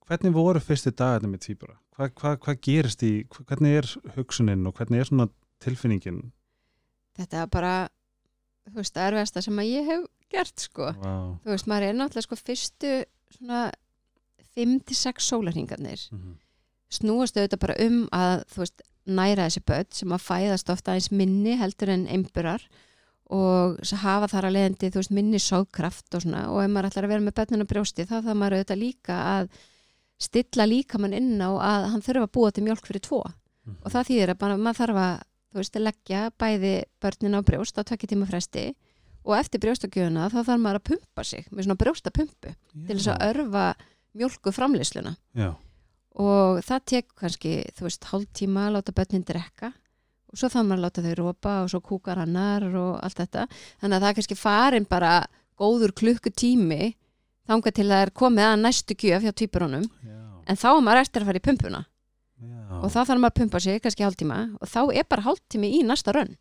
[0.07, 3.13] hvernig voru fyrstu dagarnir með tvíbara hvað hva, hva gerist í,
[3.49, 5.29] hvernig er hugsunin og hvernig er svona
[5.65, 6.21] tilfinningin?
[7.17, 7.75] Þetta er bara
[8.67, 10.91] þú veist, það erfiðasta sem að ég hef gert sko.
[11.01, 11.29] Wow.
[11.45, 12.93] þú veist, maður er náttúrulega sko fyrstu
[13.37, 13.63] svona
[14.57, 16.35] 5-6 sólarhingarnir mm
[16.93, 21.13] snúast auðvitað bara um að þú veist, næra þessi börn sem að fæðast ofta eins
[21.15, 22.67] minni heldur en einburar
[23.31, 26.45] og hafa þar að leiðandi þú veist, minni sóðkraft og svona.
[26.53, 29.49] Og ef maður ætlar að vera með börnuna brjósti þá þarf maður auðvitað líka að
[30.23, 33.25] stilla líka mann inn á að hann þurfa að búa til mjólk fyrir tvo.
[33.67, 33.77] Mhm.
[33.83, 35.15] og það þýðir að bara, maður þarf að
[35.51, 38.65] þú veist, leggja bæði börnin á brjóst á tvekki tíma fresti
[39.27, 42.53] og eftir brjóstakjöfuna þá þarf maður að pumpa sig með svona brjóstapumpu
[42.87, 43.65] til þess að örfa
[44.17, 45.51] mjólku framleysluna já,
[46.23, 49.73] og það tek kannski, þú veist, hálf tíma að láta börnin drekka.
[50.33, 53.47] Og svo þannig að láta þau rópa og svo kúkar annar og allt þetta,
[53.83, 55.11] þannig að það kannski farin bara
[55.57, 56.95] góður klukkutími
[57.47, 60.17] þangað til það er komið að næstu gjöf hjá tvíburónum, já,
[60.51, 61.85] en þá er maður eftir að fara í pumpuna.
[62.37, 62.81] Já.
[62.83, 64.41] og þá þarf maður að pumpa sig kannski hálftíma.
[64.61, 66.35] Og þá er bara hálftími í næsta rönn.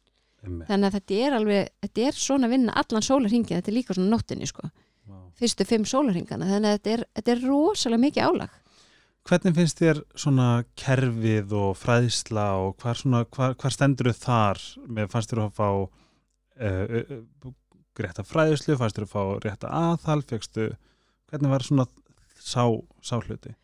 [0.44, 4.12] Þannig að þetta er alveg, þetta er svona vinna allan sólarhingin, þetta er líka svona
[4.12, 4.68] nóttinni sko,
[5.08, 5.16] Vá.
[5.40, 8.60] fyrstu fimm sólarhingana þannig að þetta er, þetta er rosalega mikið álag
[9.26, 10.48] Hvernig finnst þér svona
[10.78, 14.62] kerfið og fræðsla og hvar, svona, hvar, hvar stendur þau þar?
[14.86, 17.48] Með fannst þér að fá uh,
[17.98, 20.68] rétta fræðslu, fannst þér að fá rétta aðhal, fegstu,
[21.32, 21.88] hvernig var svona
[22.38, 22.70] sá,
[23.02, 23.56] sá hluti?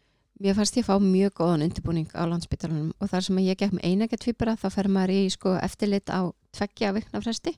[0.41, 3.77] Mér fannst ég fá mjög góðan undirbúning á landsbytarunum og þar sem að ég gekk
[3.77, 6.25] með einægja tvíbara þá fer maður í sko, eftirlit á
[6.57, 7.53] tveggja vikna fresti.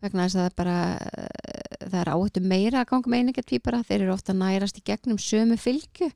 [0.00, 0.78] Vegna þess að það bara
[1.82, 5.20] það er áhættu meira að ganga með einægja tvíbara þeir eru ofta nærast í gegnum
[5.20, 6.08] sömu fylgju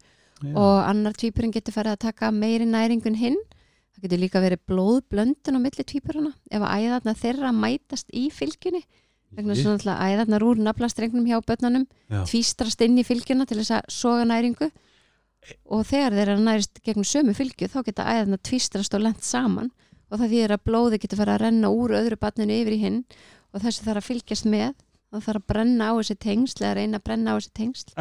[0.43, 0.53] Já.
[0.53, 3.39] og annar tvíburinn getur farið að taka meiri næringun hinn.
[3.97, 8.83] Það getur líka verið blóðblöndun á milli tvíburana ef að æðarna þeirra mætast í fylgjunni
[9.37, 11.87] vegna þess að náttúrulega æðarnar úr naflastrengnum hjá börnunum
[12.29, 14.69] tvístrast inn í fylgjuna til þess að soga næringu.
[15.71, 19.71] Og þegar þeir eru nærist gegnum sömu fylgju þá geta æðarnar tvístrast og lent saman.
[20.11, 22.99] Og það þýðir að blóði getur farið að renna úr öðru barninu yfir í hinn
[23.55, 24.75] og þessi þarf að fylgjast með.
[25.15, 27.95] Og þarf að brenna á þessi tengsl eða reyna að brenna á þessi tengsl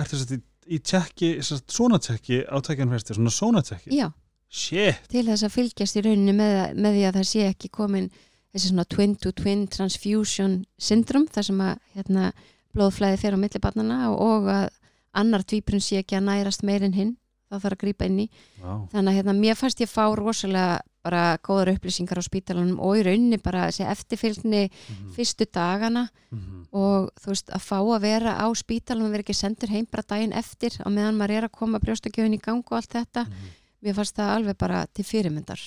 [0.65, 3.91] í, tjekki, svona tjekki á tveggjan fresti, svona svona tjekki?
[3.95, 4.09] Já,
[4.49, 5.09] Shit!
[5.11, 8.09] til þess að fylgjast í rauninni með, með því að það sé ekki komin
[8.55, 12.31] þessi svona twin to twin transfusion syndrom þar sem að hérna,
[12.75, 14.67] blóðflæði fer á milli barnana og, og að
[15.15, 17.13] annar tvíprun sé ekki að nærast meir en hinn
[17.49, 18.27] þá þarf að grípa inn í
[18.59, 18.73] Vá.
[18.91, 23.03] þannig að hérna, mér fannst ég fá rosalega bara góðar upplýsingar á spítalanum og í
[23.05, 25.11] rauninni bara þessi eftirfylgni Mhm.
[25.15, 26.65] fyrstu dagana Mhm.
[26.73, 30.33] og þú veist að fá að vera á spítalanum vera ekki sendur heim bara daginn
[30.33, 33.53] eftir á meðan maður er að koma brjóstakjöfin í gang og allt þetta Mhm.
[33.83, 35.59] mér fannst það alveg bara til fyrirmyndar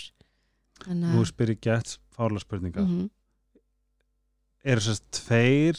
[0.78, 2.80] Þannig Nú spyr ég gett fárlega spurninga.
[2.86, 3.10] Mhm.
[4.64, 5.78] eru sérst tveir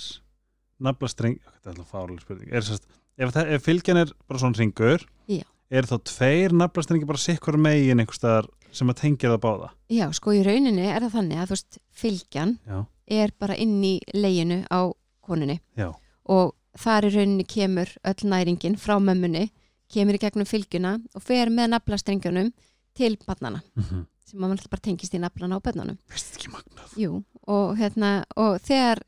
[0.82, 2.86] naflastreng þetta er alltaf fárlega spurning er sérst,
[3.18, 5.44] ef, það- ef fylgjan er bara svona ringur Já.
[5.70, 9.70] er þá tveir naflastrengi bara sikkur megin einhvers staðar sem að tengja það báða.
[9.92, 12.80] Já, sko í rauninni er það þannig að þú veist, fylgjan já,
[13.20, 14.82] er bara inn í leginu á
[15.26, 15.60] konunni.
[15.80, 15.90] Já,
[16.30, 19.50] og þar í rauninni kemur öll næringin frá mömmunni,
[19.90, 22.52] kemur í gegnum fylgjuna og fer með naflastrengjunum
[22.98, 24.06] til barnana mhm.
[24.26, 25.98] sem að mann bara tengist í naflana á börnunum.
[26.12, 26.94] veist ekki magnað?
[27.00, 29.02] Jú, og hérna, og þegar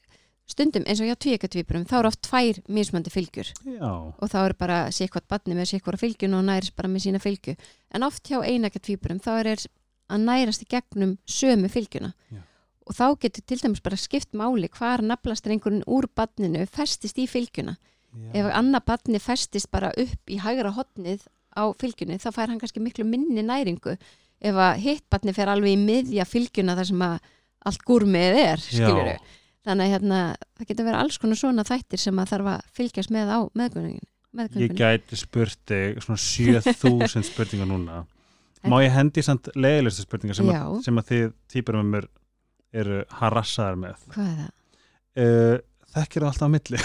[0.52, 3.52] stundum eins og hjá tvíekatvípurum þá eru oft tvær mismöndi fylgjur.
[3.66, 7.22] Já, og þá er bara sikkvart badni með sikkvara fylgjun og næris bara með sína
[7.24, 7.56] fylgju.
[7.96, 9.52] En oft hjá einakatvípurum þá er
[10.12, 12.14] að nærast í gegnum sömu fylgjuna.
[12.32, 12.42] Já.
[12.92, 17.78] og þá getur til dæmis bara skipt máli hvar naflastrengurinn úr badninu festist í fylgjuna.
[18.34, 18.56] Ef já.
[18.58, 21.24] annað badni festist bara upp í hægra hotnið
[21.56, 23.96] á fylgjunni þá fær hann kannski miklu minni næringu.
[24.42, 27.30] Ef að hitt badni fer alveg í miðja fylgjuna þar sem að
[27.70, 29.20] allt gúrmið er skilur Já.
[29.68, 30.22] Þannig að hérna,
[30.58, 34.08] það getur verið alls konar svona þættir sem að þarf að fylgjast með á meðgöngin
[34.32, 38.06] ég gæti spurt þig svona 7000 spurningar núna.
[38.72, 42.08] Má ég hendi samt leiðilegustu spurningar sem, að, sem að þið týpurum um mér
[42.72, 44.04] eru harassaðar með?
[44.14, 44.52] Hvað er það?
[45.24, 45.56] uh,
[45.96, 46.84] þekkir það alltaf á milli?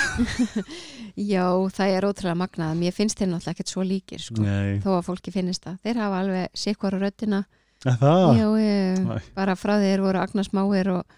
[1.32, 1.44] Já,
[1.76, 2.80] það er ótrúlega magnað.
[2.80, 4.42] Mér finnst þeir náttúrulega ekkert svo líkir sko.
[4.82, 5.78] þó að fólki finnist það.
[5.84, 7.44] Þeir hafa alveg sikkvara röddina.
[7.86, 8.24] Er það?
[8.40, 11.16] Já, ég, bara frá þeir voru Agnar Smáir og,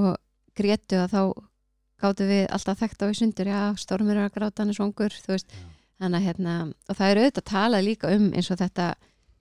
[0.00, 0.16] og
[0.58, 1.22] grétu að þá
[1.98, 5.14] gáttu við alltaf þekkt á í sundur, já, Stormur er að gráta hann er svongur,
[5.24, 5.54] þú veist.
[5.98, 6.52] Að hérna,
[6.86, 8.92] og það er auðvitað að tala líka um eins og þetta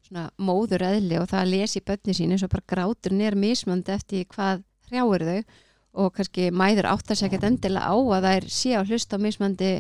[0.08, 3.94] svona móður eðli og það að lesi börni sín eins og bara gráturinn er mismandi
[3.94, 5.60] eftir hvað hrjáir þau.
[5.98, 9.72] Og kannski mæður áttar sér ekkert endilega á að þær sé að hlusta á mismandi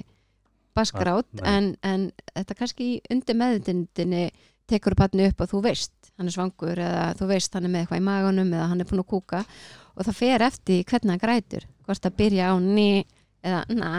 [0.77, 4.29] baskrát Ah, en, en þetta kannski undir meðutindinni
[4.69, 7.73] tekur upp hann upp og þú veist hann er svangur eða þú veist hann er
[7.73, 9.43] með eitthvað í maganum eða hann er búin að kúka
[9.97, 11.65] og það fer eftir hvernig hann grætur.
[11.87, 12.89] Hvort að byrja á ný
[13.43, 13.91] eða na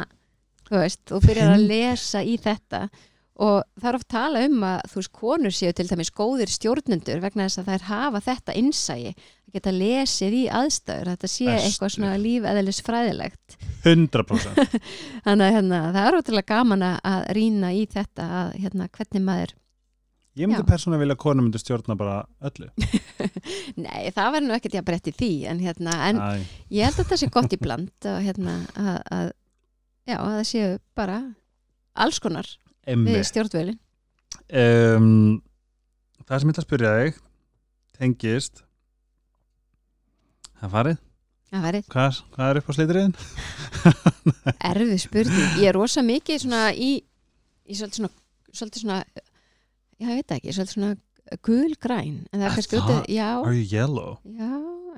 [0.69, 2.89] þú veist, þú byrjar að lesa í þetta.
[3.39, 7.21] Og það er oft tala um að þú veist, konur séu til dæmis góðir stjórnendur
[7.23, 11.69] vegna þess að þær hafa þetta innsægi að geta lesið í aðstæður þetta sé Bestu.
[11.69, 13.55] eitthvað svona lífeðlis fræðilegt
[13.87, 14.59] 100%
[15.25, 19.25] þannig að hérna, það er ótrúlega gaman að- að rýna í þetta að hérna, hvernig
[19.31, 19.55] maður
[20.39, 22.69] Ég myndi persónulega vilja að konu myndi stjórna bara öllu.
[23.85, 26.23] Nei, það verður nú ekkert ég að bretti því en, hérna, en
[26.71, 29.27] ég held að þetta sé gott í bland og hérna að, að
[30.09, 31.19] já, að það séu bara
[31.99, 32.49] alls konar
[32.87, 33.79] við emmi stjórnvölin.
[34.49, 35.11] Um,
[36.29, 37.21] Það sem ég ætla að spyrja þig
[37.97, 38.59] tengist
[40.61, 40.99] Það farið?
[41.49, 43.15] það væri Hvað, hvað er upp á slitriðin?
[44.69, 45.55] erfið spurning.
[45.63, 46.45] Ég er rosa mikið
[46.77, 46.91] í,
[47.65, 48.11] í svolítið svona,
[48.53, 48.99] svolítið svona
[49.99, 50.95] já, ég veit ekki, svolítið svona
[51.45, 53.07] gulgræn en það er kannski út af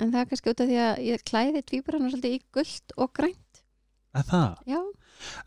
[0.00, 3.12] en það er kannski út af því að ég klæði tvíburana svolítið í guld og
[3.16, 3.62] grænt.
[4.14, 4.54] Er það?
[4.66, 4.80] já,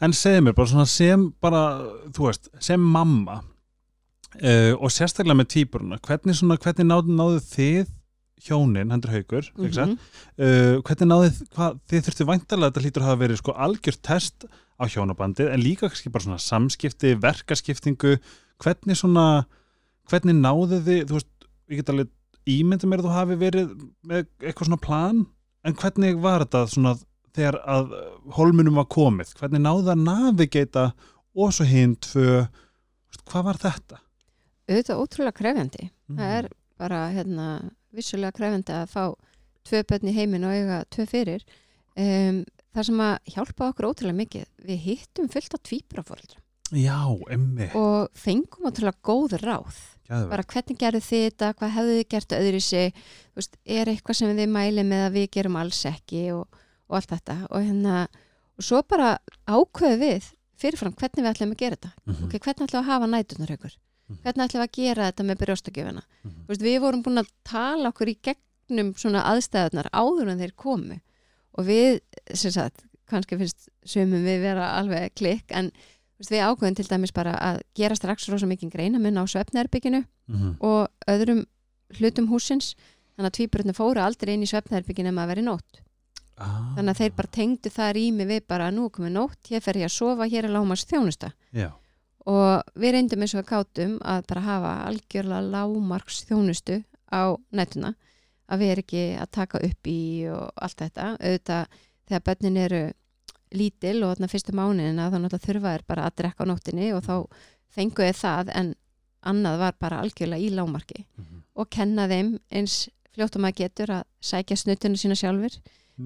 [0.04, 1.64] En segðu mér bara svona sem bara,
[2.14, 7.94] þú veist, sem mamma uh, og sérstaklega með tvíburuna, hvernig hvernig náðu, náðu þið
[8.48, 9.94] hjónin, hendur haukur, mm mhm,
[10.38, 14.02] uh, hvernig náðu þið, hvað, þið þurftu væntalega þetta hlýtur að hafa verið sko algjört
[14.06, 14.48] test
[14.80, 18.18] á hjónabandið, en líka kannski bara svona samskipti, verkaskiptingu,
[18.64, 19.28] hvernig svona,
[20.12, 21.32] hvernig náðu þið, þú veist,
[21.72, 22.12] ég get alveg
[22.54, 25.26] ímyndið mér að þú hafi verið með eitthvað svona plan,
[25.64, 26.98] en hvernig var þetta svona
[27.34, 27.94] þegar að
[28.36, 30.88] holmunum var komið, hvernig náðu það að navigata
[31.34, 32.44] og svo hinn tvö,
[33.24, 34.04] hvað var þetta?
[34.70, 35.88] auðvitað ótrúlega krefjandi.
[36.10, 36.20] Mm.
[36.20, 36.50] það er
[36.80, 37.48] bara hérna
[37.96, 39.04] vissulega krefjandi að fá
[39.64, 41.44] tvö börn í heiminn og eiga tvö fyrir.
[41.94, 42.44] Um,
[42.74, 46.40] það sem að hjálpa okkur ótrúlega mikið við hittum fullt af tvíbrafóreldra
[46.74, 49.78] Já, emmi, og fengum ótrúlega góð ráð.
[50.08, 50.30] Gæðvegt.
[50.32, 53.02] bara hvernig gerðu þið þetta, hvað hefðu þið gert öðru sig,
[53.38, 56.58] veist, er eitthvað sem þið mæli með að við gerum alls ekki og,
[56.90, 57.38] og allt þetta.
[57.52, 58.00] Og hérna
[58.58, 59.14] og svo bara
[59.46, 60.28] ákveðu við
[60.60, 61.94] fyrirfram hvernig við ætlum að gera þetta.
[62.10, 63.78] Mhm, ok, hvernig ætlum við að hafa nætunar ykkur.
[64.24, 66.04] Hvernig ætlum við að gera þetta með brjóstakjöfina?
[66.24, 66.46] Mhm.
[66.48, 71.00] veist, við vorum búin að tala okkur í gegnum svona aðstæðunar áður en þeir komu.
[71.58, 72.00] Og við,
[72.34, 75.72] sem sagt, kannski finnst sumum við vera alveg klikk en
[76.18, 80.06] veist, við ákveðum til dæmis bara að gera strax rosa mikið greina mun á svefnherbygginu
[80.30, 80.56] Mhm.
[80.62, 81.46] og öðrum
[82.00, 82.76] hlutum húsins
[83.18, 85.82] þannig að tvíburðinu fóru aldrei inn í svefnherbygginu ef að veri nótt.
[86.38, 89.74] Ah, þannig að þeir bara tengdu það rými við bara nú komið nótt, hér fer
[89.76, 91.70] ég að sofa, hér er lámast þjónusta Já,
[92.30, 97.94] og við reyndum eins og kátum að bara hafa algjörlega lágmarks þjónustu á nætuna
[98.50, 99.98] að við erum ekki að taka upp í
[100.32, 101.68] og allt þetta auðvitað
[102.08, 102.82] þegar börnin eru
[103.54, 107.04] lítil og þarna fyrstu mánuðina þá náttúrulega þurfa er bara að drekka á nóttinni og
[107.06, 107.14] þá
[107.74, 108.74] fengu þið það en
[109.24, 111.44] annað var bara algjörlega í lágmarki Mhm.
[111.56, 115.60] og kenna þeim eins fljótt og maður getur að sækja snuttuna sína sjálfur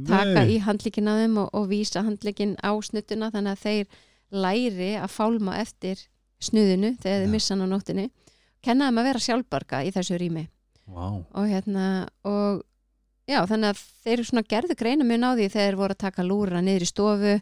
[0.08, 0.58] taka Nei.
[0.58, 3.88] í handlíkin að þeim og, og vísa handlíkin á snuttuna þannig að þeir
[4.32, 6.02] læri að fálma eftir
[6.44, 8.10] snuðinu þegar þeir missa hann á nóttinni
[8.64, 10.48] kenna þeim að vera sjálfbarga í þessu rými.
[10.88, 12.64] Vá, og hérna og
[13.28, 16.64] já þannig að þeir svona gerðu greina mjög því þegar þeir voru að taka lúra
[16.64, 17.36] niður í stofu.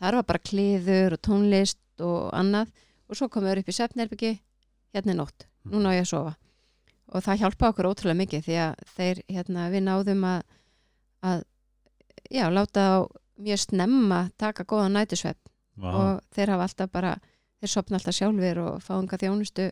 [0.00, 2.70] Þar var bara kliður og tónlist og annað.
[3.10, 4.32] Og svo komum við upp í svefnerbyggi
[4.94, 6.34] hérna er nótt, núna á ég að sofa.
[7.10, 10.42] Og það hjálpa okkur ótrúlega mikið því að þeir, hérna, við náðum að,
[11.26, 11.40] að
[12.30, 12.98] já, láta á
[13.40, 15.49] mjög snemma taka góða nætusvepp
[15.80, 15.90] vá.
[15.90, 17.14] og þeir hafa alltaf bara
[17.60, 19.70] þeir sopna alltaf sjálfur og fá unga þjónustu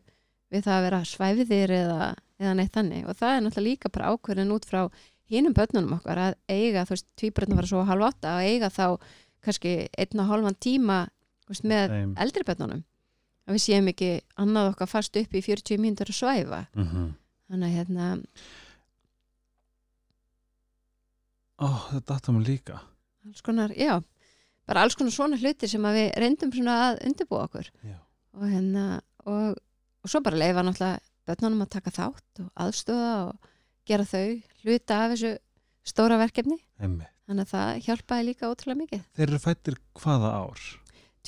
[0.52, 2.08] við það að vera svæfiðir eða,
[2.40, 4.82] eða neitt þannig og það er náttúrulega líka bara ákvörðin út frá
[5.28, 8.84] hinum börnunum okkar að eiga, þú veist, tvíbröndum var svo halv átta að eiga þá
[9.44, 10.96] kannski einn og hálfan tíma
[11.48, 12.14] veist, með Þeim.
[12.24, 12.84] eldri börnunum
[13.48, 14.08] að við séum ekki
[14.40, 17.12] annað okkar fast upp í 40 mínútur að svæfa Mhm.
[17.50, 18.08] þannig að hérna,
[21.58, 22.76] Ó, þetta datta mér líka
[23.26, 23.98] alls konar, já
[24.68, 27.70] bara alls konar svona hluti sem við reyndum svona að undirbúa okkur.
[28.38, 28.86] Og hérna
[29.26, 29.58] og,
[30.04, 33.48] og svo bara leifa náttúrulega börnunum að taka þátt og aðstóða og
[33.88, 34.26] gera þau
[34.64, 35.32] hluta af þessu
[35.88, 36.58] stóra verkefni.
[36.80, 37.08] Emmi.
[37.28, 39.02] þannig að það hjálpaði líka ótrúlega mikið.
[39.16, 40.62] Þeir eru fættir hvaða ár?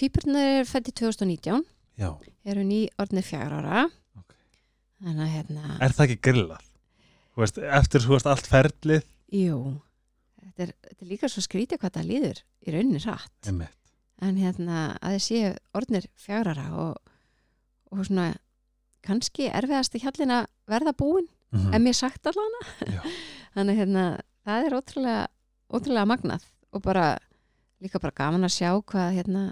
[0.00, 1.64] Tvíburnar er fætti 2019
[2.00, 2.10] Já,
[2.48, 3.82] eru ný orðnir fjár ára.
[4.16, 4.32] Ok.
[5.02, 6.66] þannig að hérna er það ekki grillað?
[7.80, 9.04] Eftir þú veist allt ferlið?
[9.32, 9.58] Jú,
[10.44, 13.68] þetta er, þetta er líka svo skrítið hvað það líður í rauninni rætt Emmi.
[14.22, 16.96] en hérna að þið séu orðnir fjár ára og,
[17.92, 18.28] og svona
[19.06, 21.72] kannski erfiðasti hjallin að verða búin Mhm.
[21.74, 22.52] en mér sagt allan
[22.86, 23.00] Já.
[23.56, 24.02] þannig hérna
[24.46, 25.22] það er ótrúlega,
[25.74, 27.18] ótrúlega magnað og bara
[27.82, 29.42] líka bara gaman að sjá hvað hérna,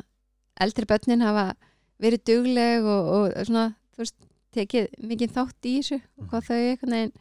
[0.63, 1.57] eldri börnin hafa
[1.99, 3.65] verið dugleg og, og svona,
[3.97, 4.15] þú veist,
[4.55, 7.13] tekið mikið þátt í þessu og hvað þau einhvern veginn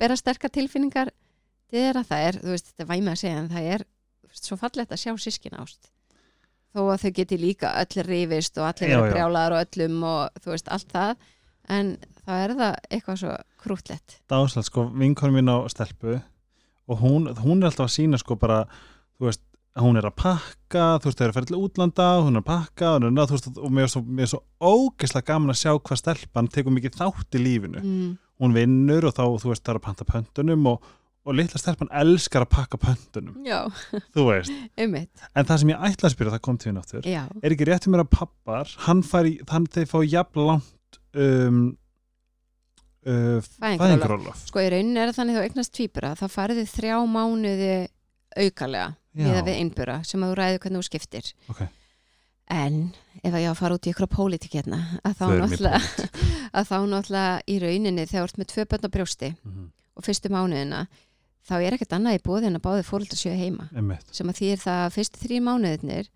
[0.00, 1.12] bera sterkar tilfinningar
[1.74, 3.86] þeirra það er, þú veist, þetta er væmið að segja en það er
[4.28, 5.90] veist, svo fallegt að sjá sískin ást
[6.74, 8.98] þó að þau geti líka öll rifist og allir já.
[9.12, 11.14] brjálaðar og öllum og þú veist, allt það
[11.74, 11.94] en
[12.24, 16.18] þá er það eitthvað svo krútlegt dáslegt sko, vinkonum mín á stelpu
[16.84, 18.64] og hún, hún er alltaf að sína sko bara,
[19.16, 19.44] þú veist,
[19.74, 22.42] að hún er að pakka þú veist, þau eru að fara til útlanda hún er
[22.42, 25.54] að pakka hún er, þú veist, og mér er svo, mér er svo ógeðslega gaman
[25.54, 28.12] að sjá hvað stelpan tekur mikið þátt í lífinu mm.
[28.42, 30.92] hún vinnur og þá, þú veist, það er að panta pöntunum og,
[31.24, 33.62] og litla stelpan elskar að pakka pöntunum, Já,
[34.12, 34.52] þú veist.
[34.80, 35.22] Einmitt.
[35.34, 37.68] En það sem ég ætla að spyrja, það kom til hérna aftur Já, er ekki
[37.70, 41.62] rétt um mér að pappar hann fari, hann þeir fá jafn langt um,
[43.06, 46.74] uh, fæðingarólof fæðingarólof Sko í rauninni er það þannig þá eignast tvíbura þá farið þið
[46.74, 47.70] þrjá mánuði
[48.34, 51.28] aukalega miða við einbura sem að þú ræður hvernig þú skiptir.
[51.52, 51.60] Ok.
[52.50, 52.78] en
[53.22, 55.42] ef að ég á að fara út í ykkur pólitík hérna að þá Förum í
[55.44, 56.08] náttúrulega
[56.58, 60.02] að þá náttúrulega í rauninni þegar þú ert með tvö börn á brjósti Mhm, og
[60.08, 60.80] fyrstu mánuðina
[61.44, 64.38] þá er ekkert annað í bóði en að báðir fóreldrar séu heima einmitt sem að
[64.40, 66.08] því er það að fyrstu þrjí mánuðinir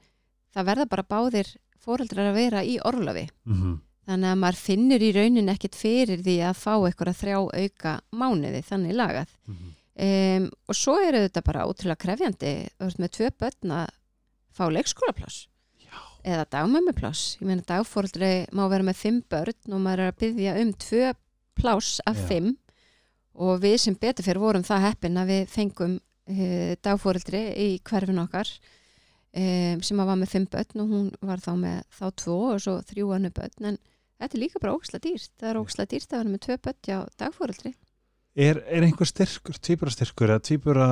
[0.57, 1.51] það verða bara báðir
[1.85, 3.75] fóreldrar að vera í orlofi Mhm.
[4.09, 8.63] þannig að maður finnur í rauninni ekkert fyrir því að fá eitthvað þrjá auka mánuði
[8.65, 9.75] þannig lagað Mhm.
[9.99, 13.89] um, og svo eru þetta bara ótrúlega krefjandi með tvö börn að
[14.57, 15.47] fá leikskólapláss
[15.79, 15.99] Já.
[16.25, 20.61] eða dagmömmupláss ég meina dagfóreldri má vera með fimm börn og maður er að byggja
[20.63, 21.15] um tvö
[21.59, 22.27] pláss af Já.
[22.29, 22.57] fimm
[23.39, 28.23] og við sem betur fyrir vorum það heppin að við fengum uh, dagfóreldri í hverfin
[28.25, 32.65] okkar um, sem var með fimm börn og hún var þá með þá tvo og
[32.65, 33.73] svo þrjú annu börn.
[33.73, 33.83] En
[34.19, 35.35] þetta er líka bara óksla dýrt.
[35.39, 37.75] Það er óksla dýrt að vera með tvö börn hjá dagfóreldri
[38.39, 40.89] er, er einhver styrkur, tvíburastyrkur eða tvíbura,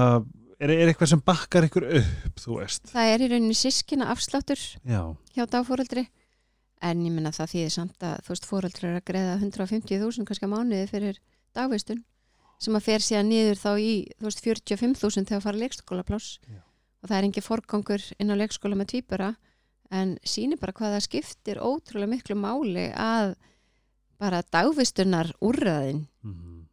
[0.59, 2.91] er, er eitthvað sem bakkar ykkur upp, þú veist?
[2.93, 5.01] Það er í rauninni sískina afsláttur já,
[5.37, 6.07] hjá dagfóreldri
[6.87, 10.51] en ég menna það þýðir samt að þú veist fóreldri er að greiða 150.000 kannski
[10.51, 11.21] á mánuði fyrir
[11.57, 12.03] dagvistun
[12.59, 16.39] sem að fer síðan niður þá í þú veist 45.000 þegar fara leikskólapláss.
[17.03, 19.35] Og það er engin forgangur inn á leikskóla með tvíbura
[19.95, 23.35] en sýnir bara hvað það skiptir ótrúlega miklu máli að
[24.19, 26.67] bara dagvistunar úrraðin Mhm.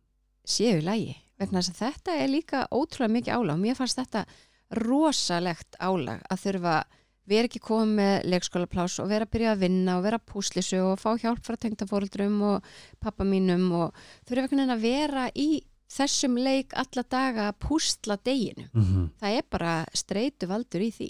[0.47, 3.59] séu í lægi vegna þess að þetta er líka ótrúlega mikið álag.
[3.59, 4.25] Mér fannst þetta
[4.71, 6.75] rosalegt álag að þurfa
[7.29, 10.79] vera ekki komið með leikskólapláss og vera að byrja að vinna og vera að púslisu
[10.83, 12.65] og fá hjálp frá tengdafóruldrum og
[12.99, 13.93] pappa mínum og
[14.27, 15.47] þurfa einhvern veginn að vera í
[15.93, 18.69] þessum leik alla daga að púsla deginu.
[18.73, 19.09] Mhm.
[19.21, 21.09] Það er bara streitu valdur í því.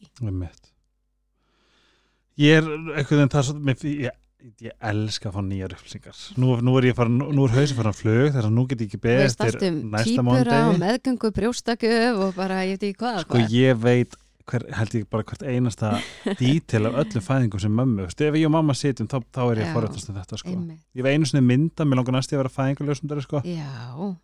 [2.39, 4.15] ég er einhvern veginn það mér, ég,
[4.63, 7.93] ég elska að fá nýjar upplýsingar nú, nú er ég farin, nú er hausin farin
[7.93, 11.31] að flug þess að nú get ég ekki veist allt um næsta týpura og meðgöngu
[11.37, 13.19] brjóstakjöf og bara ég veit ekki hvað.
[13.23, 13.55] sko hvað.
[13.59, 14.17] ég veit
[14.49, 15.91] hver, held ég bara hvert einasta
[16.39, 19.67] dítil af öllum fæðingum sem mömmu, ef ég og mamma sitjum þá, þá er ég
[19.69, 20.53] að forrættast um þetta sko.
[20.93, 23.69] Ég hef einu sinni mynda, mér langar næst ég að vera fæðingaljósundari sko, Já.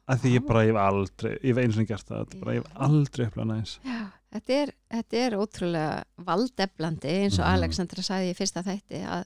[0.09, 2.63] að því ég bara, ég hef aldrei ég hef einu sinni gert það, bara, ég
[2.65, 3.99] hef aldrei upplega næs Já,
[4.35, 5.93] þetta er, þetta er ótrúlega
[6.29, 7.53] valdeflandi eins og Mhm.
[7.55, 9.23] Alexandra sagði í fyrsta þætti að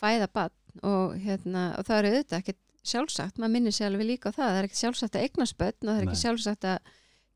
[0.00, 0.50] fæða bann
[0.82, 4.48] og, hérna, og það eru auðvitað ekkert sjálfsagt, maður minnir sér alveg líka á það,
[4.50, 6.24] það er ekkert sjálfsagt að eignast börn og það er ekki Nei.
[6.24, 6.78] sjálfsagt að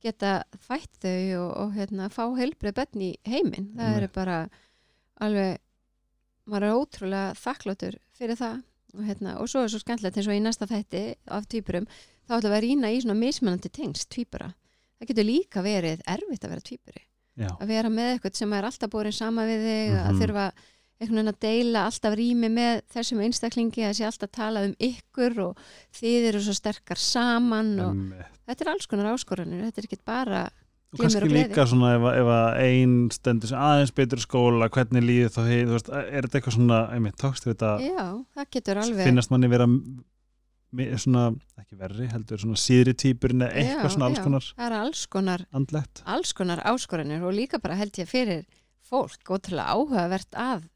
[0.03, 3.97] geta fætt þau og, og hérna, fá heilbrið börn í heiminn, það Nei.
[3.99, 4.37] eru bara
[5.25, 5.59] alveg,
[6.49, 8.63] maður er ótrúlega þakkláttur fyrir það.
[8.97, 11.03] Og, hérna, og svo er svo skemmtilegt eins og í næsta þætti
[11.37, 11.85] af tvíburum,
[12.25, 14.49] þá ætlum við að rýna í svona mismunandi tengst tvíbura.
[14.99, 16.65] Það getur líka verið erfitt að vera
[17.39, 20.21] já, að vera með eitthvað sem er alltaf borin sama við þig, að Mhm.
[20.23, 20.47] þurfa
[20.99, 25.37] einhvern veginn að deila alltaf rými með þessum einstaklingi, að sé alltaf tala um ykkur
[25.45, 25.61] og
[25.99, 28.41] þið eru svo sterkar saman og einmitt.
[28.49, 30.41] þetta er alls konar áskoranir, þetta er ekki bara
[30.89, 35.05] og kannski og líka svona ef, að- ef að ein stendur aðeins betur skóla, hvernig
[35.05, 38.51] líður þá heið, þú veist, er þetta eitthvað svona, einmitt, tókst við þetta já, það
[38.57, 39.67] getur alveg finnast manni vera
[41.01, 41.27] svona,
[41.61, 44.25] ekki verri, heldur svona síðri típurinn eða eitthvað Já, svona alls já.
[44.27, 45.45] konar það er alls konar,
[46.05, 48.43] alls konar áskoranir og líka bara held ég fyrir
[48.89, 50.67] fólk ótrúlega áhugavert að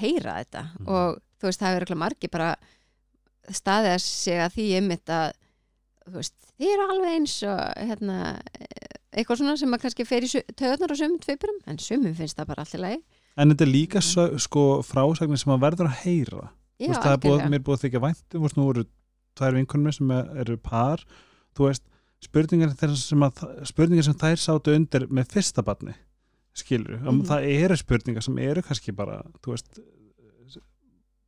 [0.00, 0.62] heyra þetta.
[0.80, 0.88] Mhm.
[0.88, 2.50] og þú veist, það er ekki margi bara
[3.50, 5.32] staðið að segja því einmitt að
[6.06, 8.18] þú veist, þið eru alveg eins og hérna,
[9.10, 12.50] eitthvað svona sem að kannski fer í töðunar og sumum tvipurum en sumum finnst það
[12.52, 13.00] bara allt í lagi.
[13.40, 16.50] En þetta er líka svo, sko frásagnir sem maður verður að heyra.
[16.80, 18.84] Já, veist, það er búið, mér er búið að þykja væntum þú veist, nú voru
[19.38, 21.04] tvær vinkunum sem er- eru par.
[21.56, 21.82] Þú veist,
[22.20, 25.94] spurningar sem að, spurningar sem þær sátu undir með fyrsta barni
[26.54, 27.26] skilur, mm Mhm.
[27.26, 29.78] það eru spurningar sem eru kannski bara, þú veist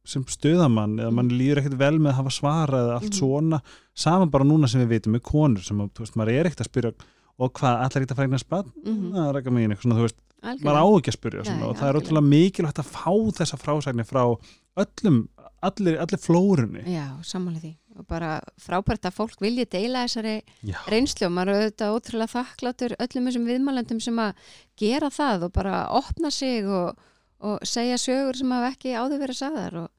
[0.04, 3.18] sem stuðamann eða mann líður ekkert vel með að hafa svara eða allt Mhm.
[3.20, 3.60] svona,
[3.94, 6.70] saman bara núna sem við veitum með konur sem, þú veist, maður er ekkert að
[6.70, 6.92] spyrja
[7.38, 9.12] og hvað, allar ekkert að frægna spann Mhm.
[9.12, 10.82] það er ekki megin, eitthvað svona, þú veist maður algjörlega.
[10.82, 14.06] á ekki að spyrja svona, Nei, og það er ótrúlega mikilvægt að fá þessa frásagnir
[14.10, 14.22] frá
[14.76, 15.28] öllum,
[15.62, 20.76] allir, allir flórunni Já, sammála því og bara frábært að fólk vilji deila þessari Já,
[20.92, 24.46] reynslu og maður er auðvitað ótrúlega þakklátur öllum þessum viðmælendum sem að
[24.80, 27.02] gera það og bara opna sig og,
[27.42, 29.90] og segja sögur sem hafa ekki áður verið sagðar og,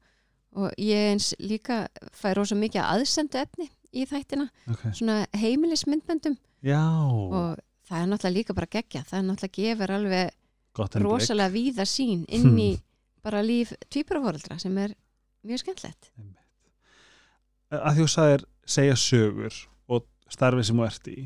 [0.58, 1.84] og ég eins líka
[2.14, 4.88] fæ rosa mikið aðsendu efni í þættina, ok.
[4.96, 6.34] svona heimilismyndböndum.
[6.64, 11.86] Já, og það er náttúrulega líka bara gegja, það er náttúrulega gefur alveg rosalega víða
[11.86, 12.70] sín inn í
[13.24, 14.96] bara líf tvíburafóreldra sem er
[15.46, 16.10] mjög skemmtlegt.
[17.72, 19.60] Að því þú sagðir segja sögur
[19.92, 21.18] og starfið sem þú ert í.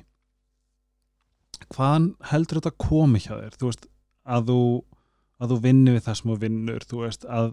[1.75, 3.57] Hvaðan heldur þetta komi hjá þér?
[3.59, 3.89] Þú veist
[4.29, 4.61] að þú,
[5.43, 7.51] að þú vinni við það sem þú vinnur þú veist að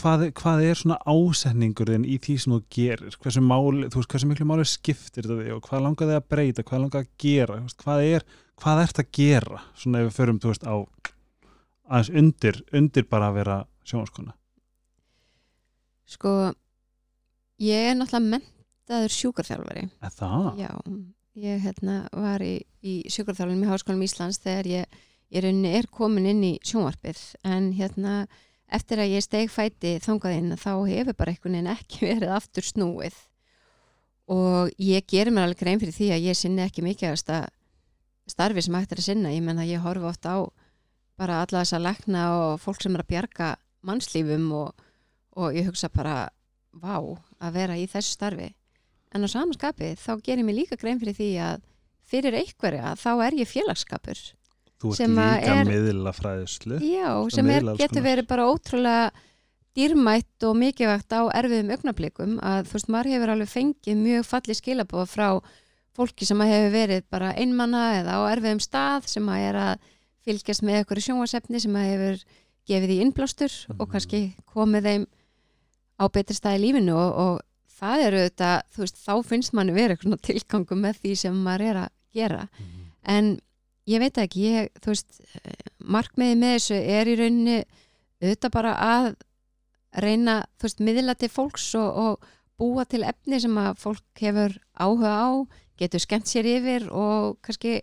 [0.00, 3.18] hvað, hvað er svona ásetningurinn í því sem þú gerir?
[3.20, 6.28] Hversu, máli, þú veist, hversu miklu máli skiptir þetta þig og hvað langar þig að
[6.34, 7.60] breyta, hvað langar að gera?
[7.62, 8.26] Veist, hvað er,
[8.62, 9.62] hvað ert að gera?
[9.78, 10.76] Svona ef við förum, þú veist, á
[11.88, 14.34] aðeins undir, undir bara að vera sjónvaskona
[16.08, 16.30] Sko,
[17.64, 19.88] ég er náttúrulega mentaður sjúkarþjálfari.
[20.18, 20.48] Það?
[20.60, 20.70] Já,
[21.48, 22.54] ég hérna, var í,
[22.84, 25.02] í sjúkarþjálfunum í Háskólanum Íslands þegar ég
[25.42, 28.24] rauninni er komin inn í sjónvarpið en hérna
[28.74, 32.66] eftir að ég steg fæti þangað inn þá hefur bara einhvern veginn ekki verið aftur
[32.66, 33.16] snúið
[34.30, 37.50] og ég gerir mér alveg grein fyrir því að ég sinni ekki mikilvægast að
[38.30, 40.48] starfi sem hægt er að sinna, ég menna ég horfi oft á
[41.20, 43.50] bara alla þess að lækna og fólk sem er að bjarga
[43.84, 44.86] mannslífum og,
[45.36, 46.30] og ég hugsa bara
[46.82, 46.96] vá,
[47.40, 48.54] að vera í þessu starfi.
[49.14, 51.60] En á samanskapi þá gerir mér líka grein fyrir því að
[52.10, 54.18] fyrir einhverja þá er ég félagsskapur.
[54.82, 59.12] Þú ert líka er- miðla fræðislu já, sem er, getur verið bara ótrúlega
[59.74, 64.54] dýrmætt og mikilvægt á erfiðum augnablikum að þú veist, maður hefur alveg fengið mjög falli
[64.54, 65.28] skilabóð frá
[65.94, 69.88] fólki sem hefur verið bara einmanna eða á erfiðum stað sem að er að
[70.26, 72.22] fylgjast með ykkur sjónvasefni sem að hefur
[72.70, 73.92] gefið því innblástur og Mhm.
[73.92, 74.20] kannski
[74.54, 75.06] komið þeim
[76.00, 79.74] á betri stað í lífinu og, og það eru þetta, þú veist, þá finnst manni
[79.74, 82.42] verið eitthvað tilgangu með því sem maður er að gera.
[83.14, 83.34] En
[83.90, 85.20] ég veit ekki, ég, þú veist
[85.78, 87.58] markmiðið með þessu er í rauninni
[88.24, 89.10] auðvitað bara að
[90.04, 94.56] reyna, þú veist, miðla til fólks og, og búa til efni sem að fólk hefur
[94.74, 95.28] áhuga á
[95.78, 97.80] getur skemmt sér yfir og kannski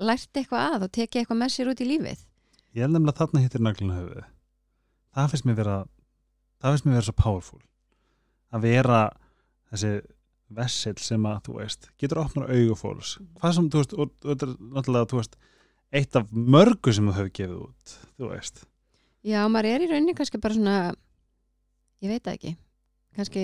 [0.00, 2.24] lært eitthvað að og tekið eitthvað með sér út í lífið.
[2.76, 4.24] Ég held nefnilega þarna hittir naglina höfuð
[5.16, 5.76] það finnst mér vera
[6.66, 7.62] það finnst mér vera svo powerful.
[8.54, 9.00] Að vera
[9.72, 9.92] þessi
[10.56, 14.30] vessel sem að, þú veist, getur opnað augu fólks, hvað sem, þú veist og og
[14.30, 15.38] þetta er náttúrulega, þú veist
[15.96, 18.62] eitt af mörgu sem þú hefur gefið út þú veist,
[19.26, 20.76] Já, maður er í rauninni kannski bara svona
[21.98, 22.52] ég veit það ekki.
[23.16, 23.42] Kannski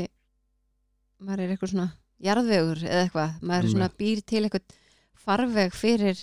[1.22, 1.88] maður er eitthvað svona
[2.22, 4.76] jarðvegur eða eitthvað, maður er svona býr til eitthvað
[5.24, 6.22] farveg fyrir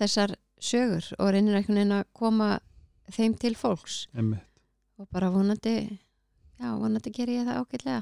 [0.00, 2.50] þessar sögur og reynir einhvern veginn að koma
[3.14, 4.00] þeim til fólks.
[4.18, 4.40] Emmi
[4.98, 5.76] og bara vonandi
[6.58, 8.00] já, vonandi ger ég það ágætlega.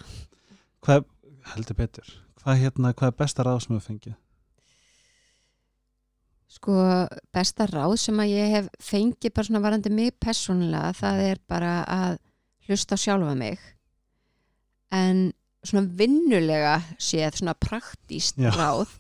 [0.87, 1.11] Hvað,
[1.55, 2.15] heldur betur
[2.47, 4.15] hvað hérna, hvað er besta ráð sem þú fengið?
[6.57, 6.75] Sko,
[7.35, 11.73] besta ráð sem að ég hef fengið bara svona varandi mig persónulega, það er bara
[11.91, 12.21] að
[12.69, 13.59] hlusta sjálfa mig.
[14.95, 15.33] En
[15.67, 18.53] svona vinnulega séð, svona praktíst Já.
[18.55, 18.95] ráð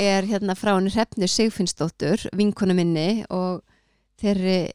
[0.00, 3.60] er hérna frá henni Hrefnu Sigfinnsdóttur, vinkonu minni og
[4.24, 4.72] þeirri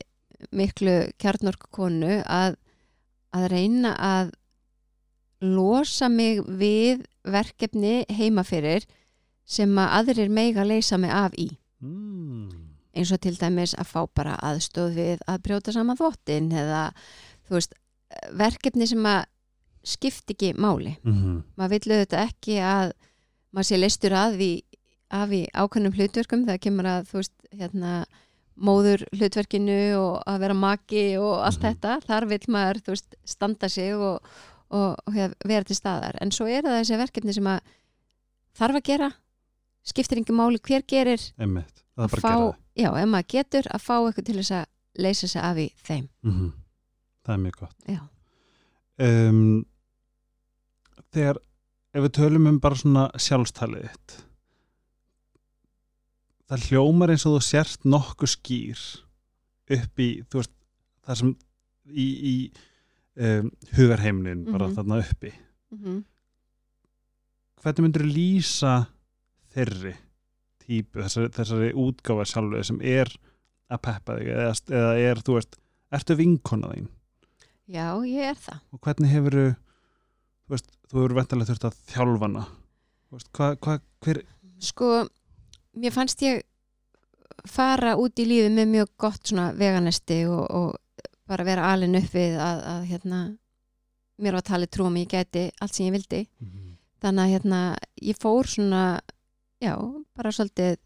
[0.54, 2.60] miklu kjarnorku konu að,
[3.36, 4.34] að reyna að
[5.45, 8.86] losa mig við verkefni heima fyrir
[9.45, 11.49] sem að aðrir meiga leysa mig af í
[11.84, 12.49] mm.
[12.95, 16.88] eins og til dæmis að fá bara aðstóð við að brjóta saman þvottin eða
[17.52, 17.76] veist,
[18.34, 19.26] verkefni sem að
[19.86, 20.95] skipti ekki máli.
[21.03, 22.94] Mm Maður vill auðvitað ekki að
[23.53, 24.52] maður sé leistur að því
[25.16, 27.91] af í ákveðnum hlutverkum þegar kemur að þú veist, hérna
[28.56, 31.65] móður hlutverkinu og að vera maki og allt Mhm.
[31.68, 34.22] þetta, þar vill maður veist, standa sig og,
[34.72, 37.60] og, og hef- vera til staðar, en svo er það þessi verkefni sem að
[38.57, 39.11] þarf að gera
[39.86, 43.95] skiptir ekki máli hver gerir er bara fá, að já, ef maður getur að fá
[43.99, 44.65] eitthvað til þess að
[44.98, 46.10] leysa sig af í þeim.
[46.23, 46.53] Mm
[47.26, 47.99] það er mjög gott.
[48.98, 49.65] Um,
[51.11, 51.38] þegar
[51.95, 54.15] ef við tölum um bara svona sjálfstalið þitt
[56.50, 58.82] það hljómar eins og þú sért nokkuð skýr
[59.76, 60.54] upp í þú veist,
[61.08, 61.32] það sem
[61.90, 62.36] í, í
[63.18, 64.76] um, hugarheimnin bara Mhm.
[64.78, 65.32] þarna uppi.
[65.76, 66.04] Mm
[67.66, 68.74] hvernig myndir þú lýsa
[69.56, 69.96] þeirri
[70.62, 73.10] típu, þessari, þessari útgáfa sjálfur sem er
[73.74, 75.58] að peppa þig eða, eða er, þú veist,
[75.98, 76.88] ertu vinkona þín?
[77.66, 78.60] Já, ég er það.
[78.76, 82.46] Og hvernig hefur þú veist, þú hefur ventarlega þurft að þjálfana
[83.16, 84.22] veist, hvað, hvað, hver
[84.70, 84.92] sko,
[85.76, 86.43] mér fannst ég
[87.49, 92.14] fara út í lífi með mjög gott svona veganesti og, og bara vera alin upp
[92.14, 93.19] við að, að hérna,
[94.22, 96.72] mér var talið trúum ég gæti allt sem ég vildi Mhm.
[97.02, 97.60] þannig að hérna,
[98.02, 98.84] ég fór svona
[99.61, 99.76] já,
[100.15, 100.77] bara svolítið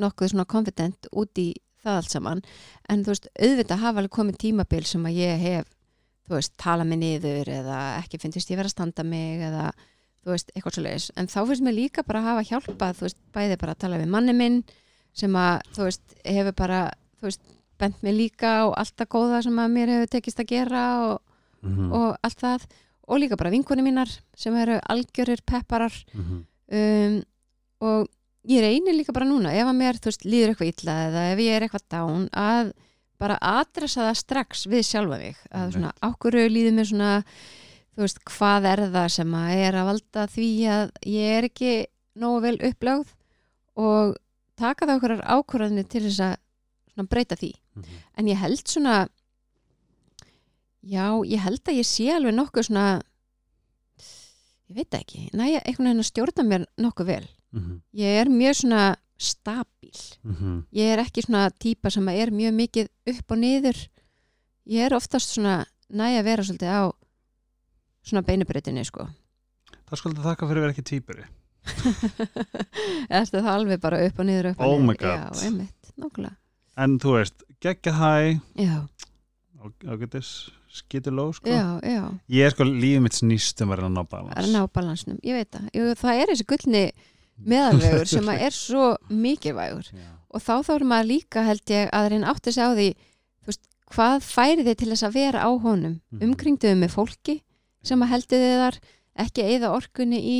[0.00, 1.52] nokkuð svona confident út í
[1.84, 2.40] það allt saman,
[2.88, 5.66] en þú veist auðvitað hafa alveg komið tímabil sem að ég hef
[6.26, 9.66] þú veist, tala mig niður eða ekki finnst ég vera að standa mig eða
[10.24, 13.06] þú veist, eitthvað svo leiðis, en þá finnst mér líka bara að hafa hjálpað, þú
[13.08, 14.62] veist, bæði bara að tala við manni minn
[15.14, 16.80] sem að, þú veist, hefur bara,
[17.20, 17.40] þú veist,
[17.78, 21.20] bent mig líka og allt það góða sem að mér hefur tekist að gera og,
[21.64, 21.92] Mhm.
[21.92, 22.66] og allt það.
[23.08, 25.92] Og líka bara vinkunni mínar sem eru algjörir pepparar.
[26.14, 26.44] Mhm.
[26.72, 27.22] um,
[27.80, 28.08] og
[28.48, 31.38] ég reynir líka bara núna ef að mér, þú veist, líður eitthvað illa eða ef
[31.38, 32.72] ég er eitthvað dán að
[33.18, 35.36] bara adressa það strax við sjálfa mig.
[35.52, 37.24] Að svona, ákvöru líður mér svona
[37.94, 41.72] þú veist, hvað er það sem að er að valda því að ég er ekki
[42.16, 43.12] nógu vel upplögð
[43.76, 44.16] og
[44.56, 46.36] taka það okkur ákvörðinni til þess að
[46.94, 47.84] svona breyta því Mhm.
[48.18, 49.08] en ég held svona
[50.84, 53.02] já, ég held að ég sé alveg nokkuð svona
[54.70, 57.80] ég veit ekki, næja, einhvern veginn að stjórna mér nokkuð vel Mhm.
[57.94, 60.64] ég er mjög svona stabíl Mhm.
[60.72, 63.88] ég er ekki svona típa sem er mjög mikið upp og niður
[64.66, 66.92] ég er oftast svona næja að vera svolítið á
[68.04, 69.08] svona beinubreytinni sko.
[69.88, 71.24] Það skulle þakka fyrir að vera ekki týpuri
[73.08, 74.86] Ertu það alveg bara upp og niður upp og Oh niður?
[74.90, 75.38] my God.
[75.38, 76.36] Já, einmitt, nokkulega
[76.84, 78.12] En þú veist, geggja hæ
[78.58, 78.76] Já,
[79.88, 80.30] ágætis
[80.74, 81.46] skituló sko.
[81.48, 82.02] já, já.
[82.28, 85.36] Ég er sko lífið mitt snýst um að að ná balans að ná balansnum, ég
[85.38, 85.68] veit það.
[85.78, 86.82] Jú, það er þessi gullni
[87.52, 89.86] meðalvegur sem að er svo mikilvægur.
[89.94, 90.10] Já.
[90.34, 93.52] og þá þá er maður líka held ég að reyna átti sig á því þú
[93.52, 93.62] veist,
[93.94, 95.94] hvað færi þið til þess að vera á honum?
[96.10, 96.26] Mhm.
[96.26, 97.36] umkringduðu með fólki
[97.84, 98.78] sem að heldur þið þar
[99.24, 100.38] ekki eigða orkunni í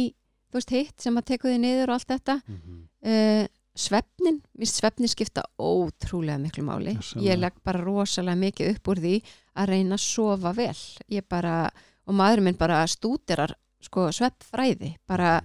[0.51, 2.81] þú veist hitt sem að teku þið niður og allt þetta Mhm.
[3.05, 7.27] uh, svefnin, vist svefnin skipta ótrúlega miklu máli Gjörsamlega.
[7.35, 9.15] ég legg bara rosalega mikið upp úr því
[9.57, 10.77] að reyna að sofa vel
[11.11, 11.71] ég bara,
[12.07, 15.41] og maður minn bara stúderar sko svefnfræði bara,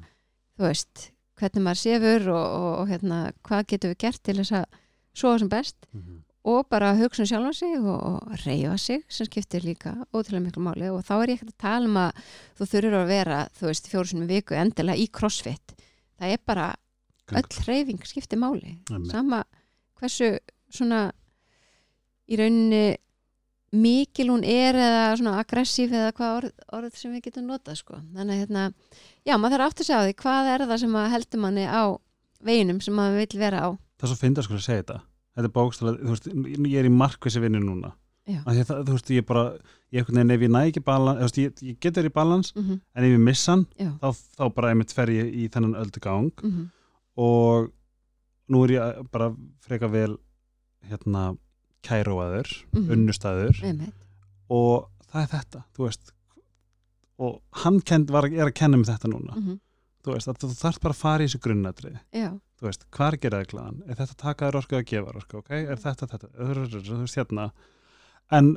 [0.59, 1.09] þú veist
[1.39, 4.65] hvernig maður sefur og, og, og hérna, hvað getum við gert til þess að
[5.13, 6.23] sofa sem best Mhm.
[6.49, 10.63] Og bara hugsa um sjálfa sig og, og reyfa sig sem skiptir líka ótrúlega miklu
[10.65, 10.89] máli.
[10.89, 12.23] Og þá er ég ekkert að tala um að
[12.57, 15.75] þú þurfur að vera, þú veist, fjóru sinni viku endilega í crossfit.
[16.19, 16.69] Það er bara
[17.29, 18.79] öll reyfing skiptir máli.
[18.89, 19.11] Einmitt.
[19.11, 19.43] sama
[19.99, 20.31] hversu
[20.71, 21.09] svona
[22.29, 22.97] í rauninni
[23.69, 27.99] mikil hún er eða svona aggressív eða hvað orð, orð sem við getum notað sko.
[28.15, 28.63] þannig að hérna,
[29.27, 31.67] já, maður þarf átt að segja á því hvað er það sem að heldur manni
[31.69, 31.83] á
[32.49, 33.69] veginum sem maður vil vera á.
[33.99, 34.99] Það er svo fyndið að sko að segja þetta
[35.39, 36.25] Þetta er bókstæðlega, þú veist,
[36.67, 37.93] ég er í markvissi vinnu núna.
[38.27, 39.43] Það, þú veist, ég bara
[39.95, 42.61] ég veginn, ef ég næ ekki balans veist, ég, ég get verið í balans, mm
[42.65, 45.75] -hmm, en ef ég missa hann já, þá, þá bara einmitt fer ég í þennan
[45.79, 46.69] öldugang mm
[47.17, 47.71] og
[48.49, 50.17] nú er ég bara freka vel
[50.89, 51.37] hérna
[51.83, 52.91] kæróaður, Mhm.
[52.91, 53.93] unnustæður einmitt.
[54.49, 56.11] Og það er þetta, þú veist
[57.19, 59.35] og hann kend, var, er að kenna um þetta núna.
[59.35, 59.59] Mm
[60.09, 61.93] þú veist, þú þarf bara að fara í þessu grunnatri.
[62.15, 62.29] Já,
[62.59, 63.81] þú veist, hvað er að gera þig glaðan?
[63.85, 65.51] Er þetta að taka þér orku að gefa orku, ok?
[65.59, 66.31] Er þetta, þetta,
[66.89, 67.49] þú veist hérna.
[68.39, 68.53] En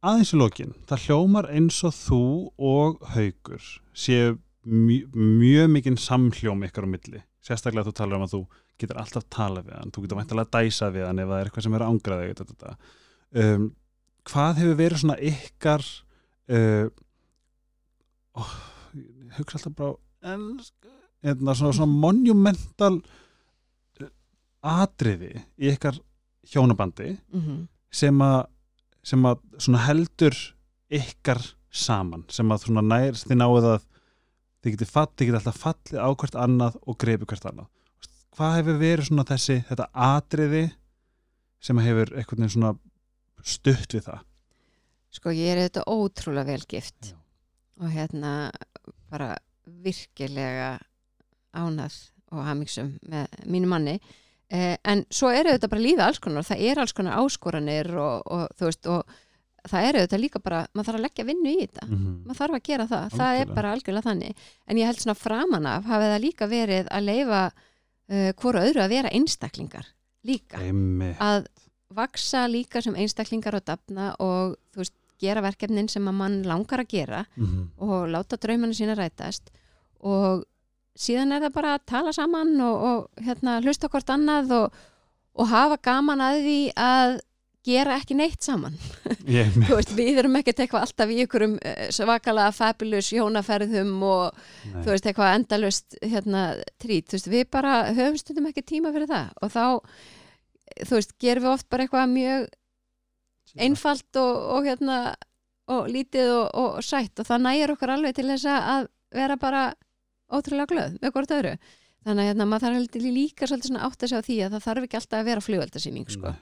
[0.00, 2.22] aðeins í lokin það hljómar eins og þú
[2.70, 8.34] og haugur séu mjö, mjög mikinn samhljóm ykkar á milli, sérstaklega þú talar um að
[8.34, 8.42] þú
[8.80, 11.50] getur alltaf tala við hann, þú getur væntalega að dæsa við hann ef það er
[11.50, 12.96] eitthvað sem er að ángra þig þetta, þetta.
[13.40, 13.66] Um,
[14.30, 15.86] hvað hefur verið svona ykkar
[16.56, 16.86] uh,
[18.40, 18.54] oh,
[19.36, 20.46] hugsa alltaf bara en
[21.24, 24.10] hérna, svona, svona monumental uh,
[24.60, 26.00] atriði í ykkar
[26.50, 28.40] hjónabandi mm sem að
[29.02, 30.36] sem að svona heldur
[30.92, 31.40] ykkar
[31.70, 33.86] saman sem að svona nær þið náið að
[34.60, 34.90] þið getið
[35.30, 37.68] getið alltaf fallið á hvert annað og greipið hvert annað.
[38.36, 40.64] Hvað hefur verið svona þessi þetta atriði
[41.60, 42.74] sem hefur veginn svona
[43.42, 44.26] stutt við það?
[45.10, 47.16] Sko ég er þetta ótrúlega vel gift Já.
[47.80, 48.34] og hérna
[49.10, 49.32] bara
[49.84, 50.78] virkilega
[51.56, 51.96] ánað
[52.30, 53.96] og hamingsum með mínu manni
[54.50, 58.22] eh, en svo eru þetta bara lífið alls konar það er alls konar áskoranir og,
[58.30, 59.16] og þú veist og
[59.70, 62.12] það eru þetta líka bara maður þarf að leggja vinnu í þetta -hmm.
[62.26, 63.54] maður þarf að gera það, það er Algjörlega.
[63.54, 64.36] bara algjörlega þannig
[64.66, 67.42] en ég held svona framan af hafið það líka verið að leifa
[68.10, 69.86] uh, hvora öðru að vera einstaklingar
[70.24, 71.18] líka Einmitt.
[71.20, 71.46] að
[71.90, 76.80] vaksa líka sem einstaklingar og dafna og þú veist, gera verkefnin sem að mann langar
[76.80, 77.70] að gera Mhm.
[77.78, 79.50] og láta draumanu sína rætast
[80.06, 80.44] og
[81.00, 84.78] síðan er það bara að tala saman og, og hérna, hlusta hvort annað og,
[85.38, 87.16] og hafa gaman að því að
[87.66, 88.76] gera ekki neitt saman.
[89.66, 94.78] Þú veist, við erum ekkert eitthvað alltaf í ykkurum eh, svakalega fabulous hjónaferðum og nei.
[94.80, 96.44] þú veist, eitthvað endalust hérna,
[96.80, 99.34] trít, þú veist, við bara höfum stundum ekki tíma fyrir það.
[99.44, 99.64] Og þá
[100.86, 102.48] þú veist, gerum við oft bara eitthvað mjög
[103.60, 104.98] einfalt og, og hérna
[105.70, 107.20] og lítið og, og sætt.
[107.20, 109.68] Og það nægir okkur alveg til þess að vera bara
[110.30, 111.54] ótrúlega glöð með hvort öðru.
[112.00, 114.66] Þannig að hérna, maður þarf líka svolítið svona átt að segja á því að það
[114.66, 116.32] þarf ekki alltaf að vera flugveldasýning sko.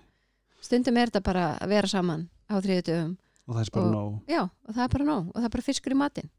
[0.62, 3.16] Stundum er þetta bara að vera saman á þriðutum
[3.48, 4.12] og það er bara nóg.
[4.28, 6.31] Já, og það er bara nóg og það er bara fiskur í matinn.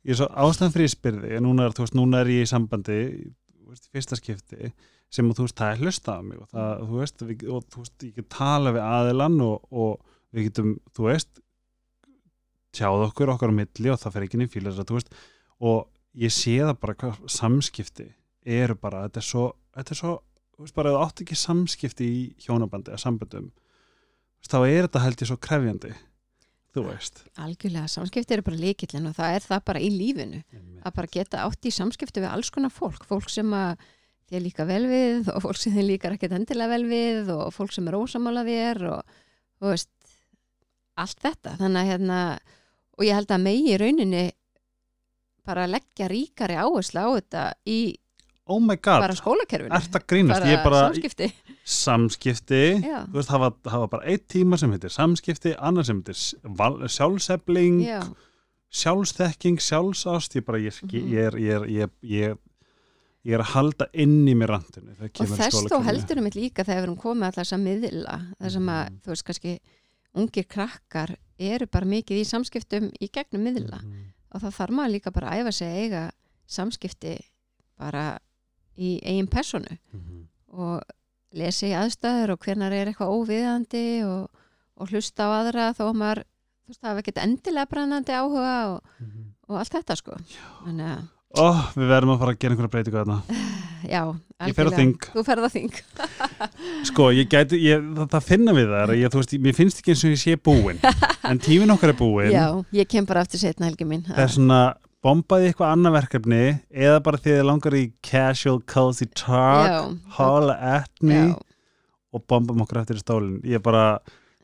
[0.00, 2.98] Ég er svo ástæðan fyrir spyrði núna er, veist, núna er ég í sambandi
[3.68, 4.72] veist, fyrsta skipti
[5.10, 7.84] sem þú veist, það er hlusta á mig og það, þú veist, við, og þú
[7.84, 11.42] veist, ég get tala við aðilann og, og við getum, þú veist
[12.74, 15.14] tjáð okkur okkar á milli og það fer ekki þú veist,
[15.60, 18.08] og ég sé það bara hvað samskipti
[18.40, 19.46] eru bara, þetta er svo,
[19.76, 20.14] þetta er svo
[20.60, 23.50] þú veist, bara þú átt ekki samskipti í hjónabandi eða samböndum
[24.50, 25.92] þá er þetta held ég svo krefjandi
[26.70, 27.24] þú veist.
[27.42, 30.42] Algjörlega, samskipti eru bara líkillin og það er það bara í lífinu
[30.80, 33.82] að bara geta átt í samskipti við alls konar fólk fólk sem að
[34.30, 37.74] þér líka vel við og fólk sem þér líkar ekkert endilega vel við og fólk
[37.74, 39.16] sem er ósamála þér og
[39.58, 39.90] þú veist
[41.00, 42.20] allt þetta, þannig að hérna
[43.00, 44.24] og ég held að megi í rauninni
[45.50, 47.80] bara leggja ríkari áherslu á þetta í
[48.50, 49.70] oh bara skólakerfinu.
[49.76, 50.46] Ert að grínast?
[50.48, 51.28] Ég er bara samskipti.
[51.70, 52.62] Samskipti.
[53.14, 53.44] Veist, það
[53.84, 56.18] var bara eitt tíma sem heitir samskipti, annar sem heitir
[56.90, 58.00] sjálfsefling, já,
[58.70, 62.36] sjálfsþekking sjálfsást, ég bara ég, ég, er, ég, er, ég, ég,
[63.26, 64.94] ég er að halda inn í mér randinu
[65.26, 65.88] og að þess þó skólakerfinu.
[65.90, 68.18] heldur um líka þegar við erum komið alltaf þess að miðla
[68.56, 69.00] sem að, Mhm.
[69.04, 69.54] þú veist, kannski
[70.14, 73.78] ungir krakkar eru bara mikið í samskiptum í gegnum miðla.
[73.82, 74.06] Mhm.
[74.32, 76.02] Og það þarf maður líka bara að æfa sig að eiga
[76.50, 77.14] samskipti
[77.78, 78.04] bara
[78.78, 80.26] í eigin personu Mhm.
[80.52, 80.82] og
[81.32, 84.30] lesa í aðstæður og hvernar er eitthvað óviðandi og,
[84.76, 88.82] og hlusta á aðra þó að maður þú veist, hafa ekkert endilega brennandi áhuga og,
[89.00, 89.24] Mhm.
[89.48, 90.16] og allt þetta sko
[90.64, 91.46] þannig að, Ó,
[91.76, 93.20] við verðum að fara að gera einhverja breytingu þarna.
[93.90, 94.02] Já
[94.40, 94.94] Ég fer á þing.
[95.12, 95.80] þú þing.
[96.88, 99.92] Sko, ég gæti, ég, það, það finna við það ég, þú veist, mér finnst ekki
[99.92, 100.78] eins og ég sé búin
[101.28, 102.46] en tíminn okkar er búin já,
[102.78, 104.06] ég kem bara aftur setna helgi mín.
[104.08, 104.60] Það er svona
[105.04, 106.40] bombaði eitthvað annað verkefni
[106.86, 109.78] eða bara því þið langar í casual cozy talk já,
[110.16, 111.36] holla at me já,
[112.16, 113.42] og bombum okkur eftir í stólinn.
[113.44, 113.84] Ég er bara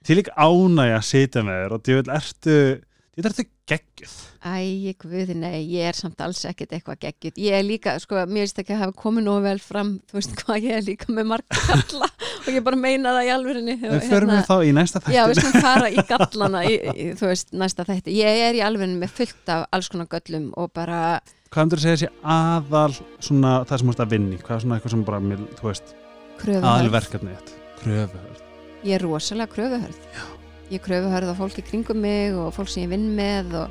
[0.06, 2.58] til ekki ánægja að sitja með þér og ég vil ertu
[3.16, 4.14] ég vil ertu geggjuð
[4.46, 7.38] Æ, guði, nei, ég er samt alls ekkert eitthvað geggjut.
[7.40, 10.34] Ég er líka, sko, mér finnst ekki að hafa komið nógu vel fram, þú veist
[10.38, 12.08] hvað, ég er líka með marga galla
[12.46, 13.74] og ég bara meina það í alvörinni.
[13.88, 17.08] en förum við þá í næsta hérna- Já, við skulum fara í gallana, í, í,
[17.18, 18.14] þú veist, næsta þætti.
[18.20, 21.00] Ég er í alvörinni með fullt af alls konar göllum og bara
[21.50, 24.64] hvað myndur að segja þessi aðal svona það sem þú ert að vinni hvað er
[24.66, 26.94] svona eitthvað sem bara, mér, þú veist aðal kröfuhörð.
[27.00, 28.42] verkefni þitt kröfuhörð
[28.86, 30.35] Ég er rosalega kröfuhörð.
[30.66, 33.68] Ég er kröfuhörð á fólki kringum mig og fólk sem ég vinn með og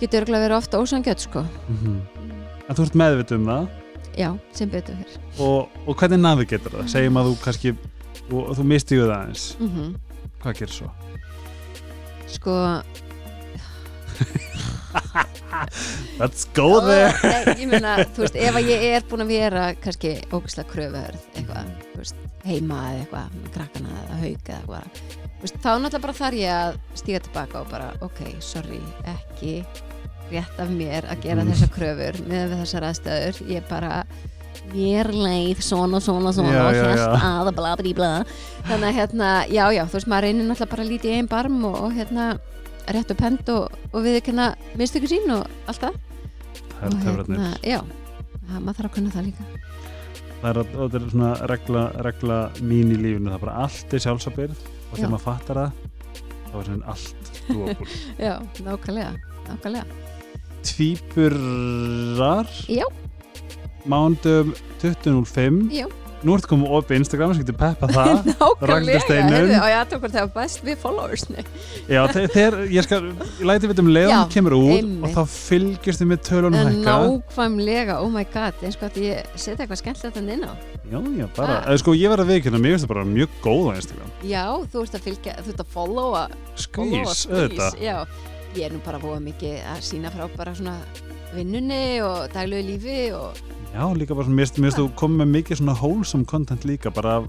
[0.00, 1.40] getur örgulega verið ofta ósangjöld, sko.
[1.70, 2.00] mm
[2.66, 3.64] en þú ert meðvitað um það
[4.16, 5.12] Já, sem betur fyrr.
[5.44, 7.68] og, og hvernig navigator það segjum að þú kannski
[8.32, 9.92] og, þú misti það aðeins Mm
[10.42, 10.88] hvað gerir svo?
[12.30, 12.54] Sko,
[16.20, 19.62] Let's go there nei, ég meina, þú veist, ef að ég er búin að vera
[19.82, 23.26] kannski ógæslega kröfuhörð eitthvað, þú veist, heima eða eitthvað
[23.56, 24.86] krakkana eða haug eða eitthvað
[25.42, 28.80] veist, þá náttúrulega bara þarf ég að stíga tilbaka og bara, ok, sorry
[29.16, 29.58] ekki
[30.30, 31.52] rétt af mér að gera Mhm.
[31.52, 34.04] þessar kröfur með þessar aðstæður, ég bara
[34.72, 37.12] mér leið svona, svona, svona og hérst já.
[37.14, 38.24] að bla, bla, bla.
[38.66, 41.64] Þannig að hérna, já, já, þú veist, maður reynir náttúrulega bara að líti einn barm
[41.64, 42.24] og, og hérna
[42.88, 44.34] rétt upp hend og, og við ekki
[44.76, 46.00] minnst ykkur sín og allt það.
[46.76, 47.80] Það eru töfratnir hérna, já,
[48.48, 49.46] það, maður þarf að kunna það líka.
[50.36, 54.02] Það er, það er svona regla, regla mín í lífinu það er bara allt er
[54.04, 55.70] sjálfsabyrð og þegar maður fattar það
[56.46, 57.88] þá er svona allt doable.
[58.26, 58.34] já,
[58.66, 59.12] nákvæmlega,
[59.48, 59.86] nákvæmlega.
[60.66, 62.48] Tvíburar.
[62.68, 62.86] Já,
[63.86, 65.86] mándum 2005 já,
[66.24, 68.12] nú ertu komið opið Instagram sem getur peppa það.
[68.30, 69.58] Nákvæmlega.
[69.60, 71.42] Og ég hvort það best við followers nei.
[71.90, 73.00] já, þe- þegar, ég skal,
[73.40, 75.04] ég læti við um Já, leiðan kemur út einmitt.
[75.04, 79.30] og þá fylgjast þið með tölunum hækka nákvæmlega, oh my god eins og að ég
[79.36, 80.52] setja eitthvað skemmtilegt hann inn á.
[80.86, 81.76] Já, já, bara, Ah.
[81.82, 84.10] sko ég verð að viðkynna mér finnst það bara mjög góð á Instagram.
[84.22, 86.24] Já, þú ert að fylgja, þú ert að followa
[86.56, 87.80] skvís, auðvitað.
[87.82, 87.96] já,
[88.56, 90.76] ég er nú bara búið mikið að sína frá bara svona
[91.36, 93.42] vinnunni og daglegu lífi og
[93.76, 97.16] Já, líka bara svona, mér finnst- þú komið með mikið svona wholesome content líka, bara
[97.20, 97.26] af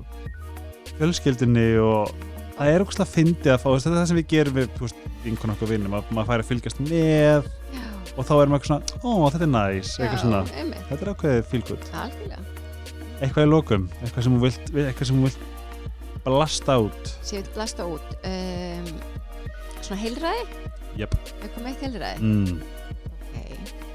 [0.98, 2.12] fjölskyldinni og
[2.58, 4.70] það er okkur fyndið að fá, þú veist, þetta er það sem við gerum við,
[4.78, 7.84] þú veist, vinkun okkur vinnum, að maður fær að fylgjast með já,
[8.18, 11.68] og þá er maður svona, ó, þetta er næs, eitthvað svona, einmitt, þetta er ákveðið
[11.68, 11.90] good.
[12.04, 12.46] algjörlega
[13.18, 15.38] Eitthvað í lokum, eitthvað sem þú vilt, eitthvað sem þú vilt
[16.28, 17.14] blasta út.
[17.26, 18.90] sem við blasta út um,
[19.82, 20.44] svona heilræði
[20.98, 21.16] Jöp.
[21.42, 22.62] eitthvað með heilræði Mm.
[23.28, 23.87] ok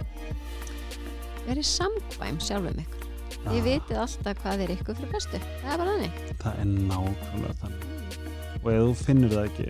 [1.46, 3.08] verið samkvæm sjálfum ykkur.
[3.42, 3.64] Þið Ah.
[3.66, 5.38] vitið alltaf hvað er ykkur fyrir bestu.
[5.62, 6.14] Það er bara þannig.
[6.42, 7.82] Það er nákvæmlega þannig.
[8.62, 9.66] Og ef þú finnur það ekki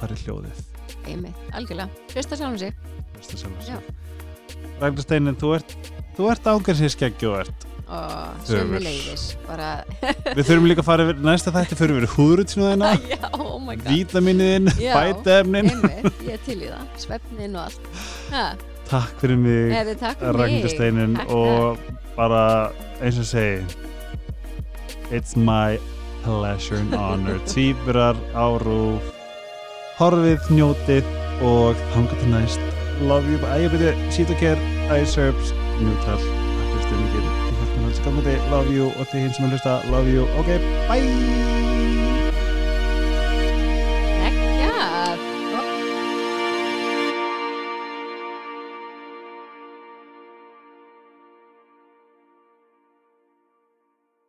[0.00, 0.60] farið hljóðið.
[1.10, 2.74] Einmitt, algjörlega, hlusta sjálfum sig.
[3.16, 3.78] Besta sjálfan Já.
[3.80, 4.64] sig.
[4.80, 5.74] Ragnar Steinin, þú ert,
[6.30, 8.10] ert ángærsins skeggjuvert og
[8.46, 8.60] Þögul.
[8.60, 9.68] sömu leiðis bara,
[10.36, 15.68] Við þurfum líka að fara yfir, næsta þætti fyrir við húðrutsnúðina, já, oh vítaminiðin, bætefnin.
[16.24, 17.84] Ég er til í það, svefnin og allt.
[18.30, 18.44] Ha,
[18.90, 20.70] Takk fyrir mig, Eða takk fyrir Ragnar mig.
[20.74, 21.78] Steinin Takk, og
[22.16, 22.42] bara
[23.00, 23.58] eins og segi,
[25.10, 25.78] it's my
[26.24, 27.38] pleasure and honor.
[27.46, 29.02] Tvíburar á rúf,
[30.00, 31.04] horfið, njótið
[31.46, 32.62] og þangað til næst.
[33.00, 34.38] Love you, ægja byrju, sít og
[38.04, 40.28] ganga Love you og þið hinn sem er hlusta, love you.
[40.40, 40.58] Ok,
[40.88, 41.49] bye!